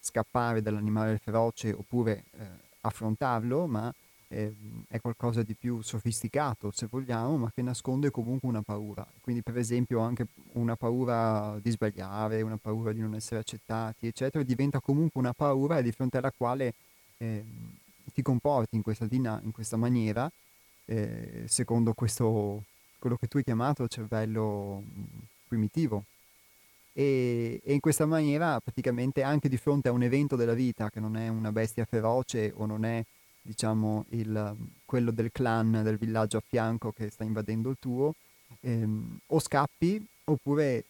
scappare 0.00 0.62
dall'animale 0.62 1.18
feroce 1.18 1.70
oppure 1.72 2.24
uh, 2.32 2.42
affrontarlo, 2.80 3.66
ma 3.66 3.92
eh, 4.28 4.54
è 4.88 4.98
qualcosa 5.00 5.42
di 5.42 5.54
più 5.54 5.82
sofisticato, 5.82 6.70
se 6.70 6.86
vogliamo, 6.90 7.36
ma 7.36 7.52
che 7.54 7.60
nasconde 7.60 8.10
comunque 8.10 8.48
una 8.48 8.62
paura. 8.62 9.06
Quindi, 9.20 9.42
per 9.42 9.58
esempio, 9.58 10.00
anche 10.00 10.26
una 10.52 10.76
paura 10.76 11.58
di 11.60 11.70
sbagliare, 11.70 12.40
una 12.40 12.56
paura 12.56 12.92
di 12.92 13.00
non 13.00 13.14
essere 13.14 13.40
accettati, 13.40 14.06
eccetera, 14.06 14.42
diventa 14.42 14.80
comunque 14.80 15.20
una 15.20 15.34
paura 15.34 15.82
di 15.82 15.92
fronte 15.92 16.16
alla 16.16 16.32
quale 16.34 16.72
eh, 17.18 17.44
ti 18.14 18.22
comporti 18.22 18.76
in 18.76 18.82
questa, 18.82 19.04
dina- 19.04 19.40
in 19.44 19.52
questa 19.52 19.76
maniera 19.76 20.30
eh, 20.86 21.44
secondo 21.46 21.92
questo, 21.92 22.64
quello 22.98 23.16
che 23.16 23.26
tu 23.26 23.36
hai 23.38 23.44
chiamato 23.44 23.86
cervello 23.88 24.82
primitivo. 25.46 26.04
E, 26.92 27.60
e, 27.62 27.74
in 27.74 27.80
questa 27.80 28.06
maniera 28.06 28.58
praticamente 28.60 29.22
anche 29.22 29.50
di 29.50 29.58
fronte 29.58 29.88
a 29.88 29.92
un 29.92 30.02
evento 30.02 30.34
della 30.34 30.54
vita 30.54 30.88
che 30.88 30.98
non 30.98 31.16
è 31.16 31.28
una 31.28 31.52
bestia 31.52 31.84
feroce 31.84 32.52
o 32.56 32.64
non 32.64 32.86
è 32.86 33.04
diciamo 33.42 34.06
il, 34.10 34.56
quello 34.86 35.10
del 35.10 35.30
clan 35.30 35.82
del 35.84 35.98
villaggio 35.98 36.38
a 36.38 36.42
fianco 36.44 36.92
che 36.92 37.10
sta 37.10 37.22
invadendo 37.22 37.68
il 37.68 37.76
tuo 37.78 38.14
ehm, 38.60 39.18
o 39.26 39.38
scappi 39.38 40.02
oppure 40.24 40.84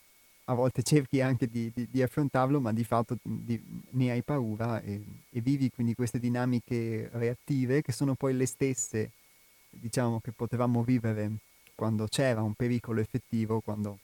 a 0.44 0.54
volte 0.54 0.84
cerchi 0.84 1.20
anche 1.20 1.48
di, 1.48 1.72
di, 1.74 1.88
di 1.90 2.02
affrontarlo 2.02 2.60
ma 2.60 2.72
di 2.72 2.84
fatto 2.84 3.16
di, 3.20 3.60
ne 3.90 4.10
hai 4.12 4.22
paura 4.22 4.80
e, 4.80 5.02
e 5.28 5.40
vivi 5.40 5.70
quindi 5.70 5.94
queste 5.94 6.20
dinamiche 6.20 7.10
reattive 7.14 7.82
che 7.82 7.90
sono 7.90 8.14
poi 8.14 8.34
le 8.34 8.46
stesse 8.46 9.10
diciamo 9.80 10.20
che 10.20 10.32
potevamo 10.32 10.82
vivere 10.82 11.30
quando 11.74 12.06
c'era 12.06 12.42
un 12.42 12.54
pericolo 12.54 13.00
effettivo, 13.00 13.60
quando 13.60 13.98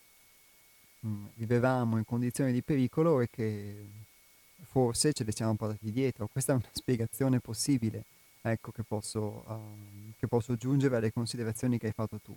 mh, 1.01 1.25
vivevamo 1.35 1.97
in 1.97 2.05
condizioni 2.05 2.53
di 2.53 2.63
pericolo 2.63 3.21
e 3.21 3.29
che 3.31 3.87
forse 4.63 5.13
ce 5.13 5.25
le 5.25 5.33
siamo 5.33 5.55
portati 5.55 5.91
dietro. 5.91 6.29
Questa 6.31 6.53
è 6.53 6.57
una 6.57 6.69
spiegazione 6.73 7.41
possibile, 7.41 8.05
ecco, 8.41 8.71
che 8.73 8.83
posso, 8.83 9.45
uh, 9.47 10.13
che 10.19 10.27
posso 10.27 10.53
aggiungere 10.53 10.97
alle 10.97 11.13
considerazioni 11.13 11.79
che 11.79 11.87
hai 11.87 11.93
fatto 11.93 12.19
tu. 12.23 12.37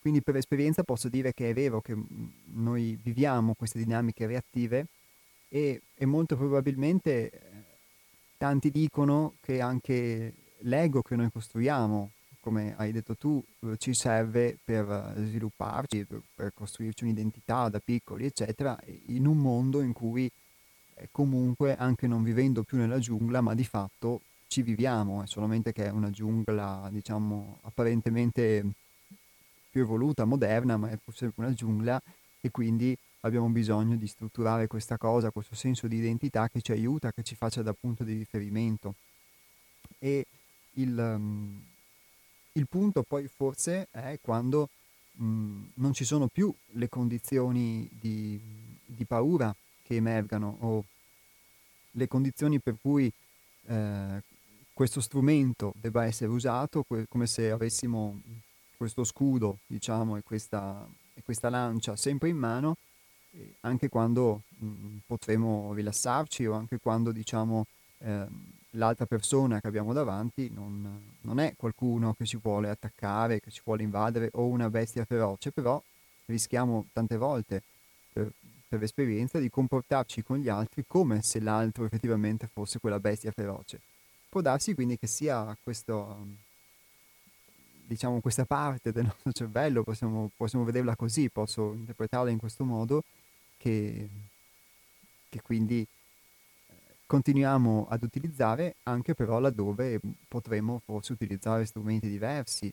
Quindi 0.00 0.22
per 0.22 0.36
esperienza 0.36 0.84
posso 0.84 1.08
dire 1.08 1.32
che 1.32 1.50
è 1.50 1.52
vero 1.52 1.80
che 1.80 1.96
noi 2.52 2.96
viviamo 3.02 3.54
queste 3.54 3.78
dinamiche 3.78 4.26
reattive 4.26 4.86
e, 5.48 5.82
e 5.94 6.06
molto 6.06 6.36
probabilmente 6.36 7.30
eh, 7.30 7.40
tanti 8.36 8.70
dicono 8.70 9.34
che 9.40 9.60
anche 9.60 10.32
l'ego 10.58 11.02
che 11.02 11.16
noi 11.16 11.30
costruiamo, 11.32 12.10
come 12.46 12.76
hai 12.76 12.92
detto 12.92 13.16
tu, 13.16 13.42
eh, 13.62 13.76
ci 13.76 13.92
serve 13.92 14.56
per 14.62 15.14
svilupparci, 15.16 16.04
per, 16.04 16.22
per 16.32 16.52
costruirci 16.54 17.02
un'identità 17.02 17.68
da 17.68 17.80
piccoli, 17.80 18.24
eccetera, 18.24 18.78
in 19.06 19.26
un 19.26 19.36
mondo 19.38 19.80
in 19.80 19.92
cui 19.92 20.30
eh, 20.94 21.08
comunque, 21.10 21.74
anche 21.76 22.06
non 22.06 22.22
vivendo 22.22 22.62
più 22.62 22.78
nella 22.78 23.00
giungla, 23.00 23.40
ma 23.40 23.52
di 23.56 23.64
fatto 23.64 24.20
ci 24.46 24.62
viviamo, 24.62 25.24
è 25.24 25.26
solamente 25.26 25.72
che 25.72 25.86
è 25.86 25.90
una 25.90 26.10
giungla, 26.10 26.88
diciamo, 26.92 27.58
apparentemente 27.62 28.64
più 29.68 29.80
evoluta, 29.80 30.24
moderna, 30.24 30.76
ma 30.76 30.90
è 30.90 30.96
pur 31.02 31.16
sempre 31.16 31.46
una 31.46 31.52
giungla 31.52 32.00
e 32.40 32.52
quindi 32.52 32.96
abbiamo 33.22 33.48
bisogno 33.48 33.96
di 33.96 34.06
strutturare 34.06 34.68
questa 34.68 34.96
cosa, 34.98 35.32
questo 35.32 35.56
senso 35.56 35.88
di 35.88 35.96
identità 35.96 36.48
che 36.48 36.62
ci 36.62 36.70
aiuta, 36.70 37.10
che 37.10 37.24
ci 37.24 37.34
faccia 37.34 37.62
da 37.62 37.72
punto 37.72 38.04
di 38.04 38.12
riferimento. 38.12 38.94
E 39.98 40.24
il, 40.74 40.96
um, 40.96 41.60
il 42.56 42.66
punto 42.68 43.02
poi 43.02 43.28
forse 43.28 43.88
è 43.90 44.18
quando 44.20 44.68
um, 45.18 45.70
non 45.74 45.92
ci 45.92 46.04
sono 46.04 46.28
più 46.28 46.52
le 46.72 46.88
condizioni 46.88 47.88
di, 47.92 48.40
di 48.84 49.04
paura 49.04 49.54
che 49.82 49.94
emergano 49.94 50.56
o 50.60 50.84
le 51.92 52.08
condizioni 52.08 52.58
per 52.60 52.76
cui 52.80 53.10
eh, 53.66 54.22
questo 54.72 55.00
strumento 55.00 55.72
debba 55.80 56.04
essere 56.04 56.30
usato 56.30 56.82
que- 56.82 57.06
come 57.08 57.26
se 57.26 57.50
avessimo 57.50 58.20
questo 58.76 59.04
scudo, 59.04 59.60
diciamo, 59.66 60.16
e 60.16 60.22
questa, 60.22 60.86
e 61.14 61.22
questa 61.22 61.48
lancia 61.48 61.96
sempre 61.96 62.28
in 62.28 62.36
mano, 62.36 62.76
anche 63.60 63.88
quando 63.88 64.42
mh, 64.48 64.66
mm, 64.66 64.96
potremo 65.06 65.72
rilassarci 65.72 66.44
o 66.44 66.52
anche 66.52 66.78
quando, 66.78 67.10
diciamo, 67.10 67.66
eh, 68.00 68.26
l'altra 68.76 69.06
persona 69.06 69.60
che 69.60 69.66
abbiamo 69.66 69.92
davanti 69.92 70.50
non, 70.52 71.14
non, 71.22 71.40
è 71.40 71.54
qualcuno 71.56 72.14
che 72.14 72.24
ci 72.24 72.38
vuole 72.40 72.68
attaccare, 72.68 73.40
che 73.40 73.50
ci 73.50 73.60
vuole 73.64 73.82
invadere 73.82 74.30
o 74.34 74.46
una 74.46 74.70
bestia 74.70 75.04
feroce, 75.04 75.50
però 75.50 75.82
rischiamo 76.26 76.86
tante 76.92 77.16
volte 77.16 77.62
per, 78.12 78.30
per 78.68 78.82
esperienza 78.82 79.38
di 79.38 79.50
comportarci 79.50 80.22
con 80.22 80.38
gli 80.38 80.48
altri 80.48 80.84
come 80.86 81.22
se 81.22 81.40
l'altro 81.40 81.84
effettivamente 81.84 82.48
fosse 82.52 82.78
quella 82.78 83.00
bestia 83.00 83.32
feroce. 83.32 83.80
Può 84.28 84.40
darsi 84.40 84.74
quindi 84.74 84.98
che 84.98 85.06
sia 85.06 85.56
questo, 85.62 86.26
diciamo, 87.86 88.20
questa 88.20 88.44
parte 88.44 88.92
del 88.92 89.04
nostro 89.04 89.32
cervello, 89.32 89.82
possiamo, 89.82 90.30
possiamo 90.36 90.64
vederla 90.64 90.96
così, 90.96 91.30
posso 91.30 91.72
interpretarla 91.72 92.30
in 92.30 92.38
questo 92.38 92.64
modo, 92.64 93.04
che, 93.56 94.08
che 95.28 95.40
quindi 95.42 95.86
continuiamo 97.06 97.86
ad 97.88 98.02
utilizzare 98.02 98.76
anche 98.82 99.14
però 99.14 99.38
laddove 99.38 100.00
potremmo 100.28 100.82
forse 100.84 101.12
utilizzare 101.12 101.64
strumenti 101.64 102.08
diversi. 102.08 102.72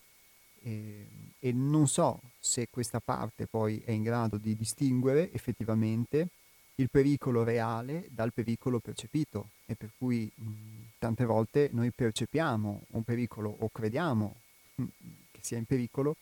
E, 0.65 1.07
e, 1.39 1.51
non 1.51 1.87
so 1.87 2.19
se 2.39 2.67
questa 2.69 2.99
parte 2.99 3.47
poi 3.47 3.81
è 3.85 3.91
in 3.91 4.01
grado 4.01 4.37
di 4.37 4.55
distinguere 4.55 5.31
effettivamente 5.33 6.29
il 6.75 6.89
pericolo 6.89 7.43
reale 7.43 8.07
dal 8.09 8.33
pericolo 8.33 8.79
percepito. 8.79 9.49
E 9.65 9.75
per 9.75 9.91
cui 9.97 10.31
mh, 10.33 10.51
tante 10.97 11.25
volte 11.25 11.69
noi 11.73 11.91
percepiamo 11.91 12.81
un 12.91 13.03
pericolo 13.03 13.55
o 13.59 13.69
crediamo 13.69 14.35
che 14.75 15.39
sia 15.41 15.57
in 15.57 15.65
pericolo, 15.65 16.15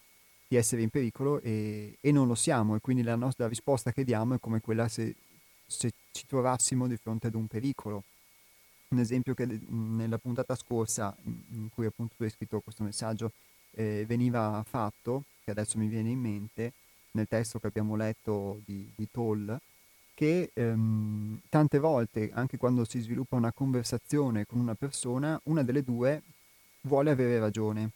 di 0.48 0.58
essere 0.58 0.82
in 0.82 0.90
pericolo 0.90 1.40
e, 1.42 1.98
e 2.02 2.12
non 2.12 2.28
lo 2.28 2.36
siamo. 2.36 2.76
E 2.76 2.80
quindi 2.80 3.04
la 3.04 3.16
nostra 3.16 3.48
risposta 3.48 3.92
che 3.92 4.04
diamo 4.04 4.34
è 4.34 4.40
come 4.40 4.60
quella 4.60 4.88
se, 4.88 5.16
se 5.72 5.94
ci 6.12 6.26
trovassimo 6.28 6.88
di 6.88 6.98
fronte 6.98 7.28
ad 7.28 7.36
un 7.36 7.48
pericolo. 7.48 8.04
Un 8.90 9.00
esempio 9.00 9.34
che 9.34 9.46
nella 9.46 10.18
puntata 10.18 10.56
scorsa, 10.56 11.16
in 11.24 11.70
cui 11.74 11.86
appunto 11.86 12.14
tu 12.18 12.24
hai 12.24 12.30
scritto 12.30 12.60
questo 12.60 12.84
messaggio, 12.84 13.32
eh, 13.72 14.04
veniva 14.06 14.64
fatto, 14.68 15.24
che 15.44 15.52
adesso 15.52 15.78
mi 15.78 15.88
viene 15.88 16.10
in 16.10 16.20
mente, 16.20 16.74
nel 17.12 17.28
testo 17.28 17.60
che 17.60 17.68
abbiamo 17.68 17.96
letto 17.96 18.62
di, 18.66 18.92
di 18.94 19.08
Toll, 19.10 19.58
che 20.14 20.52
ehm, 20.54 21.40
tante 21.50 21.80
volte, 21.80 22.32
anche 22.34 22.58
quando 22.58 22.84
si 22.84 23.00
sviluppa 23.00 23.38
una 23.38 23.54
conversazione 23.54 24.46
con 24.46 24.60
una 24.60 24.76
persona, 24.76 25.40
una 25.46 25.64
delle 25.64 25.84
due 25.84 26.22
vuole 26.82 27.12
avere 27.12 27.40
ragione 27.40 27.92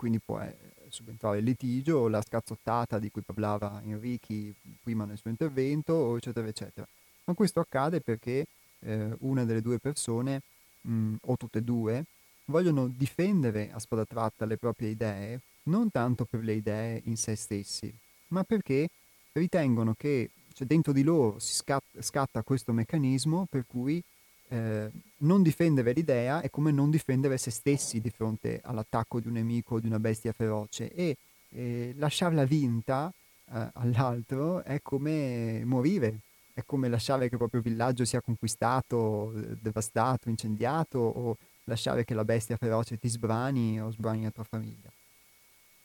quindi 0.00 0.18
può 0.18 0.40
eh, 0.40 0.56
subentrare 0.88 1.40
il 1.40 1.44
litigio, 1.44 2.08
la 2.08 2.22
scazzottata 2.22 2.98
di 2.98 3.10
cui 3.10 3.20
parlava 3.20 3.82
Enrichi 3.84 4.54
prima 4.82 5.04
nel 5.04 5.18
suo 5.18 5.28
intervento, 5.28 6.16
eccetera, 6.16 6.48
eccetera. 6.48 6.88
Ma 7.24 7.34
questo 7.34 7.60
accade 7.60 8.00
perché 8.00 8.46
eh, 8.80 9.14
una 9.20 9.44
delle 9.44 9.62
due 9.62 9.78
persone, 9.78 10.42
mh, 10.82 11.14
o 11.22 11.36
tutte 11.36 11.58
e 11.58 11.62
due, 11.62 12.04
vogliono 12.46 12.88
difendere 12.88 13.70
a 13.72 13.78
spada 13.78 14.04
tratta 14.04 14.44
le 14.44 14.56
proprie 14.56 14.90
idee, 14.90 15.40
non 15.64 15.90
tanto 15.90 16.24
per 16.24 16.42
le 16.42 16.54
idee 16.54 17.00
in 17.04 17.16
sé 17.16 17.36
stessi, 17.36 17.92
ma 18.28 18.42
perché 18.42 18.88
ritengono 19.32 19.94
che 19.96 20.30
cioè, 20.52 20.66
dentro 20.66 20.92
di 20.92 21.02
loro 21.02 21.38
si 21.38 21.54
scatta, 21.54 22.02
scatta 22.02 22.42
questo 22.42 22.72
meccanismo 22.72 23.46
per 23.48 23.64
cui 23.66 24.02
eh, 24.48 24.90
non 25.18 25.42
difendere 25.42 25.92
l'idea 25.92 26.40
è 26.40 26.50
come 26.50 26.72
non 26.72 26.90
difendere 26.90 27.38
se 27.38 27.50
stessi 27.50 28.00
di 28.00 28.10
fronte 28.10 28.60
all'attacco 28.64 29.20
di 29.20 29.28
un 29.28 29.34
nemico 29.34 29.76
o 29.76 29.80
di 29.80 29.86
una 29.86 30.00
bestia 30.00 30.32
feroce 30.32 30.92
e 30.92 31.16
eh, 31.50 31.94
lasciarla 31.96 32.44
vinta 32.44 33.12
eh, 33.52 33.68
all'altro 33.74 34.62
è 34.64 34.80
come 34.82 35.62
morire, 35.64 36.18
è 36.60 36.64
come 36.64 36.88
lasciare 36.88 37.28
che 37.28 37.34
il 37.34 37.38
proprio 37.38 37.60
villaggio 37.60 38.04
sia 38.04 38.20
conquistato, 38.20 39.32
devastato, 39.60 40.28
incendiato 40.28 40.98
o 40.98 41.36
lasciare 41.64 42.04
che 42.04 42.14
la 42.14 42.24
bestia 42.24 42.56
feroce 42.56 42.98
ti 42.98 43.08
sbrani 43.08 43.80
o 43.80 43.90
sbrani 43.90 44.24
la 44.24 44.30
tua 44.30 44.44
famiglia. 44.44 44.90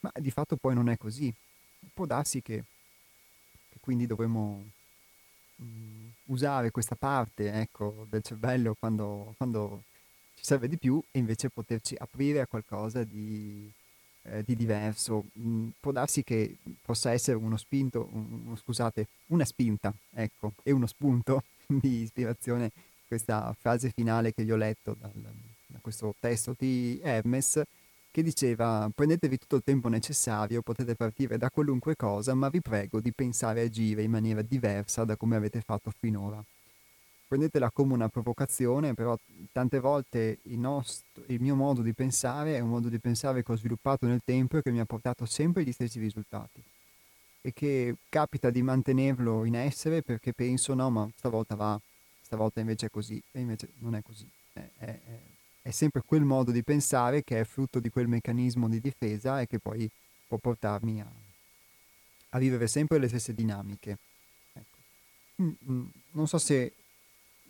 Ma 0.02 0.12
di 0.14 0.32
fatto 0.32 0.56
poi 0.56 0.76
non 0.76 0.90
è 0.90 0.98
così. 0.98 1.34
Può 1.94 2.06
darsi 2.06 2.42
che, 2.42 2.64
che 3.70 3.78
quindi 3.80 4.06
dovremmo 4.06 4.64
mh, 5.56 6.08
usare 6.26 6.72
questa 6.72 6.96
parte 6.96 7.52
ecco, 7.52 8.06
del 8.10 8.22
cervello 8.22 8.76
quando, 8.78 9.34
quando, 9.38 9.84
ci 10.36 10.44
serve 10.44 10.68
di 10.68 10.78
più 10.78 11.02
e 11.12 11.20
invece 11.20 11.50
poterci 11.50 11.96
aprire 11.98 12.42
a 12.42 12.48
qualcosa 12.48 13.04
di, 13.04 13.72
eh, 14.26 14.44
di 14.44 14.56
diverso. 14.56 15.26
Mh, 15.34 15.68
può 15.80 15.92
darsi 15.92 16.24
che 16.24 16.58
possa 16.82 17.12
essere 17.12 17.38
uno 17.38 17.58
spinto, 17.58 18.10
un, 18.12 18.56
scusate, 18.58 19.08
una 19.28 19.46
spinta, 19.46 19.94
ecco, 20.14 20.54
e 20.64 20.72
uno 20.72 20.88
spunto 20.88 21.44
di 21.68 22.02
ispirazione 22.02 22.72
questa 23.08 23.56
frase 23.60 23.92
finale 23.92 24.34
che 24.34 24.44
gli 24.44 24.52
ho 24.52 24.56
letto 24.56 24.96
dal, 25.00 25.12
da 25.68 25.80
questo 25.82 26.16
testo 26.20 26.56
di 26.58 27.00
Hermes 27.04 27.62
che 28.16 28.24
diceva 28.24 28.90
prendetevi 28.96 29.38
tutto 29.38 29.58
il 29.58 29.64
tempo 29.64 29.90
necessario, 29.90 30.62
potete 30.62 30.96
partire 30.96 31.38
da 31.38 31.50
qualunque 31.50 31.98
cosa, 31.98 32.34
ma 32.34 32.48
vi 32.48 32.62
prego 32.62 33.02
di 33.02 33.12
pensare 33.12 33.62
e 33.62 33.66
agire 33.66 34.04
in 34.04 34.12
maniera 34.12 34.42
diversa 34.42 35.04
da 35.04 35.18
come 35.18 35.36
avete 35.36 35.60
fatto 35.60 35.92
finora. 36.00 36.42
Prendetela 37.36 37.70
come 37.70 37.94
una 37.94 38.08
provocazione, 38.08 38.94
però 38.94 39.20
tante 39.52 39.82
volte 39.82 40.40
il, 40.44 40.58
nostro, 40.58 41.22
il 41.28 41.42
mio 41.42 41.54
modo 41.56 41.82
di 41.82 41.94
pensare 41.94 42.56
è 42.56 42.62
un 42.62 42.70
modo 42.70 42.88
di 42.88 42.98
pensare 42.98 43.44
che 43.44 43.52
ho 43.52 43.58
sviluppato 43.58 44.06
nel 44.06 44.22
tempo 44.24 44.56
e 44.56 44.62
che 44.62 44.72
mi 44.72 44.80
ha 44.80 44.86
portato 44.86 45.26
sempre 45.26 45.66
gli 45.66 45.74
stessi 45.74 46.00
risultati 46.00 46.64
e 47.42 47.52
che 47.52 47.98
capita 48.08 48.50
di 48.50 48.62
mantenerlo 48.62 49.44
in 49.44 49.56
essere 49.56 50.02
perché 50.02 50.32
penso 50.32 50.74
no 50.76 50.90
ma 50.90 51.10
stavolta 51.18 51.56
va, 51.56 51.78
stavolta 52.22 52.62
invece 52.62 52.86
è 52.86 52.90
così 52.90 53.22
e 53.34 53.42
invece 53.42 53.68
non 53.80 53.96
è 53.96 54.02
così. 54.02 54.26
È, 54.54 54.70
è, 54.78 55.00
è 55.62 55.72
sempre 55.72 56.04
quel 56.06 56.24
modo 56.24 56.52
di 56.52 56.64
pensare 56.64 57.22
che 57.22 57.42
è 57.42 57.44
frutto 57.44 57.82
di 57.82 57.90
quel 57.90 58.08
meccanismo 58.08 58.70
di 58.70 58.80
difesa 58.80 59.42
e 59.42 59.48
che 59.48 59.60
poi 59.60 59.90
può 60.26 60.38
portarmi 60.38 61.02
a, 61.02 61.12
a 62.30 62.40
vivere 62.40 62.68
sempre 62.68 62.98
le 62.98 63.10
stesse 63.10 63.34
dinamiche. 63.34 63.98
Ecco. 64.54 64.78
Mm, 65.42 65.52
mm, 65.70 65.86
non 66.12 66.28
so 66.30 66.38
se 66.38 66.72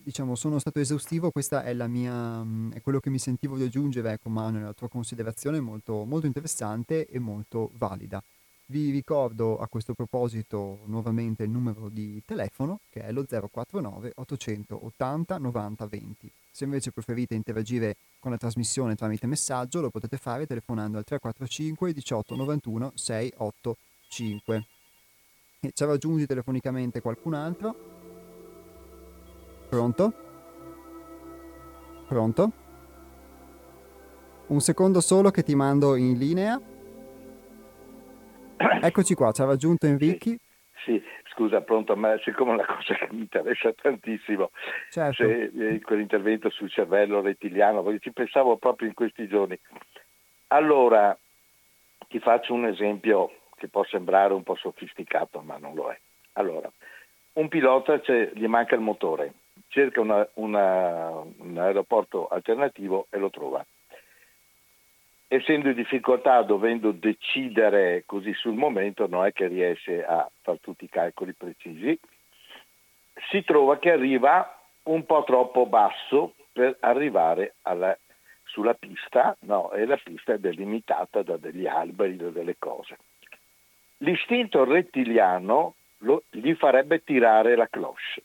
diciamo, 0.06 0.36
sono 0.36 0.60
stato 0.60 0.80
esaustivo, 0.80 1.32
questa 1.32 1.64
è, 1.64 1.74
la 1.74 1.88
mia, 1.88 2.44
mm, 2.44 2.74
è 2.74 2.82
quello 2.82 3.00
che 3.00 3.10
mi 3.10 3.18
sentivo 3.18 3.58
di 3.58 3.64
aggiungere, 3.64 4.12
ecco, 4.12 4.30
Manuel, 4.30 4.64
la 4.66 4.74
tua 4.74 4.88
considerazione 4.88 5.60
molto, 5.60 6.06
molto 6.06 6.28
interessante 6.28 7.08
e 7.08 7.18
molto 7.18 7.72
valida. 7.74 8.24
Vi 8.68 8.92
ricordo 8.92 9.58
a 9.58 9.68
questo 9.68 9.94
proposito 9.94 10.82
nuovamente 10.86 11.44
il 11.44 11.50
numero 11.50 11.88
di 11.90 12.22
telefono 12.26 12.80
che 12.90 13.02
è 13.02 13.12
lo 13.12 13.24
049 13.24 14.14
880 14.16 15.38
90 15.38 15.86
20. 15.86 16.32
Se 16.52 16.64
invece 16.64 16.92
preferite 16.92 17.36
interagire 17.36 17.96
con 18.20 18.32
la 18.32 18.38
trasmissione 18.38 18.96
tramite 18.96 19.28
messaggio 19.28 19.82
lo 19.82 19.92
potete 19.92 20.18
fare 20.18 20.48
telefonando 20.48 20.98
al 20.98 21.04
345 21.04 21.94
18 21.94 22.36
91 22.36 22.92
685. 22.96 24.66
ci 25.72 25.84
ha 25.84 25.86
raggiunti 25.86 26.26
telefonicamente 26.26 27.02
qualcun 27.02 27.36
altro. 27.36 27.95
Pronto? 29.76 30.14
Pronto? 32.08 32.52
Un 34.48 34.62
secondo 34.62 35.02
solo 35.02 35.32
che 35.32 35.44
ti 35.44 35.54
mando 35.54 35.98
in 35.98 36.18
linea. 36.18 36.58
Eccoci 38.82 39.16
qua, 39.16 39.34
ci 39.34 39.42
ha 39.42 39.46
raggiunto 39.46 39.86
Enrichi. 39.86 40.40
Sì, 40.86 41.04
scusa, 41.34 41.60
pronto, 41.60 41.98
ma 41.98 42.18
siccome 42.24 42.52
è 42.52 42.54
una 42.54 42.66
cosa 42.66 42.96
che 42.96 43.10
mi 43.12 43.20
interessa 43.20 43.74
tantissimo, 43.74 44.52
certo. 44.92 45.26
se, 45.26 45.52
eh, 45.54 45.82
quell'intervento 45.82 46.50
sul 46.52 46.72
cervello 46.72 47.20
rettiliano, 47.20 47.84
ci 48.00 48.14
pensavo 48.14 48.56
proprio 48.56 48.88
in 48.88 48.94
questi 48.94 49.28
giorni. 49.28 49.60
Allora, 50.48 51.18
ti 52.08 52.20
faccio 52.20 52.54
un 52.54 52.66
esempio 52.68 53.30
che 53.58 53.68
può 53.68 53.84
sembrare 53.84 54.32
un 54.32 54.44
po' 54.44 54.56
sofisticato, 54.56 55.42
ma 55.42 55.58
non 55.58 55.76
lo 55.76 55.92
è. 55.92 56.00
Allora, 56.34 56.72
un 57.34 57.50
pilota 57.50 58.00
gli 58.34 58.48
manca 58.48 58.76
il 58.76 58.82
motore, 58.82 59.34
cerca 59.76 60.00
una, 60.00 60.26
una, 60.36 61.10
un 61.10 61.58
aeroporto 61.58 62.28
alternativo 62.28 63.08
e 63.10 63.18
lo 63.18 63.30
trova. 63.30 63.66
Essendo 65.28 65.68
in 65.68 65.76
difficoltà, 65.76 66.42
dovendo 66.44 66.92
decidere 66.92 68.04
così 68.06 68.34
sul 68.36 68.54
momento, 68.54 69.06
non 69.08 69.26
è 69.26 69.34
che 69.34 69.48
riesce 69.48 70.06
a 70.06 70.32
fare 70.42 70.60
tutti 70.62 70.86
i 70.86 70.90
calcoli 70.90 71.34
precisi, 71.34 72.00
si 73.30 73.44
trova 73.44 73.78
che 73.78 73.92
arriva 73.92 74.62
un 74.84 75.06
po' 75.06 75.26
troppo 75.26 75.66
basso 75.66 76.36
per 76.54 76.78
arrivare 76.80 77.56
alla, 77.64 77.98
sulla 78.46 78.76
pista, 78.76 79.36
no, 79.42 79.74
e 79.74 79.86
la 79.86 80.00
pista 80.02 80.34
è 80.34 80.38
delimitata 80.38 81.22
da 81.22 81.36
degli 81.36 81.68
alberi, 81.68 82.16
da 82.16 82.30
delle 82.30 82.56
cose. 82.58 82.98
L'istinto 83.98 84.64
rettiliano 84.64 85.74
lo, 86.00 86.24
gli 86.30 86.54
farebbe 86.54 87.04
tirare 87.04 87.58
la 87.58 87.68
cloche. 87.68 88.24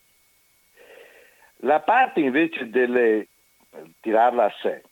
La 1.63 1.79
parte 1.81 2.19
invece 2.19 2.69
delle 2.69 3.27
tirarla 3.99 4.45
a 4.45 4.53
sé, 4.61 4.83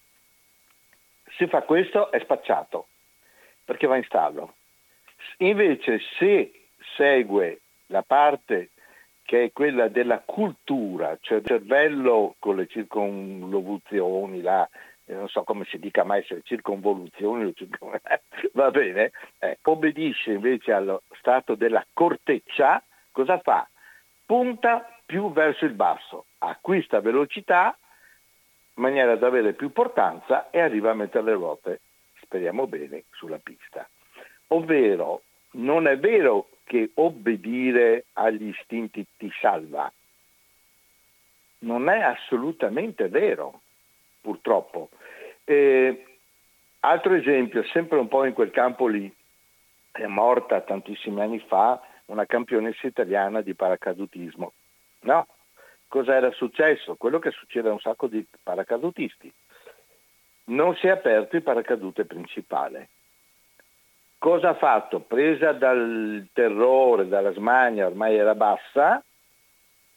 se 1.38 1.48
fa 1.48 1.62
questo 1.62 2.12
è 2.12 2.20
spacciato 2.20 2.88
perché 3.64 3.88
va 3.88 3.98
in 3.98 4.04
stallo. 4.04 4.56
Invece 5.38 6.00
se 6.18 6.68
segue 6.96 7.62
la 7.88 8.02
parte 8.04 8.72
che 9.24 9.46
è 9.46 9.52
quella 9.52 9.88
della 9.90 10.22
cultura, 10.26 11.18
cioè 11.22 11.38
il 11.38 11.46
cervello 11.46 12.36
con 12.40 12.56
le 12.56 12.68
circonlocuzioni, 12.68 14.42
la, 14.42 14.68
non 15.06 15.28
so 15.28 15.44
come 15.44 15.66
si 15.66 15.78
dica 15.78 16.04
mai 16.04 16.24
se 16.24 16.42
circonvoluzioni 16.44 17.46
o 17.46 17.54
circon... 17.54 18.00
va 18.54 18.72
bene, 18.72 19.12
eh, 19.38 19.60
obbedisce 19.62 20.32
invece 20.32 20.72
allo 20.72 21.04
stato 21.20 21.56
della 21.56 21.86
corteccia, 21.94 22.84
cosa 23.12 23.38
fa? 23.40 23.68
Punta 24.26 24.99
più 25.10 25.34
verso 25.34 25.66
il 25.66 25.74
basso, 25.74 26.26
acquista 26.38 27.00
velocità 27.00 27.76
in 28.76 28.84
maniera 28.84 29.16
da 29.16 29.26
avere 29.26 29.54
più 29.54 29.72
portanza 29.72 30.52
e 30.52 30.60
arriva 30.60 30.92
a 30.92 30.94
mettere 30.94 31.24
le 31.24 31.34
ruote, 31.34 31.82
speriamo 32.22 32.68
bene, 32.68 33.06
sulla 33.10 33.40
pista. 33.40 33.90
Ovvero, 34.50 35.24
non 35.54 35.88
è 35.88 35.98
vero 35.98 36.50
che 36.64 36.92
obbedire 36.94 38.06
agli 38.14 38.50
istinti 38.50 39.04
ti 39.18 39.32
salva, 39.42 39.92
non 41.62 41.90
è 41.90 42.02
assolutamente 42.02 43.08
vero, 43.10 43.62
purtroppo. 44.22 44.90
Eh, 45.44 46.06
altro 46.82 47.16
esempio, 47.16 47.64
sempre 47.64 47.98
un 47.98 48.08
po' 48.08 48.26
in 48.26 48.34
quel 48.34 48.52
campo 48.52 48.86
lì, 48.86 49.12
è 49.90 50.06
morta 50.06 50.62
tantissimi 50.62 51.20
anni 51.20 51.40
fa 51.48 51.82
una 52.06 52.28
campionessa 52.28 52.86
italiana 52.86 53.42
di 53.42 53.56
paracadutismo. 53.56 54.54
No, 55.02 55.28
cosa 55.88 56.16
era 56.16 56.32
successo? 56.32 56.96
Quello 56.96 57.20
che 57.20 57.32
succede 57.32 57.70
a 57.70 57.74
un 57.74 57.80
sacco 57.80 58.08
di 58.08 58.26
paracadutisti. 58.42 59.32
Non 60.46 60.76
si 60.76 60.88
è 60.88 60.92
aperto 60.92 61.36
il 61.36 61.44
paracadute 61.44 62.06
principale. 62.06 62.90
Cosa 64.18 64.50
ha 64.50 64.56
fatto? 64.56 65.00
Presa 65.00 65.54
dal 65.54 66.28
terrore, 66.34 67.08
dalla 67.08 67.32
smania, 67.32 67.86
ormai 67.86 68.16
era 68.16 68.36
bassa, 68.36 69.02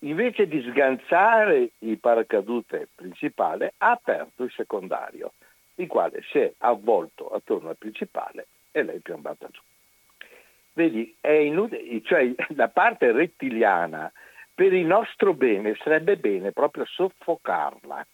invece 0.01 0.47
di 0.47 0.63
sganciare 0.63 1.71
il 1.79 1.99
paracadute 1.99 2.89
principale, 2.95 3.75
ha 3.79 3.91
aperto 3.93 4.45
il 4.45 4.53
secondario 4.53 5.33
il 5.77 5.87
quale 5.87 6.23
si 6.31 6.39
è 6.39 6.53
avvolto 6.59 7.29
attorno 7.29 7.71
al 7.71 7.77
principale 7.77 8.47
e 8.71 8.83
lei 8.83 8.97
è 8.97 9.01
piombata 9.01 9.49
giù. 9.51 9.61
Vedi, 10.75 11.15
è 11.21 11.31
inutile, 11.31 12.03
cioè 12.03 12.33
la 12.55 12.69
parte 12.69 13.13
rettiliana 13.13 14.11
per 14.63 14.73
il 14.75 14.87
nostro 14.87 15.35
bene 15.35 15.77
sarebbe 15.83 16.17
bene 16.17 16.53
proprio 16.53 16.85
soffocarla 16.85 18.07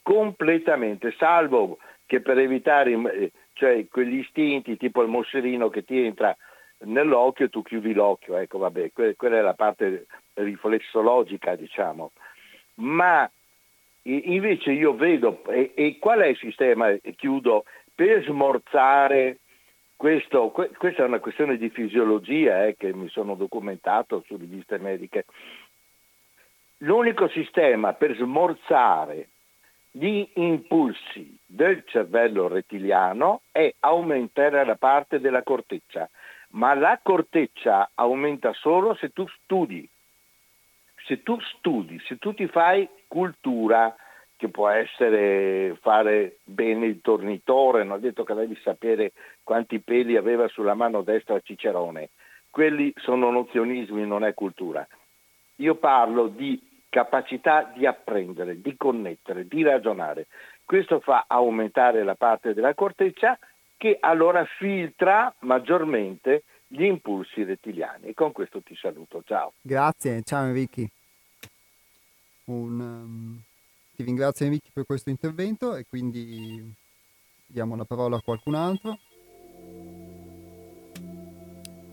completamente, 0.00 1.12
salvo 1.18 1.78
che 2.06 2.20
per 2.20 2.38
evitare 2.38 2.92
eh, 2.92 3.32
cioè, 3.54 3.84
quegli 3.88 4.18
istinti 4.18 4.76
tipo 4.76 5.02
il 5.02 5.08
moscerino 5.08 5.68
che 5.70 5.82
ti 5.82 6.00
entra 6.00 6.36
nell'occhio 6.84 7.48
tu 7.48 7.62
chiudi 7.62 7.92
l'occhio, 7.94 8.36
ecco 8.36 8.58
vabbè, 8.58 8.92
quella 8.92 9.38
è 9.38 9.40
la 9.40 9.54
parte 9.54 10.06
riflessologica 10.34 11.56
diciamo, 11.56 12.12
ma 12.74 13.28
Invece 14.04 14.72
io 14.72 14.94
vedo, 14.94 15.44
e, 15.48 15.72
e 15.74 15.98
qual 15.98 16.20
è 16.20 16.28
il 16.28 16.36
sistema, 16.38 16.88
e 16.88 17.14
chiudo, 17.14 17.64
per 17.94 18.24
smorzare 18.24 19.40
questo, 19.98 20.50
questa 20.50 21.02
è 21.02 21.06
una 21.06 21.18
questione 21.18 21.58
di 21.58 21.68
fisiologia 21.68 22.64
eh, 22.64 22.76
che 22.76 22.94
mi 22.94 23.08
sono 23.08 23.34
documentato 23.34 24.22
su 24.26 24.36
riviste 24.36 24.78
mediche. 24.78 25.24
L'unico 26.78 27.28
sistema 27.28 27.92
per 27.94 28.14
smorzare 28.16 29.28
gli 29.90 30.28
impulsi 30.34 31.36
del 31.44 31.82
cervello 31.86 32.46
rettiliano 32.46 33.42
è 33.50 33.74
aumentare 33.80 34.64
la 34.64 34.76
parte 34.76 35.18
della 35.18 35.42
corteccia, 35.42 36.08
ma 36.50 36.74
la 36.74 37.00
corteccia 37.02 37.90
aumenta 37.94 38.52
solo 38.52 38.94
se 38.94 39.10
tu 39.10 39.26
studi 39.42 39.88
se 41.08 41.22
tu 41.22 41.40
studi, 41.56 41.98
se 42.06 42.18
tu 42.18 42.34
ti 42.34 42.46
fai 42.48 42.86
cultura, 43.06 43.96
che 44.36 44.48
può 44.50 44.68
essere 44.68 45.76
fare 45.80 46.36
bene 46.44 46.86
il 46.86 47.00
tornitore, 47.00 47.82
non 47.82 47.96
ha 47.96 47.98
detto 47.98 48.22
che 48.22 48.34
devi 48.34 48.56
sapere 48.62 49.12
quanti 49.42 49.80
peli 49.80 50.16
aveva 50.16 50.46
sulla 50.48 50.74
mano 50.74 51.02
destra 51.02 51.40
Cicerone, 51.40 52.10
quelli 52.50 52.92
sono 52.98 53.30
nozionismi, 53.30 54.06
non 54.06 54.22
è 54.24 54.34
cultura. 54.34 54.86
Io 55.56 55.74
parlo 55.74 56.28
di 56.28 56.60
capacità 56.88 57.72
di 57.74 57.86
apprendere, 57.86 58.60
di 58.60 58.76
connettere, 58.76 59.46
di 59.46 59.62
ragionare. 59.62 60.26
Questo 60.64 61.00
fa 61.00 61.24
aumentare 61.26 62.04
la 62.04 62.14
parte 62.14 62.54
della 62.54 62.74
corteccia 62.74 63.38
che 63.76 63.96
allora 64.00 64.44
filtra 64.58 65.32
maggiormente 65.40 66.44
gli 66.66 66.84
impulsi 66.84 67.44
rettiliani. 67.44 68.08
E 68.08 68.14
con 68.14 68.32
questo 68.32 68.60
ti 68.60 68.76
saluto. 68.76 69.22
Ciao. 69.24 69.54
Grazie, 69.60 70.22
ciao 70.22 70.46
Enrico. 70.46 70.82
Un, 72.44 72.80
um, 72.80 73.42
ti 73.94 74.02
ringrazio 74.02 74.46
Enrico 74.46 74.68
per 74.72 74.84
questo 74.84 75.10
intervento 75.10 75.74
e 75.76 75.84
quindi 75.88 76.74
diamo 77.46 77.76
la 77.76 77.84
parola 77.84 78.16
a 78.16 78.22
qualcun 78.22 78.54
altro. 78.54 78.98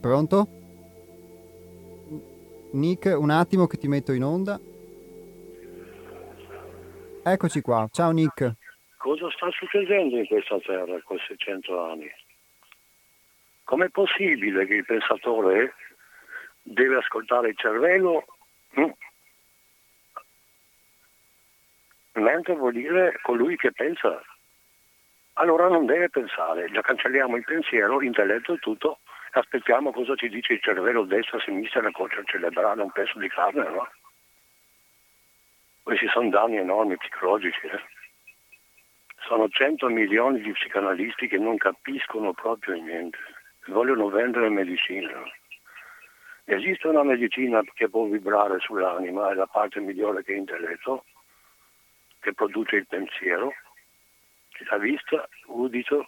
Pronto? 0.02 0.48
Nick, 2.72 3.16
un 3.18 3.30
attimo 3.30 3.68
che 3.68 3.78
ti 3.78 3.88
metto 3.88 4.12
in 4.12 4.24
onda. 4.24 4.60
Eccoci 7.28 7.62
qua, 7.62 7.88
ciao 7.92 8.12
Nick. 8.12 8.54
Cosa 8.98 9.32
sta 9.32 9.50
succedendo 9.50 10.16
in 10.18 10.28
questa 10.28 10.60
terra 10.60 11.02
con 11.02 11.18
600 11.18 11.84
anni? 11.84 12.08
Com'è 13.64 13.90
possibile 13.90 14.68
che 14.68 14.76
il 14.76 14.86
pensatore 14.86 15.74
deve 16.62 16.98
ascoltare 16.98 17.50
il 17.50 17.58
cervello 17.58 18.26
mm, 18.80 18.90
mentre 22.22 22.54
vuol 22.54 22.74
dire 22.74 23.18
colui 23.24 23.56
che 23.56 23.72
pensa. 23.72 24.22
Allora 25.34 25.68
non 25.68 25.88
deve 25.88 26.12
pensare, 26.12 26.70
già 26.70 26.82
cancelliamo 26.82 27.38
il 27.38 27.44
pensiero, 27.44 27.98
l'intelletto 27.98 28.54
e 28.54 28.60
tutto, 28.60 29.00
aspettiamo 29.32 29.92
cosa 29.92 30.14
ci 30.16 30.30
dice 30.30 30.54
il 30.54 30.62
cervello 30.62 31.06
destra, 31.06 31.40
sinistra, 31.40 31.82
la 31.82 31.90
coccia 31.90 32.22
cerebrale, 32.24 32.84
un 32.84 32.92
pezzo 32.92 33.18
di 33.18 33.30
carne, 33.30 33.68
no? 33.68 33.90
Questi 35.86 36.08
sono 36.08 36.30
danni 36.30 36.58
enormi 36.58 36.98
psicologici. 36.98 37.68
Eh? 37.68 37.80
Sono 39.28 39.48
100 39.48 39.88
milioni 39.90 40.42
di 40.42 40.52
psicanalisti 40.52 41.28
che 41.28 41.38
non 41.38 41.58
capiscono 41.58 42.34
proprio 42.34 42.74
niente, 42.74 43.20
vogliono 43.68 44.10
vendere 44.10 44.50
medicina. 44.50 45.12
Esiste 46.46 46.88
una 46.88 47.04
medicina 47.04 47.62
che 47.76 47.88
può 47.88 48.06
vibrare 48.06 48.58
sull'anima, 48.62 49.30
è 49.30 49.36
la 49.36 49.46
parte 49.46 49.80
migliore 49.80 50.24
che 50.24 50.32
è 50.32 50.36
l'intelletto, 50.36 51.06
che 52.20 52.34
produce 52.34 52.78
il 52.78 52.88
pensiero, 52.88 53.54
la 54.72 54.78
vista, 54.78 55.30
l'udito 55.46 56.08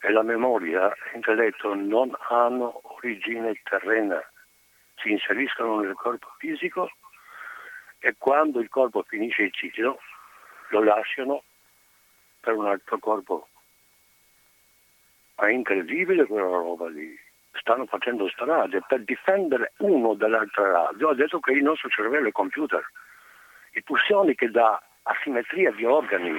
e 0.00 0.10
la 0.10 0.22
memoria 0.22 0.90
l'intelletto 1.12 1.74
non 1.74 2.16
hanno 2.30 2.80
origine 2.94 3.60
terrena, 3.62 4.22
si 4.94 5.10
inseriscono 5.10 5.80
nel 5.80 5.92
corpo 5.92 6.32
fisico 6.38 6.90
e 8.06 8.14
quando 8.16 8.60
il 8.60 8.68
corpo 8.68 9.02
finisce 9.02 9.42
il 9.42 9.52
ciclo 9.52 9.98
lo 10.68 10.80
lasciano 10.80 11.42
per 12.38 12.54
un 12.54 12.66
altro 12.66 13.00
corpo. 13.00 13.48
È 15.34 15.48
incredibile 15.48 16.24
quella 16.24 16.46
roba 16.46 16.88
lì. 16.88 17.18
Stanno 17.54 17.84
facendo 17.86 18.28
strade 18.28 18.80
per 18.86 19.02
difendere 19.02 19.72
uno 19.78 20.14
dall'altra 20.14 20.70
radio. 20.70 21.08
Ho 21.08 21.14
detto 21.14 21.40
che 21.40 21.50
il 21.50 21.64
nostro 21.64 21.88
cervello 21.88 22.28
è 22.28 22.32
computer. 22.32 22.88
I 23.72 23.82
pulsioni 23.82 24.36
che 24.36 24.52
dà 24.52 24.80
asimmetria 25.02 25.72
di 25.72 25.84
organi 25.84 26.38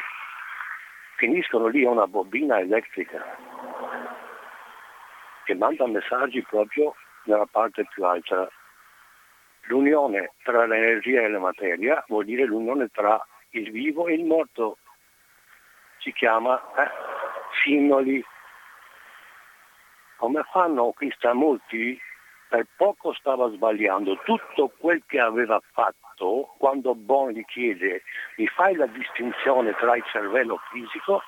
finiscono 1.18 1.68
lì 1.68 1.84
a 1.86 1.90
una 1.90 2.08
bobina 2.08 2.60
elettrica 2.60 3.26
che 5.44 5.54
manda 5.54 5.86
messaggi 5.86 6.42
proprio 6.44 6.96
nella 7.24 7.46
parte 7.46 7.86
più 7.94 8.06
alta. 8.06 8.50
L'unione 9.68 10.34
tra 10.44 10.66
l'energia 10.66 11.22
e 11.22 11.30
la 11.30 11.40
materia 11.40 12.04
vuol 12.08 12.26
dire 12.26 12.46
l'unione 12.46 12.88
tra 12.90 13.24
il 13.52 13.72
vivo 13.72 14.08
e 14.08 14.14
il 14.14 14.26
morto. 14.26 14.78
Si 16.00 16.12
chiama 16.14 16.62
eh, 16.78 16.90
sinnoli. 17.64 18.24
Come 20.18 20.44
fanno 20.52 20.92
Krishnamurti? 20.94 22.00
Per 22.50 22.66
poco 22.78 23.14
stava 23.14 23.50
sbagliando. 23.50 24.18
Tutto 24.24 24.72
quel 24.78 25.04
che 25.06 25.20
aveva 25.20 25.62
fatto, 25.74 26.56
quando 26.58 26.96
Bon 26.96 27.30
gli 27.32 27.44
chiede 27.44 28.04
mi 28.38 28.48
fai 28.48 28.74
la 28.76 28.86
distinzione 28.86 29.74
tra 29.76 29.98
il 29.98 30.04
cervello 30.06 30.58
fisico 30.72 31.22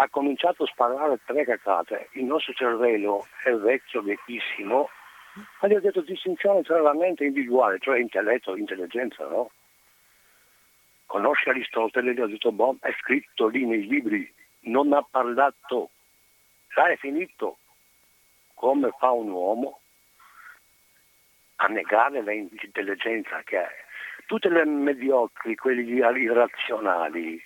ha 0.00 0.08
cominciato 0.08 0.62
a 0.62 0.66
sparare 0.66 1.18
tre 1.24 1.44
cacate. 1.44 2.08
Il 2.12 2.24
nostro 2.24 2.52
cervello 2.52 3.26
è 3.42 3.52
vecchio, 3.52 4.00
vecchissimo, 4.02 4.88
ma 5.60 5.68
gli 5.68 5.74
ha 5.74 5.80
detto 5.80 6.00
distinzione 6.00 6.62
tra 6.62 6.80
la 6.80 6.94
mente 6.94 7.24
individuale, 7.24 7.78
cioè 7.78 7.98
intelletto 7.98 8.54
e 8.54 8.58
intelligenza, 8.58 9.26
no? 9.26 9.50
Conosce 11.06 11.50
Aristotele, 11.50 12.12
gli 12.12 12.20
ha 12.20 12.26
detto, 12.26 12.52
boh, 12.52 12.76
è 12.80 12.94
scritto 13.00 13.46
lì 13.46 13.64
nei 13.64 13.86
libri, 13.86 14.30
non 14.60 14.92
ha 14.92 15.02
parlato, 15.02 15.90
già 16.74 16.88
è 16.88 16.96
finito. 16.96 17.58
Come 18.54 18.90
fa 18.98 19.12
un 19.12 19.30
uomo 19.30 19.80
a 21.56 21.66
negare 21.68 22.22
l'intelligenza 22.22 23.42
che 23.42 23.58
è? 23.58 23.86
Tutte 24.26 24.50
le 24.50 24.64
mediocri, 24.64 25.54
quelli 25.54 25.94
irrazionali, 25.94 27.40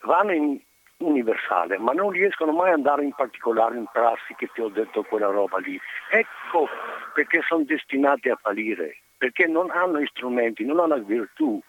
vanno 0.00 0.32
in, 0.32 0.60
universale, 0.98 1.78
ma 1.78 1.92
non 1.92 2.10
riescono 2.10 2.52
mai 2.52 2.68
ad 2.68 2.74
andare 2.74 3.04
in 3.04 3.12
particolare 3.12 3.76
in 3.76 3.86
prassi 3.90 4.34
che 4.34 4.50
ti 4.52 4.60
ho 4.60 4.68
detto 4.68 5.02
quella 5.04 5.28
roba 5.28 5.58
lì. 5.58 5.80
Ecco 6.10 6.68
perché 7.14 7.42
sono 7.42 7.64
destinati 7.64 8.28
a 8.28 8.36
fallire, 8.36 8.98
perché 9.16 9.46
non 9.46 9.70
hanno 9.70 10.04
strumenti, 10.06 10.64
non 10.64 10.80
hanno 10.80 10.98
virtù, 10.98 11.60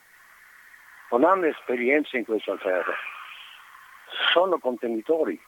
non 1.12 1.24
hanno 1.24 1.46
esperienza 1.46 2.18
in 2.18 2.26
questa 2.26 2.58
terra. 2.58 2.96
Sono 4.32 4.58
contenitori, 4.58 5.40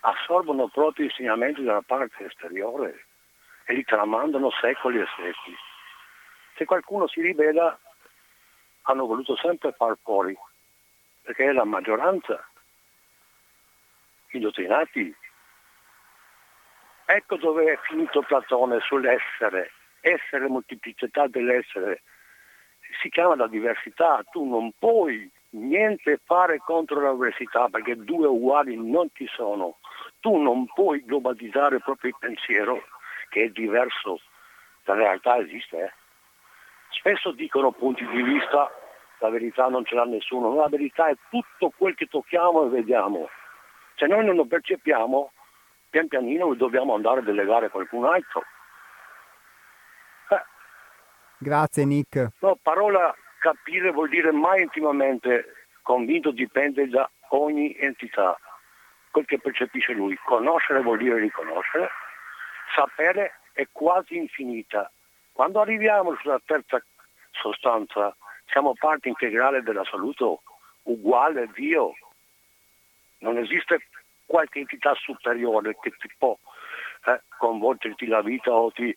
assorbono 0.00 0.68
proprio 0.68 1.06
insegnamenti 1.06 1.62
dalla 1.62 1.82
parte 1.82 2.26
esteriore 2.26 3.06
e 3.64 3.74
li 3.74 3.84
tramandano 3.84 4.50
secoli 4.50 5.00
e 5.00 5.06
secoli. 5.16 5.56
Se 6.56 6.64
qualcuno 6.64 7.06
si 7.08 7.20
ribella, 7.20 7.78
hanno 8.82 9.06
voluto 9.06 9.36
sempre 9.36 9.72
far 9.72 9.96
fuori, 10.02 10.36
perché 11.22 11.46
è 11.46 11.52
la 11.52 11.64
maggioranza 11.64 12.46
indottrinati. 14.32 15.14
Ecco 17.06 17.36
dove 17.36 17.72
è 17.72 17.78
finito 17.82 18.20
Platone 18.22 18.80
sull'essere, 18.80 19.70
essere 20.00 20.48
molteplicità 20.48 21.26
dell'essere. 21.28 22.02
Si 23.00 23.08
chiama 23.08 23.36
la 23.36 23.46
diversità, 23.46 24.24
tu 24.30 24.44
non 24.44 24.72
puoi 24.78 25.30
niente 25.50 26.20
fare 26.24 26.58
contro 26.58 27.00
la 27.00 27.12
diversità 27.12 27.68
perché 27.68 27.96
due 27.96 28.26
uguali 28.26 28.76
non 28.76 29.08
ci 29.12 29.26
sono. 29.28 29.78
Tu 30.20 30.36
non 30.36 30.66
puoi 30.66 31.04
globalizzare 31.04 31.78
proprio 31.78 32.10
il 32.10 32.16
pensiero 32.18 32.84
che 33.28 33.44
è 33.44 33.48
diverso 33.48 34.20
dalla 34.84 35.02
realtà 35.02 35.38
esiste. 35.38 35.78
Eh? 35.78 35.92
Spesso 36.90 37.32
dicono 37.32 37.72
punti 37.72 38.06
di 38.06 38.22
vista, 38.22 38.70
la 39.18 39.28
verità 39.28 39.68
non 39.68 39.84
ce 39.84 39.94
l'ha 39.94 40.04
nessuno, 40.04 40.54
la 40.54 40.68
verità 40.68 41.08
è 41.08 41.16
tutto 41.30 41.72
quel 41.76 41.94
che 41.94 42.06
tocchiamo 42.06 42.64
e 42.64 42.68
vediamo. 42.68 43.28
Se 43.96 44.06
noi 44.06 44.24
non 44.24 44.36
lo 44.36 44.46
percepiamo, 44.46 45.32
pian 45.90 46.08
pianino 46.08 46.54
dobbiamo 46.54 46.94
andare 46.94 47.20
a 47.20 47.22
delegare 47.22 47.66
a 47.66 47.70
qualcun 47.70 48.04
altro. 48.04 48.42
Eh. 50.28 50.42
Grazie 51.38 51.84
Nick. 51.84 52.32
No, 52.40 52.58
parola 52.62 53.14
capire 53.38 53.90
vuol 53.92 54.08
dire 54.08 54.32
mai 54.32 54.62
intimamente 54.62 55.66
convinto 55.82 56.30
dipende 56.30 56.88
da 56.88 57.08
ogni 57.28 57.74
entità, 57.78 58.38
quel 59.10 59.24
che 59.24 59.38
percepisce 59.38 59.92
lui. 59.92 60.18
Conoscere 60.24 60.82
vuol 60.82 60.98
dire 60.98 61.18
riconoscere, 61.18 61.88
sapere 62.74 63.40
è 63.52 63.66
quasi 63.72 64.16
infinita. 64.16 64.90
Quando 65.32 65.60
arriviamo 65.60 66.14
sulla 66.16 66.40
terza 66.44 66.82
sostanza, 67.30 68.14
siamo 68.46 68.74
parte 68.74 69.08
integrale 69.08 69.62
dell'assoluto, 69.62 70.42
uguale 70.82 71.42
a 71.42 71.46
Dio, 71.54 71.94
non 73.26 73.38
esiste 73.38 73.88
qualche 74.24 74.60
entità 74.60 74.94
superiore 74.94 75.76
che 75.80 75.90
ti 75.98 76.08
può 76.16 76.36
eh, 77.06 77.20
convolgerti 77.38 78.06
la 78.06 78.22
vita 78.22 78.52
o 78.52 78.70
ti... 78.70 78.96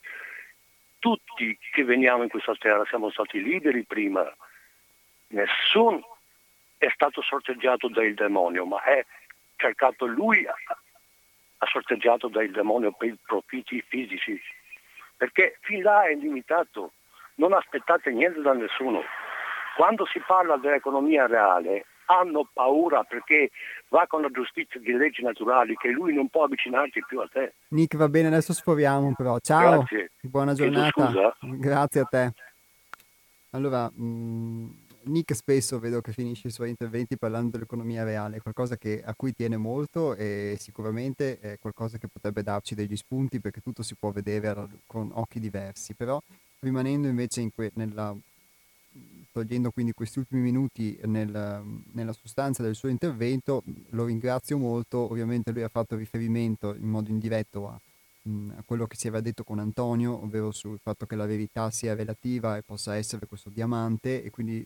Tutti 0.99 1.57
che 1.71 1.86
veniamo 1.86 2.23
in 2.23 2.30
questa 2.30 2.53
terra 2.55 2.84
siamo 2.86 3.09
stati 3.09 3.41
liberi 3.41 3.86
prima, 3.86 4.30
nessuno 5.27 6.17
è 6.77 6.89
stato 6.93 7.21
sorteggiato 7.21 7.88
dal 7.88 8.13
demonio, 8.15 8.65
ma 8.65 8.84
è 8.84 9.05
cercato 9.55 10.05
lui, 10.05 10.45
ha 10.45 11.65
sorteggiato 11.67 12.27
dal 12.27 12.49
demonio 12.49 12.91
per 12.91 13.07
i 13.07 13.17
profitti 13.25 13.82
fisici, 13.88 14.41
perché 15.15 15.57
fin 15.61 15.84
là 15.84 16.03
è 16.03 16.15
limitato, 16.15 16.91
non 17.36 17.53
aspettate 17.53 18.11
niente 18.11 18.41
da 18.41 18.51
nessuno. 18.51 19.01
Quando 19.77 20.05
si 20.05 20.19
parla 20.19 20.57
dell'economia 20.57 21.27
reale 21.27 21.86
hanno 22.10 22.49
paura 22.51 23.03
perché 23.03 23.51
va 23.89 24.05
con 24.07 24.22
la 24.22 24.30
giustizia 24.30 24.80
di 24.80 24.91
leggi 24.93 25.22
naturali 25.22 25.76
che 25.76 25.89
lui 25.89 26.14
non 26.14 26.28
può 26.30 26.43
avvicinarsi 26.43 27.03
più 27.07 27.20
a 27.20 27.28
te. 27.32 27.53
Nick, 27.70 27.95
va 27.95 28.10
bene, 28.10 28.28
adesso 28.28 28.53
sforiamo 28.53 29.14
però. 29.16 29.38
Ciao, 29.39 29.80
Grazie. 29.80 30.12
buona 30.22 30.53
giornata. 30.53 31.36
Grazie 31.39 32.01
a 32.01 32.05
te. 32.05 32.34
Allora, 33.51 33.89
mh, 33.93 34.03
mm, 34.03 34.70
Nick 35.03 35.36
spesso 35.36 35.80
vedo 35.80 36.01
che 36.01 36.12
finisce 36.12 36.47
i 36.47 36.51
suoi 36.51 36.70
interventi 36.70 37.18
parlando 37.18 37.51
dell'economia 37.51 38.03
reale, 38.03 38.41
qualcosa 38.41 38.76
che, 38.76 39.01
a 39.03 39.14
cui 39.16 39.34
tiene 39.34 39.57
molto 39.57 40.16
e 40.16 40.55
sicuramente 40.60 41.39
è 41.39 41.57
qualcosa 41.60 41.97
che 41.97 42.07
potrebbe 42.07 42.43
darci 42.43 42.76
degli 42.76 42.95
spunti 42.95 43.39
perché 43.39 43.62
tutto 43.62 43.84
si 43.84 43.95
può 43.95 44.12
vedere 44.12 44.68
con 44.88 45.10
occhi 45.14 45.39
diversi, 45.39 45.93
però 45.93 46.20
rimanendo 46.60 47.07
invece 47.07 47.41
in 47.41 47.51
que- 47.53 47.72
nella 47.76 48.16
togliendo 49.32 49.71
quindi 49.71 49.93
questi 49.93 50.19
ultimi 50.19 50.41
minuti 50.41 50.99
nel, 51.05 51.63
nella 51.91 52.13
sostanza 52.13 52.63
del 52.63 52.75
suo 52.75 52.89
intervento, 52.89 53.63
lo 53.89 54.05
ringrazio 54.05 54.57
molto, 54.57 55.09
ovviamente 55.09 55.51
lui 55.51 55.63
ha 55.63 55.69
fatto 55.69 55.95
riferimento 55.95 56.73
in 56.73 56.88
modo 56.88 57.09
indiretto 57.09 57.67
a, 57.67 57.80
a 58.55 58.63
quello 58.65 58.88
che 58.88 58.95
si 58.95 59.07
aveva 59.07 59.21
detto 59.21 59.43
con 59.43 59.59
Antonio, 59.59 60.21
ovvero 60.21 60.51
sul 60.51 60.80
fatto 60.82 61.05
che 61.05 61.15
la 61.15 61.25
verità 61.25 61.69
sia 61.71 61.95
relativa 61.95 62.57
e 62.57 62.63
possa 62.63 62.95
essere 62.95 63.25
questo 63.27 63.49
diamante. 63.49 64.23
E 64.23 64.30
quindi 64.30 64.65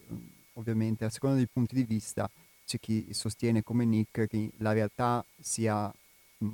ovviamente 0.53 1.05
a 1.05 1.09
seconda 1.09 1.37
dei 1.37 1.47
punti 1.51 1.75
di 1.75 1.83
vista 1.83 2.29
c'è 2.65 2.79
chi 2.79 3.07
sostiene 3.11 3.63
come 3.63 3.85
Nick 3.85 4.27
che 4.27 4.51
la 4.57 4.71
realtà 4.71 5.23
sia 5.39 5.91
mh, 6.37 6.47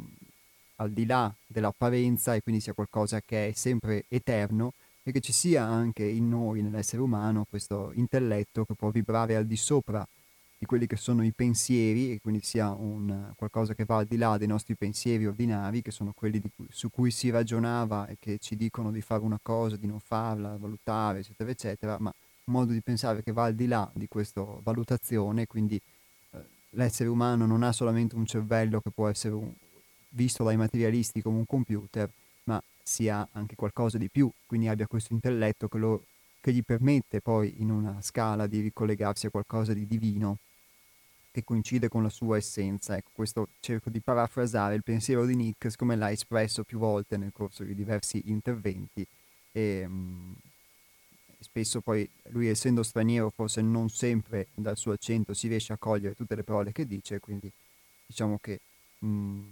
al 0.77 0.91
di 0.91 1.05
là 1.05 1.33
dell'apparenza 1.45 2.35
e 2.35 2.41
quindi 2.41 2.61
sia 2.61 2.73
qualcosa 2.73 3.21
che 3.21 3.49
è 3.49 3.51
sempre 3.53 4.05
eterno 4.07 4.73
e 5.03 5.11
che 5.11 5.19
ci 5.19 5.31
sia 5.31 5.63
anche 5.63 6.03
in 6.03 6.29
noi, 6.29 6.61
nell'essere 6.61 7.01
umano, 7.01 7.45
questo 7.49 7.91
intelletto 7.95 8.65
che 8.65 8.73
può 8.73 8.89
vibrare 8.89 9.35
al 9.35 9.45
di 9.45 9.55
sopra 9.55 10.07
di 10.59 10.65
quelli 10.65 10.87
che 10.87 10.97
sono 10.97 11.23
i 11.23 11.31
pensieri 11.31 12.11
e 12.11 12.19
quindi 12.19 12.41
sia 12.43 12.69
un, 12.71 13.31
qualcosa 13.37 13.73
che 13.73 13.85
va 13.85 13.99
al 13.99 14.05
di 14.05 14.17
là 14.17 14.37
dei 14.37 14.47
nostri 14.47 14.75
pensieri 14.75 15.25
ordinari, 15.25 15.81
che 15.81 15.91
sono 15.91 16.11
quelli 16.13 16.41
cui, 16.53 16.67
su 16.69 16.89
cui 16.89 17.11
si 17.11 17.29
ragionava 17.29 18.07
e 18.07 18.17
che 18.19 18.39
ci 18.39 18.57
dicono 18.57 18.91
di 18.91 18.99
fare 18.99 19.21
una 19.21 19.39
cosa, 19.41 19.77
di 19.77 19.87
non 19.87 20.01
farla, 20.01 20.57
valutare, 20.57 21.19
eccetera, 21.19 21.49
eccetera, 21.49 21.97
ma 21.99 22.13
un 22.43 22.53
modo 22.53 22.73
di 22.73 22.81
pensare 22.81 23.23
che 23.23 23.31
va 23.31 23.45
al 23.45 23.55
di 23.55 23.67
là 23.67 23.89
di 23.93 24.09
questa 24.09 24.43
valutazione, 24.61 25.47
quindi 25.47 25.79
eh, 26.31 26.37
l'essere 26.71 27.07
umano 27.07 27.45
non 27.45 27.63
ha 27.63 27.71
solamente 27.71 28.15
un 28.15 28.25
cervello 28.25 28.81
che 28.81 28.89
può 28.89 29.07
essere 29.07 29.35
un, 29.35 29.49
visto 30.09 30.43
dai 30.43 30.57
materialisti 30.57 31.21
come 31.21 31.37
un 31.37 31.45
computer, 31.45 32.09
sia 32.89 33.27
anche 33.33 33.55
qualcosa 33.55 33.99
di 33.99 34.09
più, 34.09 34.31
quindi 34.47 34.67
abbia 34.67 34.87
questo 34.87 35.13
intelletto 35.13 35.67
che, 35.67 35.77
lo, 35.77 36.05
che 36.41 36.51
gli 36.51 36.63
permette 36.63 37.21
poi 37.21 37.61
in 37.61 37.69
una 37.69 38.01
scala 38.01 38.47
di 38.47 38.61
ricollegarsi 38.61 39.27
a 39.27 39.29
qualcosa 39.29 39.73
di 39.73 39.85
divino 39.85 40.39
che 41.29 41.43
coincide 41.43 41.87
con 41.87 42.01
la 42.01 42.09
sua 42.09 42.37
essenza. 42.37 42.97
Ecco, 42.97 43.11
questo 43.13 43.49
cerco 43.59 43.91
di 43.91 43.99
parafrasare 44.01 44.73
il 44.73 44.81
pensiero 44.81 45.27
di 45.27 45.35
Nick, 45.35 45.75
come 45.77 45.95
l'ha 45.95 46.09
espresso 46.09 46.63
più 46.63 46.79
volte 46.79 47.15
nel 47.15 47.31
corso 47.31 47.63
di 47.63 47.75
diversi 47.75 48.23
interventi, 48.25 49.05
e 49.51 49.87
mh, 49.87 49.93
mm, 49.93 50.31
spesso 51.41 51.81
poi 51.81 52.09
lui 52.29 52.47
essendo 52.47 52.81
straniero 52.81 53.29
forse 53.29 53.61
non 53.61 53.89
sempre 53.89 54.47
dal 54.55 54.77
suo 54.77 54.93
accento 54.93 55.33
si 55.35 55.47
riesce 55.47 55.73
a 55.73 55.77
cogliere 55.77 56.15
tutte 56.15 56.33
le 56.35 56.43
parole 56.43 56.71
che 56.71 56.87
dice, 56.87 57.19
quindi 57.19 57.51
diciamo 58.07 58.39
che 58.41 58.59
mh, 58.97 59.07
mm, 59.07 59.43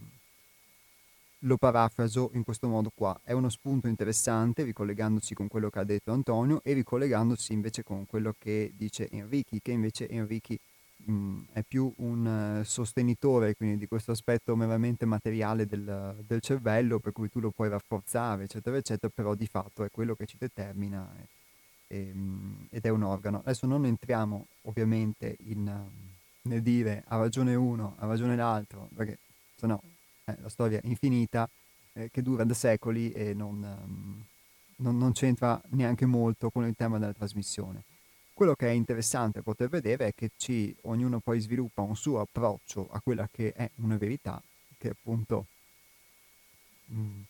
lo 1.40 1.58
parafraso 1.58 2.32
in 2.34 2.44
questo 2.44 2.68
modo 2.68 2.92
qua. 2.94 3.20
È 3.24 3.32
uno 3.32 3.50
spunto 3.50 3.88
interessante 3.88 4.64
ricollegandosi 4.64 5.34
con 5.34 5.48
quello 5.48 5.70
che 5.70 5.80
ha 5.80 5.84
detto 5.84 6.12
Antonio 6.12 6.62
e 6.64 6.74
ricollegandosi 6.74 7.54
invece 7.54 7.84
con 7.84 8.06
quello 8.06 8.34
che 8.38 8.72
dice 8.76 9.10
Enrichi, 9.10 9.60
che 9.62 9.72
invece 9.72 10.10
Enrichi 10.10 10.60
mh, 11.06 11.40
è 11.54 11.64
più 11.64 11.92
un 11.98 12.60
uh, 12.60 12.64
sostenitore 12.64 13.56
quindi 13.56 13.78
di 13.78 13.88
questo 13.88 14.12
aspetto 14.12 14.56
meramente 14.56 15.06
materiale 15.06 15.66
del, 15.66 16.16
del, 16.26 16.42
cervello, 16.42 17.00
per 17.00 17.14
cui 17.14 17.30
tu 17.30 17.40
lo 17.40 17.52
puoi 17.52 17.70
rafforzare, 17.70 18.46
eccetera, 18.46 18.78
eccetera, 18.78 19.12
però 19.14 19.36
di 19.36 19.48
fatto 19.48 19.84
è 19.84 19.92
quello 19.92 20.16
che 20.16 20.26
ci 20.26 20.38
determina 20.40 21.08
e, 21.88 21.98
e, 21.98 22.12
mm, 22.14 22.54
ed 22.70 22.86
è 22.86 22.90
un 22.90 23.04
organo. 23.04 23.40
Adesso 23.40 23.68
non 23.68 23.86
entriamo 23.86 24.48
ovviamente 24.64 25.38
in, 25.42 25.68
uh, 25.68 26.50
nel 26.50 26.62
dire 26.62 27.04
ha 27.08 27.18
ragione 27.18 27.54
uno, 27.56 27.96
ha 28.00 28.08
ragione 28.08 28.36
l'altro, 28.36 28.90
perché 28.96 29.20
sennò 29.56 29.80
eh, 30.28 30.36
la 30.42 30.50
storia 30.50 30.80
infinita 30.84 31.50
eh, 31.94 32.10
che 32.12 32.22
dura 32.22 32.44
da 32.44 32.54
secoli 32.54 33.12
e 33.12 33.34
non, 33.34 33.64
um, 33.64 34.24
non, 34.78 34.98
non, 34.98 35.14
c'entra 35.14 35.62
neanche 35.70 36.06
molto 36.06 36.50
con 36.50 36.66
il 36.66 36.76
tema 36.76 37.00
della 37.00 37.14
trasmissione. 37.14 37.84
Quello 38.34 38.54
che 38.54 38.68
è 38.68 38.72
interessante 38.72 39.42
poter 39.42 39.70
vedere 39.70 40.08
è 40.08 40.14
che 40.14 40.32
ci, 40.36 40.76
ognuno 40.82 41.20
poi 41.20 41.40
sviluppa 41.40 41.82
un 41.82 41.96
suo 41.96 42.20
approccio 42.20 42.90
a 42.92 43.00
quella 43.00 43.28
che 43.32 43.54
è 43.54 43.70
una 43.76 43.96
verità, 43.96 44.42
che 44.78 44.90
appunto 44.90 45.46
mh, 46.88 47.00
mm, 47.00 47.22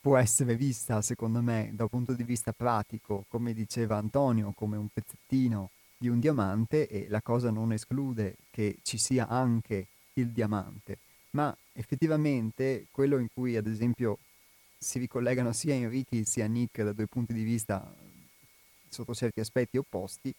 può 0.00 0.16
essere 0.16 0.56
vista, 0.56 1.00
secondo 1.02 1.40
me, 1.40 1.70
dal 1.72 1.88
punto 1.88 2.14
di 2.14 2.24
vista 2.24 2.52
pratico, 2.52 3.26
come 3.28 3.54
diceva 3.54 3.96
Antonio, 3.96 4.52
come 4.56 4.76
un 4.76 4.88
pezzettino 4.92 5.70
di 5.96 6.08
un 6.08 6.18
diamante 6.18 6.88
e 6.88 7.06
la 7.08 7.22
cosa 7.22 7.50
non 7.50 7.72
esclude 7.72 8.36
che 8.50 8.78
ci 8.82 8.98
sia 8.98 9.28
anche 9.28 9.86
il 10.14 10.30
diamante 10.30 10.98
ma 11.30 11.54
effettivamente 11.80 12.86
quello 12.90 13.18
in 13.18 13.28
cui 13.32 13.56
ad 13.56 13.66
esempio 13.66 14.18
si 14.78 14.98
ricollegano 14.98 15.52
sia 15.52 15.74
Enrichi 15.74 16.24
sia 16.24 16.46
Nick 16.46 16.82
da 16.82 16.92
due 16.92 17.06
punti 17.06 17.32
di 17.32 17.42
vista 17.42 17.92
sotto 18.88 19.14
certi 19.14 19.40
aspetti 19.40 19.78
opposti 19.78 20.32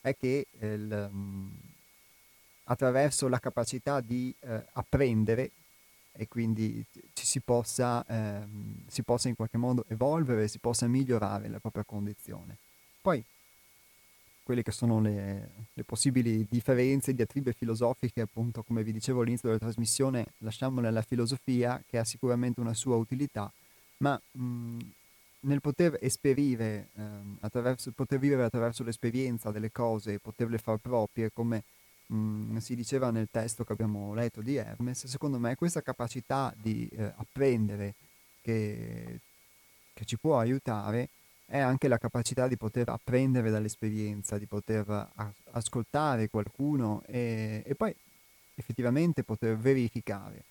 è 0.00 0.16
che 0.16 0.46
eh, 0.58 0.76
l, 0.76 1.10
attraverso 2.64 3.28
la 3.28 3.38
capacità 3.38 4.00
di 4.00 4.34
eh, 4.40 4.64
apprendere 4.72 5.50
e 6.12 6.26
quindi 6.26 6.84
ci 7.12 7.24
si 7.24 7.40
possa, 7.40 8.04
eh, 8.06 8.46
si 8.88 9.02
possa 9.02 9.28
in 9.28 9.36
qualche 9.36 9.58
modo 9.58 9.84
evolvere, 9.88 10.48
si 10.48 10.58
possa 10.58 10.86
migliorare 10.86 11.48
la 11.48 11.60
propria 11.60 11.84
condizione. 11.84 12.56
Poi 13.00 13.22
quelle 14.50 14.64
che 14.64 14.72
sono 14.72 15.00
le, 15.00 15.50
le 15.72 15.84
possibili 15.84 16.44
differenze, 16.50 17.14
diatribe 17.14 17.52
filosofiche, 17.52 18.22
appunto, 18.22 18.64
come 18.64 18.82
vi 18.82 18.90
dicevo 18.90 19.20
all'inizio 19.20 19.46
della 19.46 19.60
trasmissione, 19.60 20.26
lasciamole 20.38 20.88
alla 20.88 21.02
filosofia, 21.02 21.80
che 21.86 21.98
ha 21.98 22.04
sicuramente 22.04 22.58
una 22.58 22.74
sua 22.74 22.96
utilità, 22.96 23.48
ma 23.98 24.20
mh, 24.32 24.78
nel 25.42 25.60
poter 25.60 25.98
esperire, 26.00 26.88
eh, 26.96 27.02
attraverso, 27.42 27.92
poter 27.92 28.18
vivere 28.18 28.42
attraverso 28.42 28.82
l'esperienza 28.82 29.52
delle 29.52 29.70
cose, 29.70 30.18
poterle 30.18 30.58
far 30.58 30.78
proprie, 30.78 31.30
come 31.32 31.62
mh, 32.06 32.56
si 32.56 32.74
diceva 32.74 33.12
nel 33.12 33.28
testo 33.30 33.62
che 33.62 33.72
abbiamo 33.72 34.14
letto 34.14 34.42
di 34.42 34.56
Hermes, 34.56 35.06
secondo 35.06 35.38
me 35.38 35.54
questa 35.54 35.80
capacità 35.80 36.52
di 36.60 36.88
eh, 36.88 37.04
apprendere 37.04 37.94
che, 38.42 39.20
che 39.94 40.04
ci 40.04 40.18
può 40.18 40.40
aiutare 40.40 41.08
è 41.50 41.58
anche 41.58 41.88
la 41.88 41.98
capacità 41.98 42.46
di 42.46 42.56
poter 42.56 42.88
apprendere 42.90 43.50
dall'esperienza, 43.50 44.38
di 44.38 44.46
poter 44.46 45.10
ascoltare 45.50 46.28
qualcuno 46.28 47.02
e, 47.06 47.64
e, 47.66 47.74
poi 47.74 47.92
effettivamente 48.54 49.24
poter 49.24 49.56
verificare. 49.56 50.44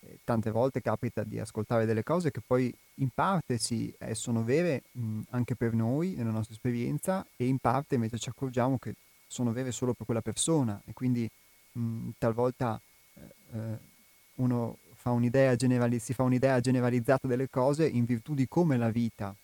E 0.00 0.20
tante 0.24 0.50
volte 0.50 0.80
capita 0.80 1.22
di 1.22 1.38
ascoltare 1.38 1.84
delle 1.84 2.02
cose 2.02 2.30
che 2.30 2.40
poi 2.40 2.74
in 2.94 3.10
parte 3.12 3.58
sì, 3.58 3.92
eh, 3.98 4.14
sono 4.14 4.42
vere 4.42 4.84
mh, 4.92 5.20
anche 5.30 5.54
per 5.54 5.74
noi, 5.74 6.14
nella 6.14 6.30
nostra 6.30 6.54
esperienza, 6.54 7.26
e 7.36 7.44
in 7.44 7.58
parte 7.58 7.96
invece 7.96 8.16
ci 8.18 8.30
accorgiamo 8.30 8.78
che 8.78 8.94
sono 9.26 9.52
vere 9.52 9.70
solo 9.70 9.92
per 9.92 10.06
quella 10.06 10.22
persona 10.22 10.80
e 10.86 10.94
quindi 10.94 11.28
mh, 11.72 12.08
talvolta 12.16 12.80
eh, 13.14 13.20
eh 13.52 13.96
uno 14.38 14.78
fa 14.94 15.14
generali- 15.56 15.98
si 15.98 16.14
fa 16.14 16.22
un'idea 16.22 16.60
generalizzata 16.60 17.26
delle 17.26 17.50
cose 17.50 17.88
in 17.88 18.04
virtù 18.04 18.34
di 18.34 18.46
come 18.46 18.76
la 18.76 18.88
vita 18.88 19.34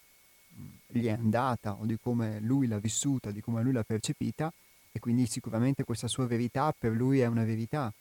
gli 1.00 1.06
è 1.06 1.12
andata 1.12 1.74
o 1.74 1.84
di 1.86 1.98
come 1.98 2.40
lui 2.40 2.66
l'ha 2.66 2.78
vissuta, 2.78 3.30
di 3.30 3.40
come 3.40 3.62
lui 3.62 3.72
l'ha 3.72 3.82
percepita 3.82 4.52
e 4.92 5.00
quindi 5.00 5.26
sicuramente 5.26 5.84
questa 5.84 6.08
sua 6.08 6.26
verità 6.26 6.74
per 6.76 6.92
lui 6.92 7.20
è 7.20 7.26
una 7.26 7.44
verità, 7.44 7.92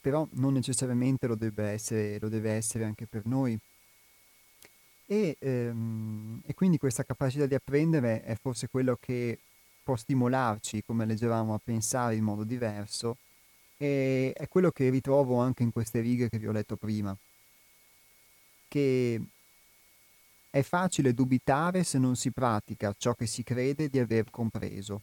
però 0.00 0.26
non 0.32 0.54
necessariamente 0.54 1.26
lo 1.26 1.36
deve 1.36 1.68
essere, 1.68 2.18
lo 2.18 2.28
deve 2.28 2.52
essere 2.52 2.84
anche 2.84 3.06
per 3.06 3.26
noi. 3.26 3.58
E, 5.06 5.36
ehm, 5.38 6.42
e 6.46 6.54
quindi 6.54 6.78
questa 6.78 7.04
capacità 7.04 7.46
di 7.46 7.54
apprendere 7.54 8.22
è 8.22 8.36
forse 8.36 8.68
quello 8.68 8.96
che 9.00 9.38
può 9.82 9.96
stimolarci, 9.96 10.84
come 10.84 11.04
leggevamo, 11.04 11.54
a 11.54 11.60
pensare 11.62 12.14
in 12.14 12.24
modo 12.24 12.44
diverso 12.44 13.16
e 13.76 14.32
è 14.36 14.46
quello 14.46 14.70
che 14.70 14.90
ritrovo 14.90 15.38
anche 15.38 15.62
in 15.62 15.72
queste 15.72 16.00
righe 16.00 16.28
che 16.28 16.38
vi 16.38 16.46
ho 16.46 16.52
letto 16.52 16.76
prima, 16.76 17.16
che 18.68 19.20
è 20.50 20.62
facile 20.62 21.14
dubitare 21.14 21.84
se 21.84 21.98
non 21.98 22.16
si 22.16 22.32
pratica 22.32 22.94
ciò 22.98 23.14
che 23.14 23.26
si 23.26 23.42
crede 23.42 23.88
di 23.88 23.98
aver 24.00 24.30
compreso. 24.30 25.02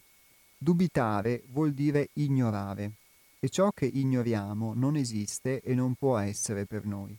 Dubitare 0.56 1.42
vuol 1.48 1.72
dire 1.72 2.10
ignorare, 2.14 2.92
e 3.40 3.48
ciò 3.48 3.70
che 3.70 3.86
ignoriamo 3.86 4.74
non 4.74 4.96
esiste 4.96 5.60
e 5.60 5.74
non 5.74 5.94
può 5.94 6.18
essere 6.18 6.66
per 6.66 6.84
noi. 6.84 7.16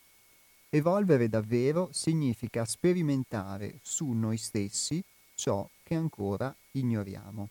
Evolvere 0.69 1.30
davvero 1.30 1.89
significa 1.91 2.65
sperimentare 2.65 3.80
su 3.82 4.07
noi 4.11 4.38
stessi 4.38 5.03
ciò 5.34 5.67
che 5.82 5.95
ancora 5.95 6.53
ignoriamo. 6.71 7.49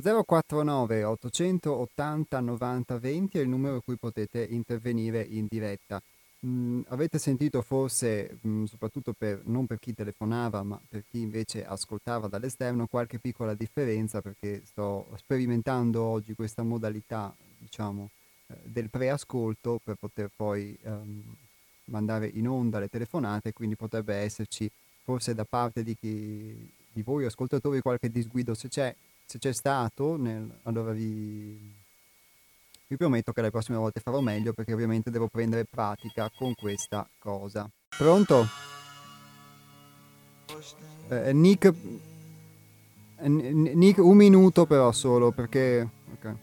049 0.00 1.04
880 1.04 2.40
90 2.40 2.98
20 2.98 3.38
è 3.38 3.40
il 3.40 3.48
numero 3.48 3.76
a 3.76 3.82
cui 3.82 3.96
potete 3.96 4.46
intervenire 4.48 5.22
in 5.22 5.46
diretta. 5.48 6.00
Mm, 6.46 6.82
avete 6.88 7.18
sentito 7.18 7.62
forse, 7.62 8.38
mm, 8.46 8.64
soprattutto 8.64 9.12
per, 9.12 9.42
non 9.46 9.66
per 9.66 9.80
chi 9.80 9.92
telefonava, 9.92 10.62
ma 10.62 10.80
per 10.88 11.02
chi 11.10 11.20
invece 11.20 11.66
ascoltava 11.66 12.28
dall'esterno, 12.28 12.86
qualche 12.86 13.18
piccola 13.18 13.54
differenza 13.54 14.20
perché 14.20 14.62
sto 14.64 15.08
sperimentando 15.16 16.00
oggi 16.02 16.34
questa 16.34 16.62
modalità, 16.62 17.34
diciamo, 17.58 18.10
eh, 18.46 18.54
del 18.62 18.88
preascolto 18.88 19.80
per 19.82 19.96
poter 19.98 20.30
poi 20.34 20.78
ehm, 20.82 21.22
mandare 21.86 22.30
in 22.32 22.48
onda 22.48 22.78
le 22.78 22.88
telefonate, 22.88 23.52
quindi 23.52 23.74
potrebbe 23.74 24.14
esserci 24.14 24.70
forse 25.02 25.34
da 25.34 25.44
parte 25.44 25.82
di, 25.82 25.96
chi, 25.96 26.70
di 26.92 27.02
voi 27.02 27.24
ascoltatori 27.24 27.80
qualche 27.80 28.10
disguido. 28.10 28.54
Se 28.54 28.68
c'è 28.68 28.94
se 29.28 29.38
c'è 29.38 29.52
stato, 29.52 30.16
nel, 30.16 30.48
allora 30.62 30.92
vi, 30.92 31.54
vi 32.86 32.96
prometto 32.96 33.32
che 33.32 33.42
le 33.42 33.50
prossime 33.50 33.76
volte 33.76 34.00
farò 34.00 34.20
meglio 34.20 34.54
perché 34.54 34.72
ovviamente 34.72 35.10
devo 35.10 35.28
prendere 35.28 35.66
pratica 35.66 36.30
con 36.34 36.54
questa 36.54 37.06
cosa. 37.18 37.68
Pronto? 37.98 38.46
Eh, 41.10 41.34
Nick, 41.34 41.74
eh, 43.20 43.28
Nick, 43.28 43.98
un 43.98 44.16
minuto 44.16 44.64
però 44.64 44.92
solo 44.92 45.30
perché... 45.30 45.86
Okay. 46.14 46.34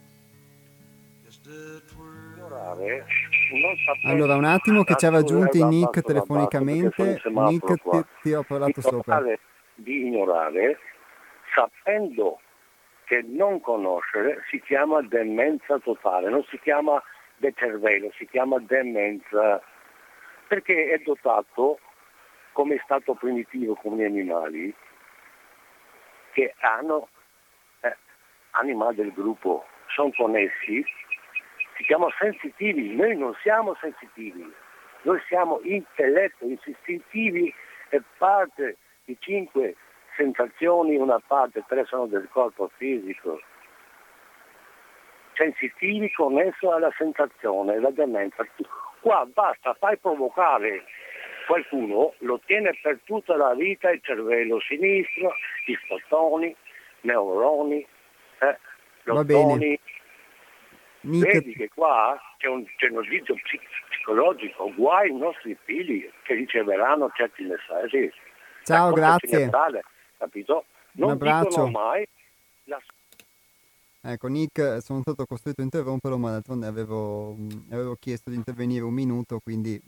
Allora, 4.04 4.36
un 4.36 4.44
attimo 4.44 4.84
che 4.84 4.94
ci 4.94 5.06
ha 5.06 5.10
raggiunti 5.10 5.64
Nick 5.64 6.02
telefonicamente. 6.02 7.20
Nick, 7.30 7.82
ti, 7.82 8.04
ti 8.22 8.32
ho 8.32 8.44
parlato 8.44 8.80
sopra. 8.80 9.20
Di 9.74 10.06
ignorare 10.06 10.78
sapendo 11.52 12.38
che 13.06 13.22
non 13.22 13.60
conoscere 13.60 14.42
si 14.50 14.60
chiama 14.60 15.00
demenza 15.00 15.78
totale, 15.78 16.28
non 16.28 16.44
si 16.44 16.58
chiama 16.60 17.02
decervello, 17.36 18.12
si 18.16 18.26
chiama 18.26 18.58
demenza 18.58 19.62
perché 20.48 20.90
è 20.90 20.98
dotato 20.98 21.78
come 22.52 22.80
stato 22.84 23.14
primitivo 23.14 23.74
come 23.74 23.96
gli 23.96 24.04
animali 24.04 24.74
che 26.32 26.54
hanno 26.60 27.08
anima 28.56 28.92
del 28.92 29.12
gruppo 29.12 29.64
sono 29.88 30.10
connessi, 30.16 30.84
si 31.76 31.84
chiamano 31.84 32.12
sensitivi, 32.18 32.94
noi 32.94 33.16
non 33.16 33.34
siamo 33.42 33.76
sensitivi, 33.80 34.52
noi 35.02 35.20
siamo 35.28 35.60
intelletto, 35.62 36.46
istintivi 36.46 37.52
e 37.90 38.02
parte 38.18 38.76
di 39.04 39.16
cinque 39.20 39.76
sensazioni, 40.16 40.96
una 40.96 41.20
parte, 41.24 41.64
tre 41.66 41.84
sono 41.84 42.06
del 42.06 42.28
corpo 42.30 42.70
fisico. 42.76 43.40
Sensitivi 45.34 46.10
connesso 46.12 46.72
alla 46.72 46.92
sensazione, 46.96 47.78
la 47.78 47.90
demenza. 47.90 48.46
Qua 49.00 49.26
basta, 49.32 49.74
fai 49.78 49.96
provocare 49.98 50.84
qualcuno, 51.46 52.14
lo 52.18 52.40
tiene 52.44 52.76
per 52.82 52.98
tutta 53.04 53.36
la 53.36 53.54
vita 53.54 53.90
il 53.90 54.00
cervello 54.02 54.60
sinistro, 54.60 55.32
i 55.66 55.76
fotoni, 55.86 56.54
neuroni, 57.02 57.86
eh, 58.40 58.58
lottoni. 59.04 59.78
Vedi 61.00 61.52
che 61.52 61.70
qua 61.72 62.18
c'è 62.38 62.48
un, 62.48 62.64
giudizio 62.78 63.36
psicologico, 63.88 64.72
guai 64.74 65.10
i 65.10 65.16
nostri 65.16 65.56
figli 65.62 66.10
che 66.22 66.34
riceveranno 66.34 67.12
certi 67.14 67.44
messaggi. 67.44 68.12
Ciao, 68.64 68.90
grazie. 68.92 69.44
Natale, 69.44 69.84
capito? 70.16 70.64
Non 70.92 71.08
un 71.08 71.14
abbraccio. 71.14 71.68
mai 71.68 72.06
la... 72.64 72.78
Ecco, 74.00 74.28
Nick, 74.28 74.82
sono 74.82 75.00
stato 75.00 75.26
costretto 75.26 75.60
a 75.60 75.64
interromperlo, 75.64 76.16
ma 76.16 76.30
d'altronde 76.30 76.66
avevo, 76.66 77.36
avevo 77.70 77.96
chiesto 77.96 78.30
di 78.30 78.36
intervenire 78.36 78.84
un 78.84 78.94
minuto, 78.94 79.40
quindi 79.40 79.80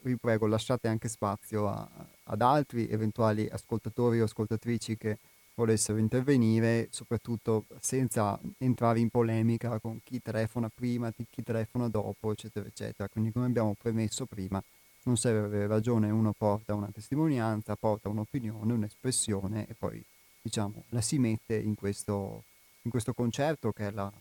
vi 0.00 0.16
prego 0.16 0.46
lasciate 0.46 0.88
anche 0.88 1.08
spazio 1.08 1.68
a, 1.68 1.86
ad 2.24 2.40
altri 2.40 2.88
eventuali 2.88 3.48
ascoltatori 3.50 4.20
o 4.20 4.24
ascoltatrici 4.24 4.96
che 4.96 5.18
volessero 5.54 5.98
intervenire, 5.98 6.88
soprattutto 6.90 7.64
senza 7.80 8.38
entrare 8.58 9.00
in 9.00 9.08
polemica 9.08 9.78
con 9.80 10.00
chi 10.02 10.20
telefona 10.20 10.70
prima, 10.72 11.12
chi 11.12 11.42
telefona 11.42 11.88
dopo, 11.88 12.30
eccetera, 12.30 12.66
eccetera. 12.66 13.08
Quindi 13.08 13.32
come 13.32 13.46
abbiamo 13.46 13.74
premesso 13.74 14.26
prima, 14.26 14.62
non 15.06 15.16
serve 15.16 15.46
avere 15.46 15.66
ragione, 15.66 16.10
uno 16.10 16.32
porta 16.32 16.74
una 16.74 16.90
testimonianza, 16.92 17.76
porta 17.76 18.08
un'opinione, 18.08 18.72
un'espressione 18.72 19.66
e 19.68 19.74
poi 19.74 20.04
diciamo 20.42 20.84
la 20.90 21.00
si 21.00 21.18
mette 21.18 21.56
in 21.56 21.74
questo, 21.74 22.44
in 22.82 22.90
questo 22.90 23.12
concerto 23.12 23.72
che 23.72 23.88
è 23.88 23.90
la, 23.90 24.12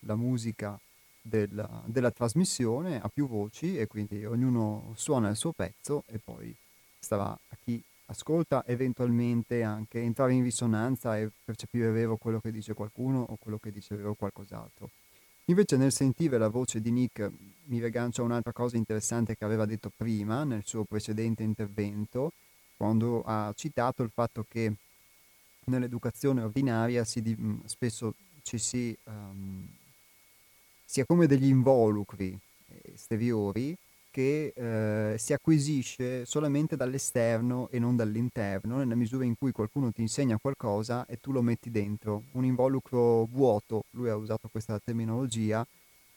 la 0.00 0.16
musica 0.16 0.78
della, 1.20 1.82
della 1.84 2.10
trasmissione 2.10 3.00
a 3.00 3.08
più 3.08 3.28
voci 3.28 3.78
e 3.78 3.86
quindi 3.86 4.24
ognuno 4.24 4.92
suona 4.96 5.28
il 5.28 5.36
suo 5.36 5.52
pezzo 5.52 6.04
e 6.06 6.18
poi 6.18 6.54
starà 6.98 7.30
a 7.30 7.56
chi 7.62 7.82
ascolta 8.06 8.64
eventualmente 8.66 9.62
anche 9.62 10.00
entrare 10.00 10.32
in 10.32 10.42
risonanza 10.42 11.18
e 11.18 11.30
percepire 11.44 11.90
vero 11.90 12.16
quello 12.16 12.40
che 12.40 12.50
dice 12.50 12.74
qualcuno 12.74 13.24
o 13.28 13.36
quello 13.36 13.58
che 13.58 13.70
dice 13.70 13.94
vero 13.94 14.14
qualcos'altro. 14.14 14.90
Invece 15.46 15.76
nel 15.76 15.92
sentire 15.92 16.38
la 16.38 16.48
voce 16.48 16.80
di 16.80 16.92
Nick 16.92 17.30
mi 17.64 17.80
rigancia 17.80 18.22
un'altra 18.22 18.52
cosa 18.52 18.76
interessante 18.76 19.36
che 19.36 19.44
aveva 19.44 19.66
detto 19.66 19.90
prima 19.94 20.44
nel 20.44 20.62
suo 20.64 20.84
precedente 20.84 21.42
intervento, 21.42 22.32
quando 22.76 23.22
ha 23.24 23.52
citato 23.56 24.02
il 24.02 24.10
fatto 24.10 24.44
che 24.48 24.72
nell'educazione 25.64 26.42
ordinaria 26.42 27.04
si, 27.04 27.36
spesso 27.64 28.14
ci 28.42 28.58
si, 28.58 28.96
um, 29.04 29.68
si 30.84 31.00
ha 31.00 31.06
come 31.06 31.26
degli 31.26 31.46
involucri 31.46 32.38
esteriori 32.82 33.76
che 34.12 34.52
eh, 34.54 35.18
si 35.18 35.32
acquisisce 35.32 36.26
solamente 36.26 36.76
dall'esterno 36.76 37.68
e 37.70 37.78
non 37.78 37.96
dall'interno, 37.96 38.76
nella 38.76 38.94
misura 38.94 39.24
in 39.24 39.34
cui 39.36 39.50
qualcuno 39.50 39.90
ti 39.90 40.02
insegna 40.02 40.38
qualcosa 40.38 41.06
e 41.06 41.18
tu 41.18 41.32
lo 41.32 41.42
metti 41.42 41.70
dentro, 41.70 42.24
un 42.32 42.44
involucro 42.44 43.24
vuoto, 43.24 43.84
lui 43.92 44.10
ha 44.10 44.14
usato 44.14 44.48
questa 44.48 44.78
terminologia, 44.78 45.66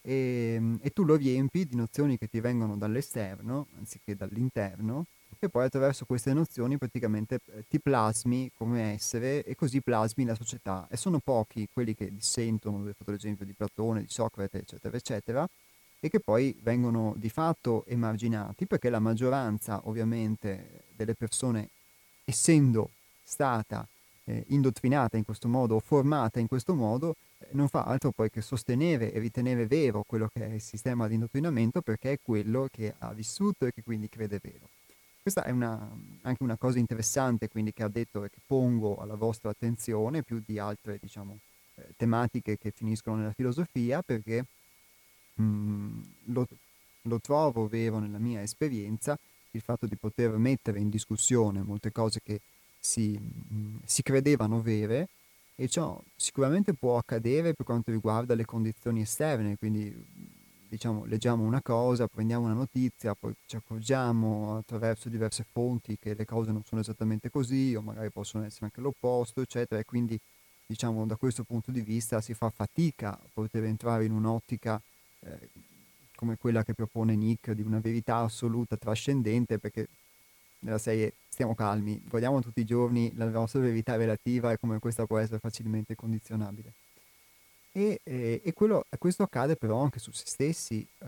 e, 0.02 0.78
e 0.82 0.90
tu 0.92 1.04
lo 1.04 1.16
riempi 1.16 1.66
di 1.66 1.76
nozioni 1.76 2.18
che 2.18 2.28
ti 2.28 2.40
vengono 2.40 2.78
dall'esterno, 2.78 3.68
anziché 3.78 4.16
dall'interno, 4.16 5.06
e 5.40 5.50
poi 5.50 5.66
attraverso 5.66 6.06
queste 6.06 6.34
nozioni 6.34 6.78
praticamente 6.78 7.40
eh, 7.54 7.66
ti 7.68 7.80
plasmi 7.80 8.52
come 8.58 8.94
essere 8.94 9.44
e 9.44 9.56
così 9.56 9.82
plasmi 9.82 10.26
la 10.26 10.36
società. 10.36 10.88
E 10.90 10.98
sono 10.98 11.20
pochi 11.20 11.68
quelli 11.72 11.94
che 11.94 12.12
dissentono, 12.12 12.88
ho 12.88 12.94
fatto 12.98 13.12
l'esempio 13.12 13.46
di 13.46 13.54
Platone, 13.54 14.02
di 14.02 14.10
Socrate, 14.10 14.60
eccetera, 14.60 14.98
eccetera, 14.98 15.50
e 16.06 16.10
che 16.10 16.20
poi 16.20 16.56
vengono 16.62 17.16
di 17.18 17.30
fatto 17.30 17.84
emarginati 17.88 18.68
perché 18.68 18.92
la 18.92 19.00
maggioranza 19.00 19.82
ovviamente 19.86 20.84
delle 20.96 21.16
persone, 21.16 21.70
essendo 22.24 22.92
stata 23.24 23.88
eh, 24.26 24.44
indottrinata 24.50 25.18
in 25.18 25.26
questo 25.26 25.48
modo 25.48 25.74
o 25.74 25.80
formata 25.80 26.40
in 26.40 26.46
questo 26.46 26.76
modo, 26.76 27.16
eh, 27.40 27.48
non 27.54 27.70
fa 27.70 27.86
altro 27.86 28.12
poi 28.12 28.30
che 28.30 28.42
sostenere 28.42 29.12
e 29.12 29.18
ritenere 29.18 29.66
vero 29.66 30.04
quello 30.06 30.30
che 30.32 30.46
è 30.46 30.54
il 30.54 30.62
sistema 30.62 31.08
di 31.08 31.16
indottrinamento 31.16 31.82
perché 31.82 32.12
è 32.12 32.20
quello 32.22 32.68
che 32.70 32.94
ha 33.00 33.12
vissuto 33.12 33.66
e 33.66 33.74
che 33.74 33.82
quindi 33.82 34.08
crede 34.08 34.40
vero. 34.40 34.70
Questa 35.24 35.44
è 35.44 35.50
una, 35.50 35.90
anche 36.22 36.44
una 36.44 36.56
cosa 36.56 36.78
interessante 36.78 37.48
quindi 37.48 37.74
che 37.74 37.82
ha 37.82 37.90
detto 37.90 38.24
e 38.24 38.30
che 38.30 38.38
pongo 38.46 38.98
alla 38.98 39.16
vostra 39.16 39.50
attenzione 39.50 40.22
più 40.22 40.40
di 40.46 40.60
altre 40.60 41.00
diciamo, 41.02 41.40
eh, 41.78 41.88
tematiche 41.98 42.60
che 42.60 42.70
finiscono 42.70 43.16
nella 43.16 43.34
filosofia 43.34 44.04
perché 44.04 44.46
mh, 45.36 46.02
lo, 46.26 46.48
lo 47.04 47.20
trovo 47.20 47.68
vero 47.68 48.00
nella 48.00 48.18
mia 48.20 48.42
esperienza 48.42 49.18
il 49.52 49.62
fatto 49.62 49.86
di 49.86 49.96
poter 49.96 50.32
mettere 50.38 50.80
in 50.80 50.90
discussione 50.90 51.62
molte 51.62 51.92
cose 51.92 52.20
che 52.24 52.42
si, 52.80 53.18
mh, 53.18 53.80
si 53.86 54.02
credevano 54.02 54.62
vere 54.62 55.08
e 55.56 55.68
ciò 55.70 56.02
sicuramente 56.16 56.74
può 56.74 56.98
accadere 56.98 57.54
per 57.54 57.66
quanto 57.66 57.92
riguarda 57.92 58.36
le 58.36 58.46
condizioni 58.46 59.02
esterne, 59.02 59.58
quindi 59.58 59.94
diciamo 60.68 61.06
leggiamo 61.06 61.44
una 61.44 61.62
cosa, 61.62 62.08
prendiamo 62.08 62.46
una 62.46 62.54
notizia, 62.54 63.16
poi 63.16 63.34
ci 63.46 63.56
accorgiamo 63.56 64.58
attraverso 64.58 65.08
diverse 65.10 65.46
fonti 65.50 65.98
che 65.98 66.14
le 66.14 66.26
cose 66.26 66.52
non 66.52 66.64
sono 66.66 66.82
esattamente 66.82 67.30
così 67.30 67.74
o 67.76 67.82
magari 67.82 68.10
possono 68.12 68.44
essere 68.44 68.66
anche 68.66 68.82
l'opposto, 68.82 69.42
eccetera, 69.42 69.80
e 69.80 69.86
quindi 69.86 70.20
diciamo 70.68 71.06
da 71.06 71.16
questo 71.16 71.44
punto 71.44 71.72
di 71.72 71.82
vista 71.82 72.22
si 72.22 72.34
fa 72.34 72.50
fatica 72.50 73.12
a 73.14 73.28
poter 73.32 73.64
entrare 73.66 74.06
in 74.06 74.12
un'ottica 74.12 74.82
eh, 75.26 75.50
come 76.16 76.38
quella 76.38 76.64
che 76.64 76.74
propone 76.74 77.16
Nick 77.16 77.52
di 77.52 77.62
una 77.62 77.80
verità 77.80 78.18
assoluta 78.18 78.78
trascendente 78.78 79.60
perché 79.60 79.88
nella 80.60 80.78
serie 80.78 81.14
stiamo 81.28 81.54
calmi, 81.54 82.02
guardiamo 82.08 82.42
tutti 82.42 82.62
i 82.62 82.66
giorni 82.66 83.12
la 83.16 83.30
nostra 83.30 83.60
verità 83.60 83.96
relativa 83.96 84.52
e 84.52 84.58
come 84.58 84.80
questa 84.80 85.06
può 85.06 85.18
essere 85.18 85.40
facilmente 85.40 85.96
condizionabile. 85.96 86.74
E, 87.72 88.00
e, 88.04 88.42
e 88.44 88.54
quello, 88.54 88.86
questo 88.98 89.24
accade 89.24 89.58
però 89.58 89.82
anche 89.82 90.00
su 90.00 90.12
se 90.12 90.24
stessi 90.26 90.88
uh, 91.00 91.08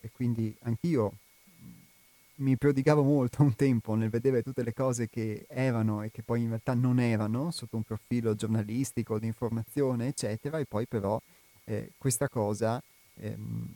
e 0.00 0.10
quindi 0.10 0.54
anch'io 0.62 1.12
mi 2.36 2.56
prodigavo 2.56 3.04
molto 3.04 3.42
un 3.44 3.54
tempo 3.54 3.94
nel 3.94 4.10
vedere 4.10 4.42
tutte 4.42 4.64
le 4.64 4.74
cose 4.74 5.08
che 5.08 5.46
erano 5.48 6.02
e 6.02 6.10
che 6.10 6.22
poi 6.22 6.42
in 6.42 6.48
realtà 6.48 6.74
non 6.74 6.98
erano 6.98 7.52
sotto 7.52 7.76
un 7.76 7.84
profilo 7.84 8.34
giornalistico, 8.34 9.20
di 9.20 9.26
informazione, 9.26 10.08
eccetera, 10.08 10.58
e 10.58 10.64
poi 10.64 10.86
però 10.86 11.20
eh, 11.64 11.92
questa 11.96 12.28
cosa 12.28 12.82
ehm, 13.16 13.68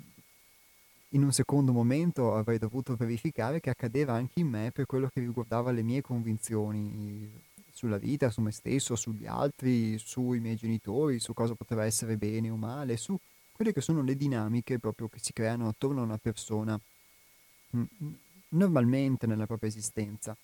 in 1.13 1.23
un 1.23 1.33
secondo 1.33 1.73
momento 1.73 2.35
avrei 2.35 2.59
dovuto 2.59 2.95
verificare 2.95 3.61
che 3.61 3.71
accadeva 3.71 4.13
anche 4.13 4.41
in 4.41 4.49
me 4.49 4.71
per 4.73 4.87
quello 4.87 5.09
che 5.09 5.21
riguardava 5.21 5.71
le 5.71 5.83
mie 5.83 6.03
convinzioni 6.03 7.47
sulla 7.73 7.97
vita, 7.97 8.31
su 8.31 8.41
me 8.41 8.51
stesso, 8.51 8.97
sugli 8.97 9.27
altri, 9.27 9.97
sui 9.99 10.41
miei 10.41 10.57
genitori, 10.57 11.21
su 11.21 11.33
cosa 11.33 11.55
poteva 11.55 11.85
essere 11.85 12.17
bene 12.17 12.51
o 12.51 12.57
male, 12.57 12.97
su 12.97 13.17
quelle 13.53 13.73
che 13.73 13.81
sono 13.81 14.03
le 14.03 14.17
dinamiche 14.17 14.79
proprio 14.79 15.09
che 15.09 15.19
si 15.21 15.33
creano 15.33 15.69
attorno 15.69 16.01
a 16.01 16.05
una 16.05 16.19
persona 16.19 16.79
mm, 17.77 17.83
normalmente 18.51 19.27
nella 19.27 19.47
propria 19.47 19.71
esistenza. 19.71 20.37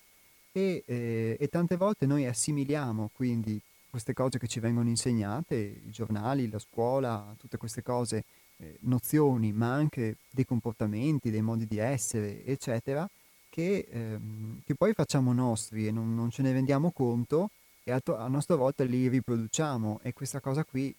E, 0.51 0.83
eh, 0.85 1.37
e 1.37 1.47
tante 1.49 1.75
volte 1.75 2.05
noi 2.05 2.25
assimiliamo 2.25 3.09
quindi 3.13 3.61
queste 3.89 4.13
cose 4.13 4.39
che 4.39 4.47
ci 4.47 4.59
vengono 4.59 4.89
insegnate, 4.89 5.55
i 5.55 5.91
giornali, 5.91 6.49
la 6.49 6.59
scuola, 6.59 7.35
tutte 7.37 7.57
queste 7.57 7.81
cose 7.81 8.23
eh, 8.57 8.77
nozioni, 8.81 9.51
ma 9.51 9.73
anche 9.73 10.17
dei 10.29 10.45
comportamenti, 10.45 11.31
dei 11.31 11.41
modi 11.41 11.65
di 11.65 11.77
essere, 11.77 12.43
eccetera, 12.45 13.09
che, 13.49 13.87
ehm, 13.89 14.61
che 14.65 14.75
poi 14.75 14.93
facciamo 14.93 15.33
nostri 15.33 15.87
e 15.87 15.91
non, 15.91 16.13
non, 16.15 16.29
ce 16.29 16.41
ne 16.41 16.51
rendiamo 16.51 16.91
conto 16.91 17.51
e 17.83 17.91
a, 17.91 17.99
to- 17.99 18.17
a 18.17 18.27
nostra 18.27 18.55
volta 18.55 18.83
li 18.83 19.07
riproduciamo. 19.07 19.99
E 20.03 20.13
questa 20.13 20.39
cosa 20.39 20.63
qui, 20.63 20.93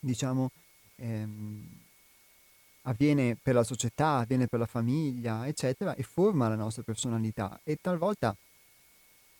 diciamo, 0.00 0.50
ehm, 0.96 1.66
avviene 2.82 3.36
per 3.40 3.54
la 3.54 3.64
società, 3.64 4.18
avviene 4.18 4.46
per 4.46 4.58
la 4.58 4.66
famiglia, 4.66 5.46
eccetera, 5.46 5.94
e 5.94 6.02
forma 6.02 6.48
la 6.48 6.56
nostra 6.56 6.82
personalità. 6.82 7.60
E 7.64 7.78
talvolta 7.80 8.36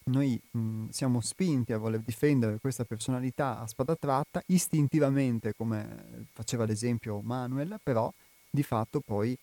noi 0.09 0.40
mh, 0.51 0.89
siamo 0.89 1.20
spinti 1.20 1.72
a 1.72 1.78
voler 1.78 2.01
difendere 2.01 2.59
questa 2.59 2.85
personalità 2.85 3.60
a 3.60 3.66
spada 3.66 3.94
tratta 3.97 4.43
istintivamente, 4.47 5.55
come 5.56 6.26
faceva 6.32 6.64
l'esempio 6.64 7.20
Manuel, 7.20 7.78
però 7.82 8.12
di 8.51 8.62
fatto 8.62 9.01
poi 9.01 9.36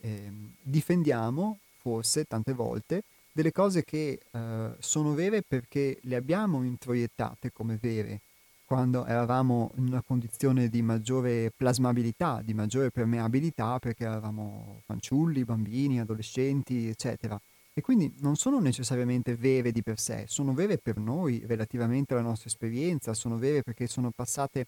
eh, 0.00 0.32
difendiamo 0.60 1.58
forse 1.78 2.24
tante 2.24 2.52
volte 2.52 3.02
delle 3.32 3.52
cose 3.52 3.84
che 3.84 4.18
eh, 4.30 4.70
sono 4.78 5.14
vere 5.14 5.42
perché 5.42 5.98
le 6.02 6.16
abbiamo 6.16 6.62
introiettate 6.64 7.52
come 7.52 7.78
vere 7.80 8.20
quando 8.66 9.06
eravamo 9.06 9.70
in 9.76 9.86
una 9.86 10.02
condizione 10.02 10.68
di 10.68 10.82
maggiore 10.82 11.52
plasmabilità, 11.56 12.42
di 12.42 12.52
maggiore 12.52 12.90
permeabilità, 12.90 13.78
perché 13.78 14.04
eravamo 14.04 14.82
fanciulli, 14.86 15.44
bambini, 15.44 16.00
adolescenti, 16.00 16.88
eccetera. 16.88 17.40
E 17.78 17.82
quindi 17.82 18.10
non 18.20 18.36
sono 18.36 18.58
necessariamente 18.58 19.36
vere 19.36 19.70
di 19.70 19.82
per 19.82 20.00
sé, 20.00 20.24
sono 20.28 20.54
vere 20.54 20.78
per 20.78 20.96
noi 20.96 21.42
relativamente 21.44 22.14
alla 22.14 22.22
nostra 22.22 22.48
esperienza, 22.48 23.12
sono 23.12 23.36
vere 23.36 23.62
perché 23.62 23.86
sono 23.86 24.10
passate, 24.10 24.66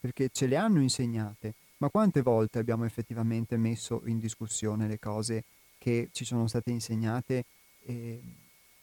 perché 0.00 0.30
ce 0.32 0.46
le 0.46 0.56
hanno 0.56 0.80
insegnate. 0.80 1.52
Ma 1.76 1.90
quante 1.90 2.22
volte 2.22 2.58
abbiamo 2.58 2.86
effettivamente 2.86 3.58
messo 3.58 4.00
in 4.06 4.18
discussione 4.18 4.88
le 4.88 4.98
cose 4.98 5.44
che 5.76 6.08
ci 6.12 6.24
sono 6.24 6.46
state 6.46 6.70
insegnate 6.70 7.44
e, 7.84 8.22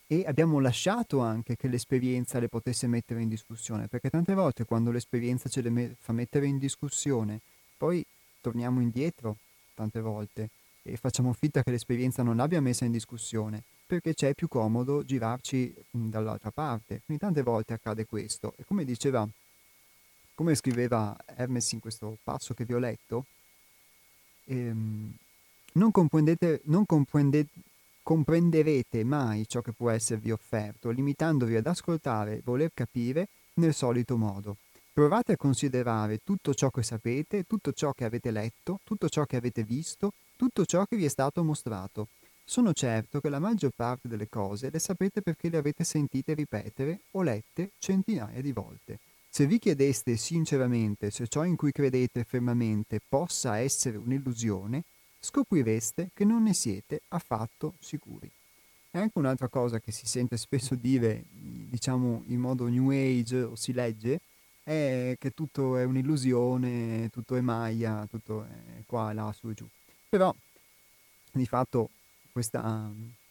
e 0.06 0.24
abbiamo 0.28 0.60
lasciato 0.60 1.22
anche 1.22 1.56
che 1.56 1.68
l'esperienza 1.68 2.40
le 2.40 2.50
potesse 2.50 2.86
mettere 2.86 3.24
in 3.24 3.28
discussione, 3.28 3.88
perché 3.88 4.12
tante 4.12 4.36
volte 4.36 4.66
quando 4.66 4.91
l'esperienza 4.91 5.50
ce 5.50 5.62
le 5.62 5.72
me- 5.72 5.95
fa 6.00 6.14
mettere 6.14 6.45
in 6.45 6.60
discussione, 6.60 7.40
poi 7.76 8.06
torniamo 8.40 8.82
indietro 8.82 9.38
tante 9.74 10.00
volte 10.00 10.50
e 10.84 10.97
facciamo 10.97 11.34
finta 11.34 11.64
che 11.64 11.72
l'esperienza 11.72 12.22
non 12.22 12.35
l'abbia 12.35 12.61
messa 12.61 12.85
in 12.85 12.91
discussione, 12.91 13.64
perché 13.85 14.14
c'è 14.14 14.34
più 14.35 14.47
comodo 14.47 15.03
girarci 15.03 15.73
dall'altra 15.89 16.51
parte. 16.51 17.01
Quindi 17.05 17.23
tante 17.23 17.41
volte 17.41 17.73
accade 17.73 18.05
questo. 18.05 18.53
E 18.57 18.65
come 18.65 18.85
diceva 18.85 19.27
come 20.35 20.55
scriveva 20.55 21.15
Hermes 21.35 21.72
in 21.73 21.80
questo 21.80 22.18
passo 22.23 22.53
che 22.53 22.65
vi 22.65 22.73
ho 22.73 22.80
letto, 22.80 23.26
ehm, 24.45 25.14
non, 25.73 25.91
non 25.93 26.85
comprendete, 26.85 27.47
comprenderete 28.01 29.03
mai 29.03 29.47
ciò 29.47 29.61
che 29.61 29.72
può 29.72 29.89
esservi 29.89 30.31
offerto, 30.31 30.89
limitandovi 30.89 31.55
ad 31.55 31.68
ascoltare 31.68 32.38
e 32.38 32.41
voler 32.43 32.72
capire 32.73 33.27
nel 33.55 33.73
solito 33.73 34.18
modo. 34.18 34.57
Provate 34.91 35.34
a 35.34 35.38
considerare 35.38 36.19
tutto 36.23 36.53
ciò 36.53 36.69
che 36.69 36.84
sapete, 36.84 37.45
tutto 37.45 37.72
ciò 37.73 37.93
che 37.93 38.05
avete 38.05 38.30
letto, 38.30 38.80
tutto 38.84 39.10
ciò 39.10 39.26
che 39.26 39.38
avete 39.38 39.64
visto, 39.64 40.14
tutto 40.44 40.65
ciò 40.65 40.84
che 40.84 40.98
vi 40.98 41.06
è 41.06 41.10
stato 41.10 41.41
mostrato. 41.41 42.10
Sono 42.44 42.74
certo 42.74 43.22
che 43.22 43.30
la 43.30 43.40
maggior 43.40 43.72
parte 43.74 44.10
delle 44.10 44.28
cose 44.28 44.70
le 44.70 44.80
sapete 44.80 45.22
perché 45.22 45.48
le 45.48 45.56
avete 45.56 45.86
sentite 45.86 46.34
ripetere 46.34 46.99
o 47.11 47.22
lette 47.22 47.72
centinaia 47.80 48.41
di 48.41 48.52
volte. 48.52 48.99
Se 49.30 49.48
vi 49.48 49.57
chiedeste 49.57 50.18
sinceramente 50.18 51.11
se 51.11 51.30
ciò 51.30 51.45
in 51.45 51.56
cui 51.56 51.72
credete 51.72 52.26
fermamente 52.26 52.99
possa 53.07 53.57
essere 53.60 53.95
un'illusione, 53.95 54.84
scoprireste 55.22 56.10
che 56.14 56.26
non 56.26 56.44
ne 56.44 56.53
siete 56.53 57.03
affatto 57.07 57.76
sicuri. 57.80 58.30
E 58.91 58.99
anche 58.99 59.18
un'altra 59.18 59.48
cosa 59.48 59.80
che 59.80 59.94
si 59.94 60.06
sente 60.06 60.36
spesso 60.36 60.76
dire, 60.76 61.24
diciamo 61.32 62.24
in 62.28 62.41
modo 62.41 62.68
new 62.68 62.90
age 62.90 63.44
o 63.44 63.56
si 63.56 63.72
legge, 63.72 64.20
è 64.61 65.15
che 65.18 65.32
tutto 65.32 65.78
è 65.78 65.86
un'illusione, 65.86 67.10
tutto 67.14 67.38
è 67.38 67.40
Maya, 67.40 68.06
tutto 68.10 68.44
è 68.44 68.84
qua, 68.86 69.14
là, 69.14 69.32
su 69.32 69.49
e 69.49 69.53
giù. 69.53 69.65
Però, 70.14 70.31
di 71.31 71.48
fatto, 71.48 71.90
questa 72.31 72.88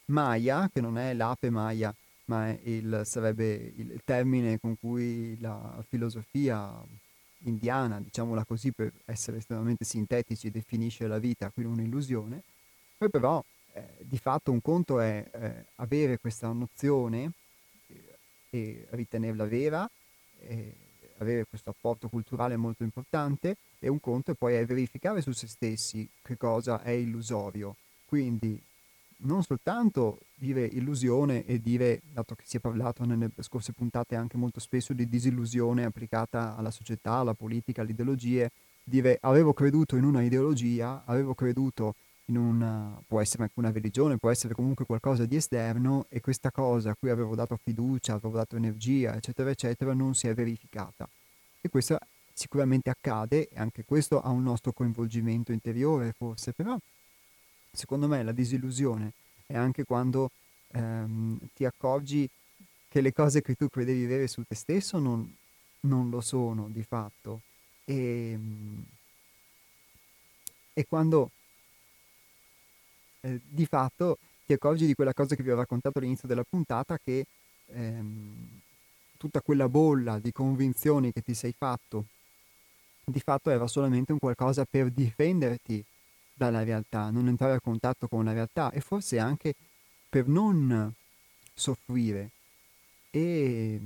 Maya, 0.06 0.68
che 0.68 0.80
non 0.80 0.98
è 0.98 1.14
l'ape 1.14 1.48
Maya 1.48 1.94
ma 2.24 2.50
il, 2.64 3.02
sarebbe 3.04 3.72
il 3.76 4.00
termine 4.04 4.58
con 4.58 4.76
cui 4.80 5.38
la 5.38 5.80
filosofia 5.88 6.74
indiana, 7.44 8.00
diciamola 8.00 8.44
così 8.44 8.72
per 8.72 8.92
essere 9.04 9.36
estremamente 9.36 9.84
sintetici, 9.84 10.50
definisce 10.50 11.06
la 11.06 11.20
vita, 11.20 11.50
quindi 11.50 11.72
un'illusione. 11.72 12.42
Poi 12.96 13.10
però 13.10 13.44
eh, 13.74 13.86
di 14.00 14.18
fatto 14.18 14.50
un 14.50 14.60
conto 14.60 14.98
è 14.98 15.30
eh, 15.32 15.66
avere 15.76 16.18
questa 16.18 16.50
nozione 16.50 17.30
eh, 17.86 18.18
e 18.50 18.86
ritenerla 18.90 19.46
vera, 19.46 19.88
avere 21.22 21.46
questo 21.48 21.70
apporto 21.70 22.08
culturale 22.08 22.56
molto 22.56 22.82
importante 22.82 23.56
e 23.78 23.88
un 23.88 24.00
conto 24.00 24.32
è 24.32 24.34
poi 24.34 24.64
verificare 24.64 25.22
su 25.22 25.32
se 25.32 25.46
stessi 25.46 26.08
che 26.22 26.36
cosa 26.36 26.82
è 26.82 26.90
illusorio. 26.90 27.76
Quindi 28.06 28.60
non 29.24 29.42
soltanto 29.42 30.18
dire 30.34 30.64
illusione 30.64 31.44
e 31.46 31.60
dire, 31.60 32.00
dato 32.12 32.34
che 32.34 32.44
si 32.44 32.56
è 32.56 32.60
parlato 32.60 33.04
nelle 33.04 33.30
scorse 33.38 33.72
puntate 33.72 34.16
anche 34.16 34.36
molto 34.36 34.60
spesso 34.60 34.92
di 34.92 35.08
disillusione 35.08 35.84
applicata 35.84 36.56
alla 36.56 36.70
società, 36.70 37.14
alla 37.14 37.34
politica, 37.34 37.82
alle 37.82 37.92
ideologie, 37.92 38.50
dire 38.84 39.18
avevo 39.20 39.52
creduto 39.52 39.96
in 39.96 40.04
una 40.04 40.22
ideologia, 40.22 41.02
avevo 41.06 41.34
creduto 41.34 41.94
in 42.32 42.38
una, 42.38 43.00
può 43.06 43.20
essere 43.20 43.42
anche 43.42 43.54
una 43.56 43.70
religione, 43.70 44.16
può 44.16 44.30
essere 44.30 44.54
comunque 44.54 44.86
qualcosa 44.86 45.26
di 45.26 45.36
esterno 45.36 46.06
e 46.08 46.20
questa 46.20 46.50
cosa 46.50 46.90
a 46.90 46.96
cui 46.98 47.10
avevo 47.10 47.34
dato 47.34 47.58
fiducia, 47.62 48.14
avevo 48.14 48.36
dato 48.36 48.56
energia, 48.56 49.14
eccetera, 49.14 49.50
eccetera, 49.50 49.92
non 49.92 50.14
si 50.14 50.28
è 50.28 50.34
verificata. 50.34 51.08
E 51.60 51.68
questo 51.68 51.98
sicuramente 52.32 52.88
accade 52.88 53.48
e 53.48 53.58
anche 53.58 53.84
questo 53.84 54.20
ha 54.22 54.30
un 54.30 54.42
nostro 54.42 54.72
coinvolgimento 54.72 55.52
interiore 55.52 56.14
forse, 56.16 56.52
però 56.52 56.76
secondo 57.70 58.08
me 58.08 58.22
la 58.22 58.32
disillusione 58.32 59.12
è 59.46 59.56
anche 59.56 59.84
quando 59.84 60.30
ehm, 60.68 61.38
ti 61.54 61.66
accorgi 61.66 62.28
che 62.88 63.00
le 63.00 63.12
cose 63.12 63.42
che 63.42 63.54
tu 63.54 63.68
credevi 63.68 64.06
vere 64.06 64.26
su 64.26 64.42
te 64.46 64.54
stesso 64.54 64.98
non, 64.98 65.30
non 65.80 66.08
lo 66.08 66.20
sono 66.22 66.68
di 66.68 66.82
fatto. 66.82 67.42
E, 67.84 68.32
ehm, 68.32 68.84
e 70.74 70.86
quando 70.86 71.30
eh, 73.22 73.40
di 73.42 73.66
fatto 73.66 74.18
ti 74.44 74.52
accorgi 74.52 74.86
di 74.86 74.94
quella 74.94 75.14
cosa 75.14 75.34
che 75.34 75.42
vi 75.42 75.50
ho 75.50 75.56
raccontato 75.56 75.98
all'inizio 75.98 76.28
della 76.28 76.44
puntata, 76.48 76.98
che 77.02 77.24
ehm, 77.66 78.60
tutta 79.16 79.40
quella 79.40 79.68
bolla 79.68 80.18
di 80.18 80.32
convinzioni 80.32 81.12
che 81.12 81.22
ti 81.22 81.34
sei 81.34 81.54
fatto, 81.56 82.06
di 83.04 83.20
fatto 83.20 83.50
era 83.50 83.66
solamente 83.66 84.12
un 84.12 84.18
qualcosa 84.18 84.64
per 84.64 84.90
difenderti 84.90 85.84
dalla 86.34 86.62
realtà, 86.62 87.10
non 87.10 87.28
entrare 87.28 87.54
a 87.54 87.60
contatto 87.60 88.08
con 88.08 88.24
la 88.24 88.32
realtà 88.32 88.70
e 88.72 88.80
forse 88.80 89.18
anche 89.18 89.54
per 90.08 90.26
non 90.26 90.92
soffrire. 91.54 92.30
E, 93.10 93.80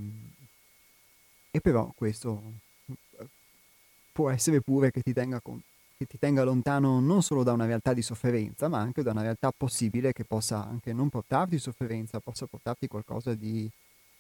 e 1.51 1.61
però 1.61 1.93
questo 1.95 2.43
può 4.13 4.31
essere 4.31 4.61
pure 4.61 4.91
che 4.91 5.03
ti, 5.03 5.13
tenga 5.13 5.41
con, 5.41 5.61
che 5.97 6.05
ti 6.05 6.19
tenga 6.19 6.45
lontano 6.45 7.01
non 7.01 7.23
solo 7.23 7.43
da 7.43 7.53
una 7.53 7.65
realtà 7.65 7.95
di 7.95 8.03
sofferenza, 8.03 8.69
ma 8.69 8.79
anche 8.79 9.03
da 9.03 9.13
una 9.13 9.23
realtà 9.23 9.51
possibile 9.57 10.13
che 10.13 10.25
possa 10.25 10.63
anche 10.65 10.93
non 10.93 11.09
portarti 11.09 11.59
sofferenza, 11.59 12.21
possa 12.21 12.47
portarti 12.47 12.87
qualcosa 12.87 13.35
di, 13.35 13.69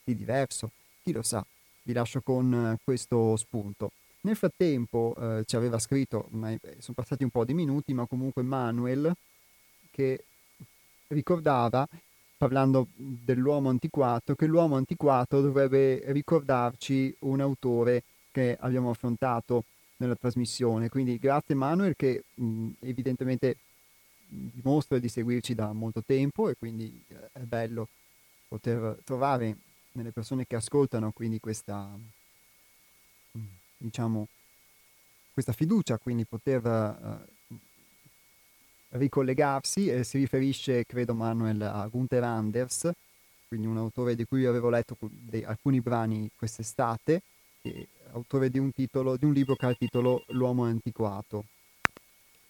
di 0.02 0.16
diverso. 0.16 0.70
Chi 1.02 1.12
lo 1.12 1.22
sa? 1.22 1.44
Vi 1.82 1.92
lascio 1.92 2.22
con 2.22 2.76
questo 2.82 3.36
spunto. 3.36 3.92
Nel 4.22 4.36
frattempo 4.36 5.14
eh, 5.18 5.44
ci 5.46 5.54
aveva 5.54 5.78
scritto, 5.78 6.28
ma 6.30 6.48
sono 6.78 6.94
passati 6.94 7.22
un 7.22 7.30
po' 7.30 7.44
di 7.44 7.54
minuti, 7.54 7.92
ma 7.92 8.06
comunque 8.06 8.42
Manuel, 8.42 9.14
che 9.90 10.24
ricordava, 11.08 11.86
parlando 12.36 12.88
dell'uomo 12.96 13.68
antiquato, 13.68 14.34
che 14.34 14.46
l'uomo 14.46 14.76
antiquato 14.76 15.40
dovrebbe 15.40 16.02
ricordarci 16.06 17.14
un 17.20 17.40
autore 17.40 18.02
che 18.32 18.56
abbiamo 18.58 18.90
affrontato 18.90 19.64
nella 19.96 20.16
trasmissione. 20.16 20.88
Quindi 20.88 21.18
grazie 21.18 21.54
Manuel 21.54 21.94
che 21.96 22.24
mh, 22.34 22.68
evidentemente 22.80 23.56
dimostra 24.28 24.98
di 24.98 25.08
seguirci 25.08 25.54
da 25.54 25.72
molto 25.72 26.02
tempo 26.04 26.48
e 26.48 26.56
quindi 26.58 27.02
eh, 27.08 27.28
è 27.32 27.40
bello 27.40 27.88
poter 28.48 28.98
trovare 29.04 29.56
nelle 29.92 30.10
persone 30.10 30.46
che 30.46 30.56
ascoltano 30.56 31.12
quindi 31.12 31.40
questa 31.40 31.96
diciamo, 33.76 34.28
questa 35.32 35.52
fiducia, 35.52 35.98
quindi 35.98 36.24
poter 36.24 36.64
uh, 36.64 37.56
ricollegarsi 38.90 39.88
e 39.88 40.04
si 40.04 40.18
riferisce, 40.18 40.84
credo 40.86 41.14
Manuel, 41.14 41.60
a 41.62 41.86
Gunther 41.88 42.24
Anders, 42.24 42.90
quindi 43.48 43.66
un 43.66 43.76
autore 43.76 44.14
di 44.14 44.24
cui 44.24 44.46
avevo 44.46 44.70
letto 44.70 44.96
alcuni 45.44 45.80
brani 45.80 46.30
quest'estate, 46.34 47.22
autore 48.12 48.48
di 48.50 48.58
un, 48.58 48.72
titolo, 48.72 49.16
di 49.16 49.24
un 49.24 49.32
libro 49.32 49.54
che 49.54 49.66
ha 49.66 49.70
il 49.70 49.78
titolo 49.78 50.24
L'uomo 50.28 50.64
antiquato. 50.64 51.44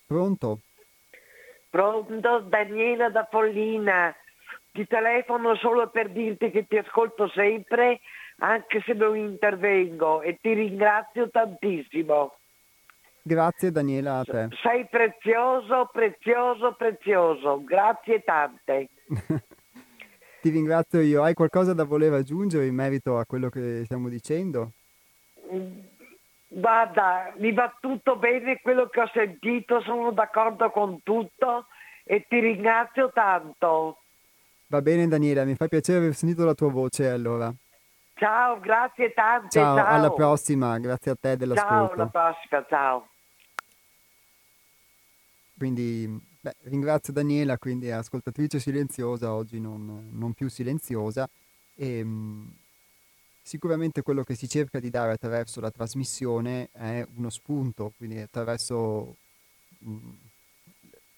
Pronto? 0.06 0.60
Pronto, 1.70 2.40
Daniela 2.40 3.10
da 3.10 3.26
Follina. 3.30 4.14
Ti 4.72 4.86
telefono 4.86 5.56
solo 5.56 5.88
per 5.88 6.10
dirti 6.10 6.50
che 6.50 6.66
ti 6.66 6.76
ascolto 6.76 7.28
sempre 7.28 8.00
anche 8.38 8.82
se 8.84 8.92
non 8.92 9.16
intervengo 9.16 10.22
e 10.22 10.38
ti 10.40 10.52
ringrazio 10.52 11.30
tantissimo. 11.30 12.34
Grazie 13.22 13.72
Daniela 13.72 14.18
a 14.18 14.24
te. 14.24 14.48
Sei 14.62 14.86
prezioso, 14.86 15.88
prezioso, 15.92 16.74
prezioso. 16.74 17.64
Grazie 17.64 18.22
tante. 18.22 18.88
ti 20.40 20.50
ringrazio 20.50 21.00
io. 21.00 21.22
Hai 21.24 21.34
qualcosa 21.34 21.74
da 21.74 21.84
voler 21.84 22.12
aggiungere 22.12 22.66
in 22.66 22.74
merito 22.74 23.18
a 23.18 23.24
quello 23.24 23.48
che 23.48 23.82
stiamo 23.84 24.08
dicendo? 24.08 24.70
Guarda, 26.48 27.34
mi 27.38 27.52
va 27.52 27.76
tutto 27.80 28.16
bene 28.16 28.60
quello 28.60 28.88
che 28.88 29.00
ho 29.00 29.10
sentito, 29.12 29.80
sono 29.82 30.12
d'accordo 30.12 30.70
con 30.70 31.02
tutto 31.02 31.66
e 32.04 32.24
ti 32.28 32.38
ringrazio 32.38 33.10
tanto. 33.12 33.98
Va 34.68 34.80
bene 34.80 35.06
Daniela, 35.06 35.44
mi 35.44 35.54
fa 35.54 35.68
piacere 35.68 35.98
aver 35.98 36.14
sentito 36.14 36.44
la 36.44 36.54
tua 36.54 36.70
voce 36.70 37.08
allora. 37.08 37.52
Ciao, 38.14 38.58
grazie 38.60 39.12
tante. 39.12 39.50
Ciao, 39.50 39.76
ciao. 39.76 39.86
alla 39.86 40.10
prossima, 40.10 40.78
grazie 40.78 41.10
a 41.10 41.16
te 41.20 41.36
dell'ascolto. 41.36 41.74
Ciao, 41.74 41.92
alla 41.92 42.06
prossima, 42.06 42.66
ciao. 42.68 43.08
Quindi 45.58 46.20
beh, 46.40 46.54
ringrazio 46.64 47.12
Daniela, 47.12 47.58
quindi 47.58 47.90
ascoltatrice 47.90 48.58
silenziosa, 48.58 49.34
oggi 49.34 49.60
non, 49.60 50.08
non 50.12 50.32
più 50.32 50.48
silenziosa. 50.48 51.28
E, 51.74 52.02
mh, 52.02 52.56
sicuramente 53.46 54.02
quello 54.02 54.24
che 54.24 54.34
si 54.34 54.48
cerca 54.48 54.80
di 54.80 54.90
dare 54.90 55.12
attraverso 55.12 55.60
la 55.60 55.70
trasmissione 55.70 56.68
è 56.72 57.06
uno 57.14 57.30
spunto, 57.30 57.92
quindi 57.96 58.18
attraverso 58.18 59.14
mh, 59.78 59.98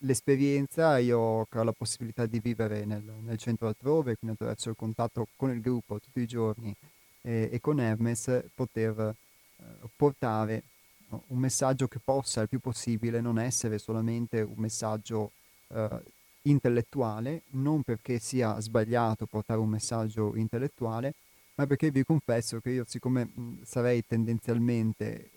l'esperienza 0.01 0.99
io 0.99 1.19
ho 1.19 1.47
la 1.51 1.73
possibilità 1.73 2.27
di 2.27 2.39
vivere 2.39 2.85
nel, 2.85 3.03
nel, 3.23 3.39
centro 3.39 3.69
altrove, 3.69 4.17
quindi 4.17 4.37
attraverso 4.37 4.69
il 4.69 4.77
contatto 4.77 5.29
con 5.37 5.51
il 5.51 5.63
gruppo 5.63 5.99
tutti 6.01 6.21
i 6.21 6.27
giorni 6.27 6.75
eh, 7.23 7.49
e 7.51 7.61
con 7.63 7.81
Hermes 7.81 8.45
poter 8.55 8.99
eh, 9.01 9.65
portare 9.97 10.65
un 11.09 11.39
messaggio 11.39 11.89
che 11.89 11.99
possa 11.99 12.43
il 12.43 12.49
più 12.51 12.59
possibile 12.61 13.23
non 13.23 13.39
essere 13.39 13.79
solamente 13.79 14.43
un 14.43 14.59
messaggio 14.59 15.33
eh, 15.69 16.03
intellettuale, 16.43 17.41
non 17.53 17.83
perché 17.83 18.19
sia 18.19 18.61
sbagliato 18.61 19.25
portare 19.25 19.61
un 19.61 19.71
messaggio 19.71 20.37
intellettuale, 20.37 21.15
ma 21.59 21.67
perché 21.67 21.91
vi 21.91 22.05
confesso 22.05 22.61
che 22.61 22.71
io 22.71 22.85
siccome 22.87 23.25
mh, 23.25 23.63
sarei 23.65 24.05
tendenzialmente 24.07 25.15
eh, 25.17 25.31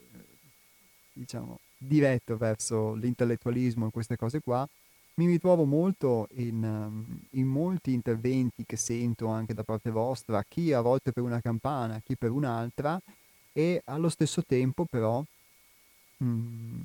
diciamo 1.13 1.59
diretto 1.75 2.37
verso 2.37 2.93
l'intellettualismo 2.93 3.87
e 3.87 3.91
queste 3.91 4.15
cose 4.17 4.39
qua, 4.39 4.67
mi 5.15 5.25
ritrovo 5.25 5.65
molto 5.65 6.27
in, 6.35 6.63
um, 6.63 7.19
in, 7.31 7.47
molti 7.47 7.91
interventi 7.93 8.65
che 8.65 8.77
sento 8.77 9.27
anche 9.27 9.55
da 9.55 9.63
parte 9.63 9.89
vostra, 9.89 10.43
chi 10.47 10.71
a 10.73 10.81
volte 10.81 11.11
per 11.11 11.23
una 11.23 11.41
campana, 11.41 11.99
chi 12.03 12.15
per 12.15 12.29
un'altra, 12.29 13.01
e 13.51 13.81
allo 13.85 14.09
stesso 14.09 14.43
tempo 14.45 14.85
però 14.85 15.23
mh, 16.17 16.81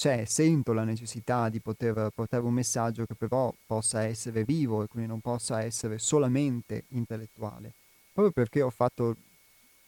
mm, 0.00 0.14
cioè, 0.14 0.24
sento 0.24 0.72
la 0.72 0.84
necessità 0.84 1.48
di 1.48 1.60
poter 1.60 2.10
portare 2.14 2.42
un 2.42 2.54
messaggio 2.54 3.04
che 3.04 3.14
però 3.14 3.52
possa 3.66 4.02
essere 4.04 4.44
vivo 4.44 4.82
e 4.82 4.86
quindi 4.86 5.08
non 5.08 5.20
possa 5.20 5.62
essere 5.62 5.98
solamente 5.98 6.84
intellettuale, 6.88 7.72
proprio 8.12 8.32
perché 8.32 8.62
ho 8.62 8.70
fatto 8.70 9.16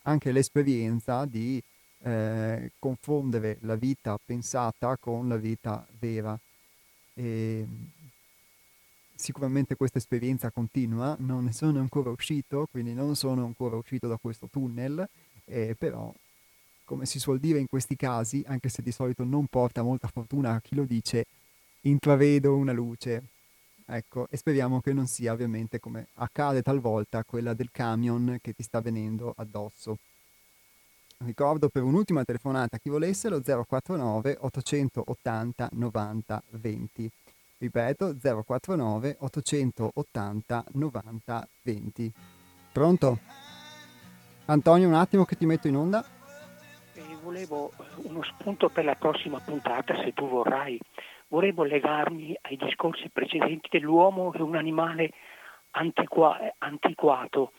anche 0.02 0.32
l'esperienza 0.32 1.24
di 1.24 1.62
eh, 2.02 2.72
confondere 2.78 3.58
la 3.60 3.76
vita 3.76 4.18
pensata 4.22 4.96
con 4.98 5.28
la 5.28 5.36
vita 5.36 5.86
vera. 5.98 6.38
E 7.14 7.66
sicuramente 9.14 9.76
questa 9.76 9.98
esperienza 9.98 10.50
continua, 10.50 11.16
non 11.20 11.44
ne 11.44 11.52
sono 11.52 11.78
ancora 11.78 12.10
uscito, 12.10 12.66
quindi 12.70 12.92
non 12.92 13.14
sono 13.14 13.44
ancora 13.44 13.76
uscito 13.76 14.08
da 14.08 14.16
questo 14.16 14.48
tunnel, 14.50 15.08
eh, 15.44 15.76
però 15.78 16.12
come 16.84 17.06
si 17.06 17.18
suol 17.18 17.38
dire 17.38 17.58
in 17.58 17.66
questi 17.68 17.96
casi, 17.96 18.44
anche 18.46 18.68
se 18.68 18.82
di 18.82 18.92
solito 18.92 19.24
non 19.24 19.46
porta 19.46 19.82
molta 19.82 20.08
fortuna 20.08 20.54
a 20.54 20.60
chi 20.60 20.74
lo 20.74 20.84
dice, 20.84 21.24
intravedo 21.82 22.56
una 22.56 22.72
luce. 22.72 23.22
Ecco, 23.84 24.26
e 24.30 24.36
speriamo 24.36 24.80
che 24.80 24.92
non 24.92 25.06
sia 25.06 25.32
ovviamente 25.32 25.80
come 25.80 26.08
accade 26.14 26.62
talvolta 26.62 27.24
quella 27.24 27.52
del 27.52 27.70
camion 27.70 28.38
che 28.40 28.52
ti 28.52 28.62
sta 28.62 28.80
venendo 28.80 29.34
addosso. 29.36 29.98
Ricordo 31.18 31.68
per 31.68 31.82
un'ultima 31.82 32.24
telefonata 32.24 32.76
a 32.76 32.78
chi 32.78 32.88
volesse 32.88 33.28
lo 33.28 33.40
049 33.40 34.38
880 34.40 35.68
90 35.72 36.42
20. 36.50 37.10
Ripeto 37.58 38.16
049 38.44 39.16
880 39.20 40.64
90 40.72 41.48
20. 41.62 42.12
Pronto? 42.72 43.18
Antonio, 44.46 44.88
un 44.88 44.94
attimo 44.94 45.24
che 45.24 45.36
ti 45.36 45.46
metto 45.46 45.68
in 45.68 45.76
onda. 45.76 46.04
Volevo 47.22 47.72
uno 48.04 48.22
spunto 48.22 48.68
per 48.68 48.84
la 48.84 48.94
prossima 48.94 49.38
puntata, 49.38 49.94
se 50.02 50.12
tu 50.12 50.28
vorrai. 50.28 50.78
Volevo 51.28 51.62
legarmi 51.62 52.36
ai 52.42 52.56
discorsi 52.56 53.08
precedenti 53.08 53.68
dell'uomo 53.70 54.30
che 54.30 54.38
è 54.38 54.42
un 54.42 54.56
animale 54.56 55.12
antiqua- 55.70 56.54
antiquato. 56.58 57.52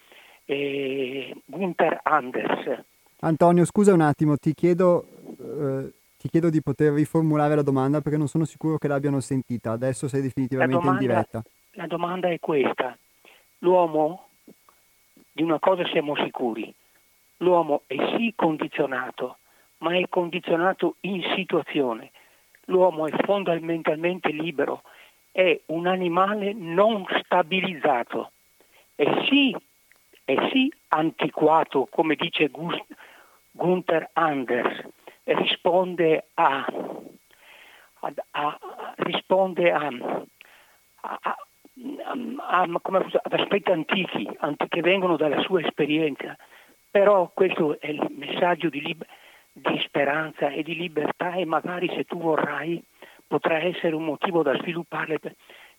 Eh, 0.45 1.33
Gunther 1.45 2.01
Anders 2.03 2.83
Antonio, 3.25 3.63
scusa 3.63 3.93
un 3.93 4.01
attimo, 4.01 4.35
ti 4.35 4.53
chiedo, 4.53 5.05
eh, 5.39 5.93
ti 6.17 6.27
chiedo, 6.27 6.49
di 6.49 6.61
poter 6.61 6.91
riformulare 6.91 7.55
la 7.55 7.61
domanda 7.61 8.01
perché 8.01 8.17
non 8.17 8.27
sono 8.27 8.43
sicuro 8.43 8.77
che 8.77 8.89
l'abbiano 8.89 9.21
sentita. 9.21 9.71
Adesso 9.71 10.09
sei 10.09 10.21
definitivamente 10.21 10.75
domanda, 10.75 11.01
in 11.01 11.07
diretta. 11.07 11.43
La 11.71 11.87
domanda 11.87 12.27
è 12.27 12.37
questa. 12.39 12.97
L'uomo, 13.59 14.27
di 15.31 15.41
una 15.41 15.57
cosa 15.59 15.87
siamo 15.87 16.17
sicuri, 16.17 16.73
l'uomo 17.37 17.83
è 17.87 17.95
sì 18.17 18.33
condizionato, 18.35 19.37
ma 19.83 19.95
è 19.97 20.07
condizionato 20.07 20.95
in 21.01 21.21
situazione. 21.35 22.11
L'uomo 22.65 23.05
è 23.05 23.11
fondamentalmente 23.25 24.29
libero, 24.29 24.81
è 25.31 25.59
un 25.67 25.87
animale 25.87 26.53
non 26.53 27.05
stabilizzato. 27.21 28.31
È 28.95 29.25
sì, 29.27 29.55
è 30.23 30.49
sì 30.51 30.71
antiquato, 30.87 31.87
come 31.91 32.15
dice 32.15 32.47
Gust- 32.47 32.95
Gunther 33.51 34.09
Anders 34.13 34.87
risponde 35.25 36.27
a, 36.35 36.65
a, 37.99 38.13
a 38.31 38.59
risponde 38.97 39.71
a, 39.71 39.89
ad 43.21 43.33
aspetti 43.33 43.71
antichi, 43.71 44.29
che 44.69 44.81
vengono 44.81 45.17
dalla 45.17 45.41
sua 45.41 45.59
esperienza, 45.61 46.37
però 46.89 47.29
questo 47.33 47.79
è 47.81 47.87
il 47.87 48.07
messaggio 48.11 48.69
di, 48.69 48.79
lib- 48.81 49.05
di 49.53 49.79
speranza 49.85 50.49
e 50.49 50.63
di 50.63 50.75
libertà 50.75 51.33
e 51.33 51.45
magari 51.45 51.87
se 51.95 52.03
tu 52.05 52.17
vorrai 52.17 52.83
potrà 53.27 53.59
essere 53.59 53.95
un 53.95 54.03
motivo 54.03 54.41
da 54.41 54.55
sviluppare, 54.57 55.19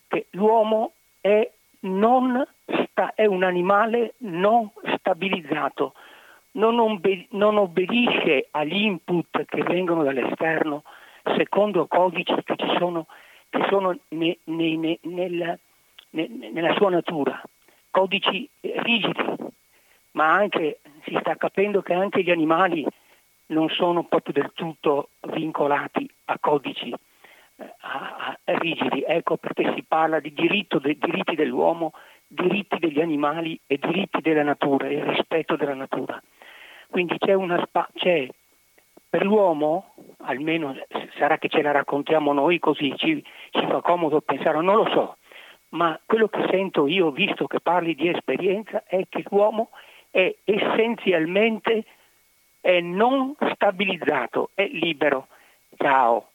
che 0.08 0.26
l'uomo 0.30 0.92
è, 1.20 1.50
sta- 1.80 3.12
è 3.14 3.26
un 3.26 3.42
animale 3.42 4.14
non 4.18 4.70
stabilizzato, 4.98 5.94
non, 6.52 6.78
obbe- 6.78 7.26
non 7.30 7.56
obbedisce 7.58 8.48
agli 8.52 8.82
input 8.82 9.44
che 9.44 9.62
vengono 9.62 10.04
dall'esterno 10.04 10.84
secondo 11.36 11.86
codici 11.86 12.34
che 12.44 12.54
ci 12.56 12.76
sono, 12.78 13.06
che 13.48 13.64
sono 13.68 13.96
ne, 14.08 14.38
ne, 14.44 14.76
ne, 14.76 14.98
nel, 15.02 15.58
nella 16.10 16.74
sua 16.74 16.90
natura, 16.90 17.42
codici 17.90 18.48
rigidi, 18.60 19.52
ma 20.12 20.32
anche 20.32 20.80
si 21.04 21.16
sta 21.20 21.36
capendo 21.36 21.82
che 21.82 21.92
anche 21.92 22.22
gli 22.22 22.30
animali 22.30 22.86
non 23.46 23.68
sono 23.70 24.04
proprio 24.04 24.34
del 24.34 24.52
tutto 24.54 25.10
vincolati 25.32 26.08
a 26.26 26.38
codici 26.38 26.92
eh, 27.56 27.74
a, 27.80 28.36
a, 28.44 28.58
rigidi. 28.58 29.04
Ecco 29.06 29.36
perché 29.36 29.72
si 29.74 29.84
parla 29.86 30.20
di 30.20 30.32
diritto, 30.32 30.78
de, 30.78 30.96
diritti 30.98 31.34
dell'uomo, 31.34 31.92
diritti 32.26 32.78
degli 32.78 33.00
animali 33.00 33.58
e 33.66 33.78
diritti 33.78 34.20
della 34.20 34.42
natura, 34.42 34.88
il 34.88 35.04
rispetto 35.04 35.56
della 35.56 35.74
natura. 35.74 36.20
Quindi 36.88 37.18
c'è 37.18 37.34
una 37.34 37.62
spa- 37.64 37.88
c'è 37.94 38.28
per 39.08 39.24
l'uomo, 39.24 39.94
almeno 40.22 40.74
sarà 41.16 41.38
che 41.38 41.48
ce 41.48 41.62
la 41.62 41.70
raccontiamo 41.70 42.32
noi 42.32 42.58
così, 42.58 42.92
ci, 42.96 43.24
ci 43.50 43.66
fa 43.66 43.80
comodo 43.80 44.20
pensare, 44.20 44.60
non 44.60 44.74
lo 44.74 44.88
so, 44.90 45.16
ma 45.70 45.98
quello 46.04 46.26
che 46.26 46.44
sento 46.50 46.88
io, 46.88 47.12
visto 47.12 47.46
che 47.46 47.60
parli 47.60 47.94
di 47.94 48.08
esperienza, 48.08 48.82
è 48.86 49.06
che 49.08 49.22
l'uomo 49.30 49.70
è 50.10 50.34
essenzialmente 50.44 51.84
è 52.64 52.80
non 52.80 53.36
stabilizzato, 53.52 54.48
è 54.54 54.66
libero. 54.66 55.28
Ciao. 55.76 56.30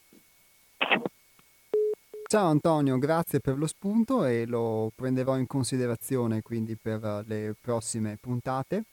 Ciao 2.28 2.48
Antonio, 2.50 3.00
grazie 3.00 3.40
per 3.40 3.58
lo 3.58 3.66
spunto 3.66 4.24
e 4.26 4.46
lo 4.46 4.92
prenderò 4.94 5.38
in 5.38 5.48
considerazione 5.48 6.44
quindi 6.44 6.78
per 6.80 7.24
le 7.26 7.56
prossime 7.60 8.20
puntate. 8.22 8.84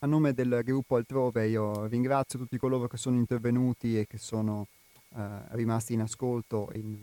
A 0.00 0.06
nome 0.08 0.32
del 0.32 0.62
gruppo 0.64 0.96
Altrove 0.96 1.46
io 1.46 1.86
ringrazio 1.86 2.40
tutti 2.40 2.58
coloro 2.58 2.88
che 2.88 2.96
sono 2.96 3.18
intervenuti 3.18 3.96
e 3.96 4.08
che 4.08 4.18
sono 4.18 4.66
eh, 5.14 5.22
rimasti 5.50 5.92
in 5.92 6.00
ascolto 6.00 6.70
in, 6.74 6.96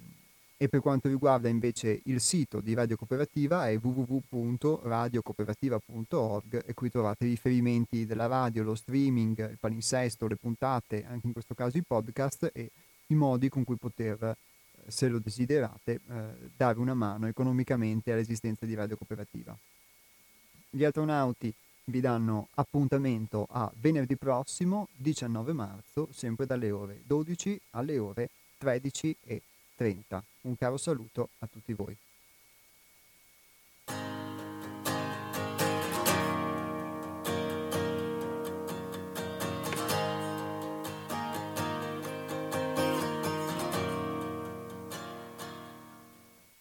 e 0.60 0.68
per 0.68 0.80
quanto 0.80 1.09
riguarda 1.09 1.48
invece 1.48 2.00
il 2.06 2.20
sito 2.20 2.60
di 2.60 2.74
Radio 2.74 2.96
Cooperativa 2.96 3.68
è 3.68 3.78
www.radiocooperativa.org 3.80 6.64
e 6.66 6.74
qui 6.74 6.90
trovate 6.90 7.26
i 7.26 7.28
riferimenti 7.28 8.06
della 8.06 8.26
radio, 8.26 8.64
lo 8.64 8.74
streaming, 8.74 9.50
il 9.50 9.59
palinsesto, 9.59 10.26
le 10.26 10.34
puntate, 10.34 11.06
anche 11.06 11.28
in 11.28 11.32
questo 11.32 11.55
caso 11.55 11.78
i 11.78 11.84
podcast 11.86 12.50
e 12.52 12.72
i 13.06 13.14
modi 13.14 13.48
con 13.48 13.62
cui 13.62 13.76
poter, 13.76 14.36
se 14.89 15.09
lo 15.09 15.19
desiderate, 15.19 16.01
eh, 16.09 16.51
dare 16.56 16.78
una 16.78 16.94
mano 16.94 17.27
economicamente 17.27 18.12
all'esistenza 18.12 18.66
di 18.66 18.74
Radio 18.74 18.97
Cooperativa. 18.97 19.56
Gli 20.70 20.85
astronauti 20.85 21.52
vi 21.85 22.01
danno 22.01 22.48
appuntamento 22.55 23.47
a 23.51 23.70
venerdì 23.81 24.16
prossimo, 24.16 24.89
19 24.97 25.52
marzo, 25.52 26.09
sempre 26.12 26.47
dalle 26.47 26.70
ore 26.70 27.01
12 27.06 27.60
alle 27.70 27.98
ore 27.98 28.31
13 28.59 29.16
e 29.24 29.43
30. 29.77 30.23
Un 30.43 30.56
caro 30.56 30.77
saluto 30.77 31.31
a 31.39 31.47
tutti 31.47 31.73
voi. 31.73 31.97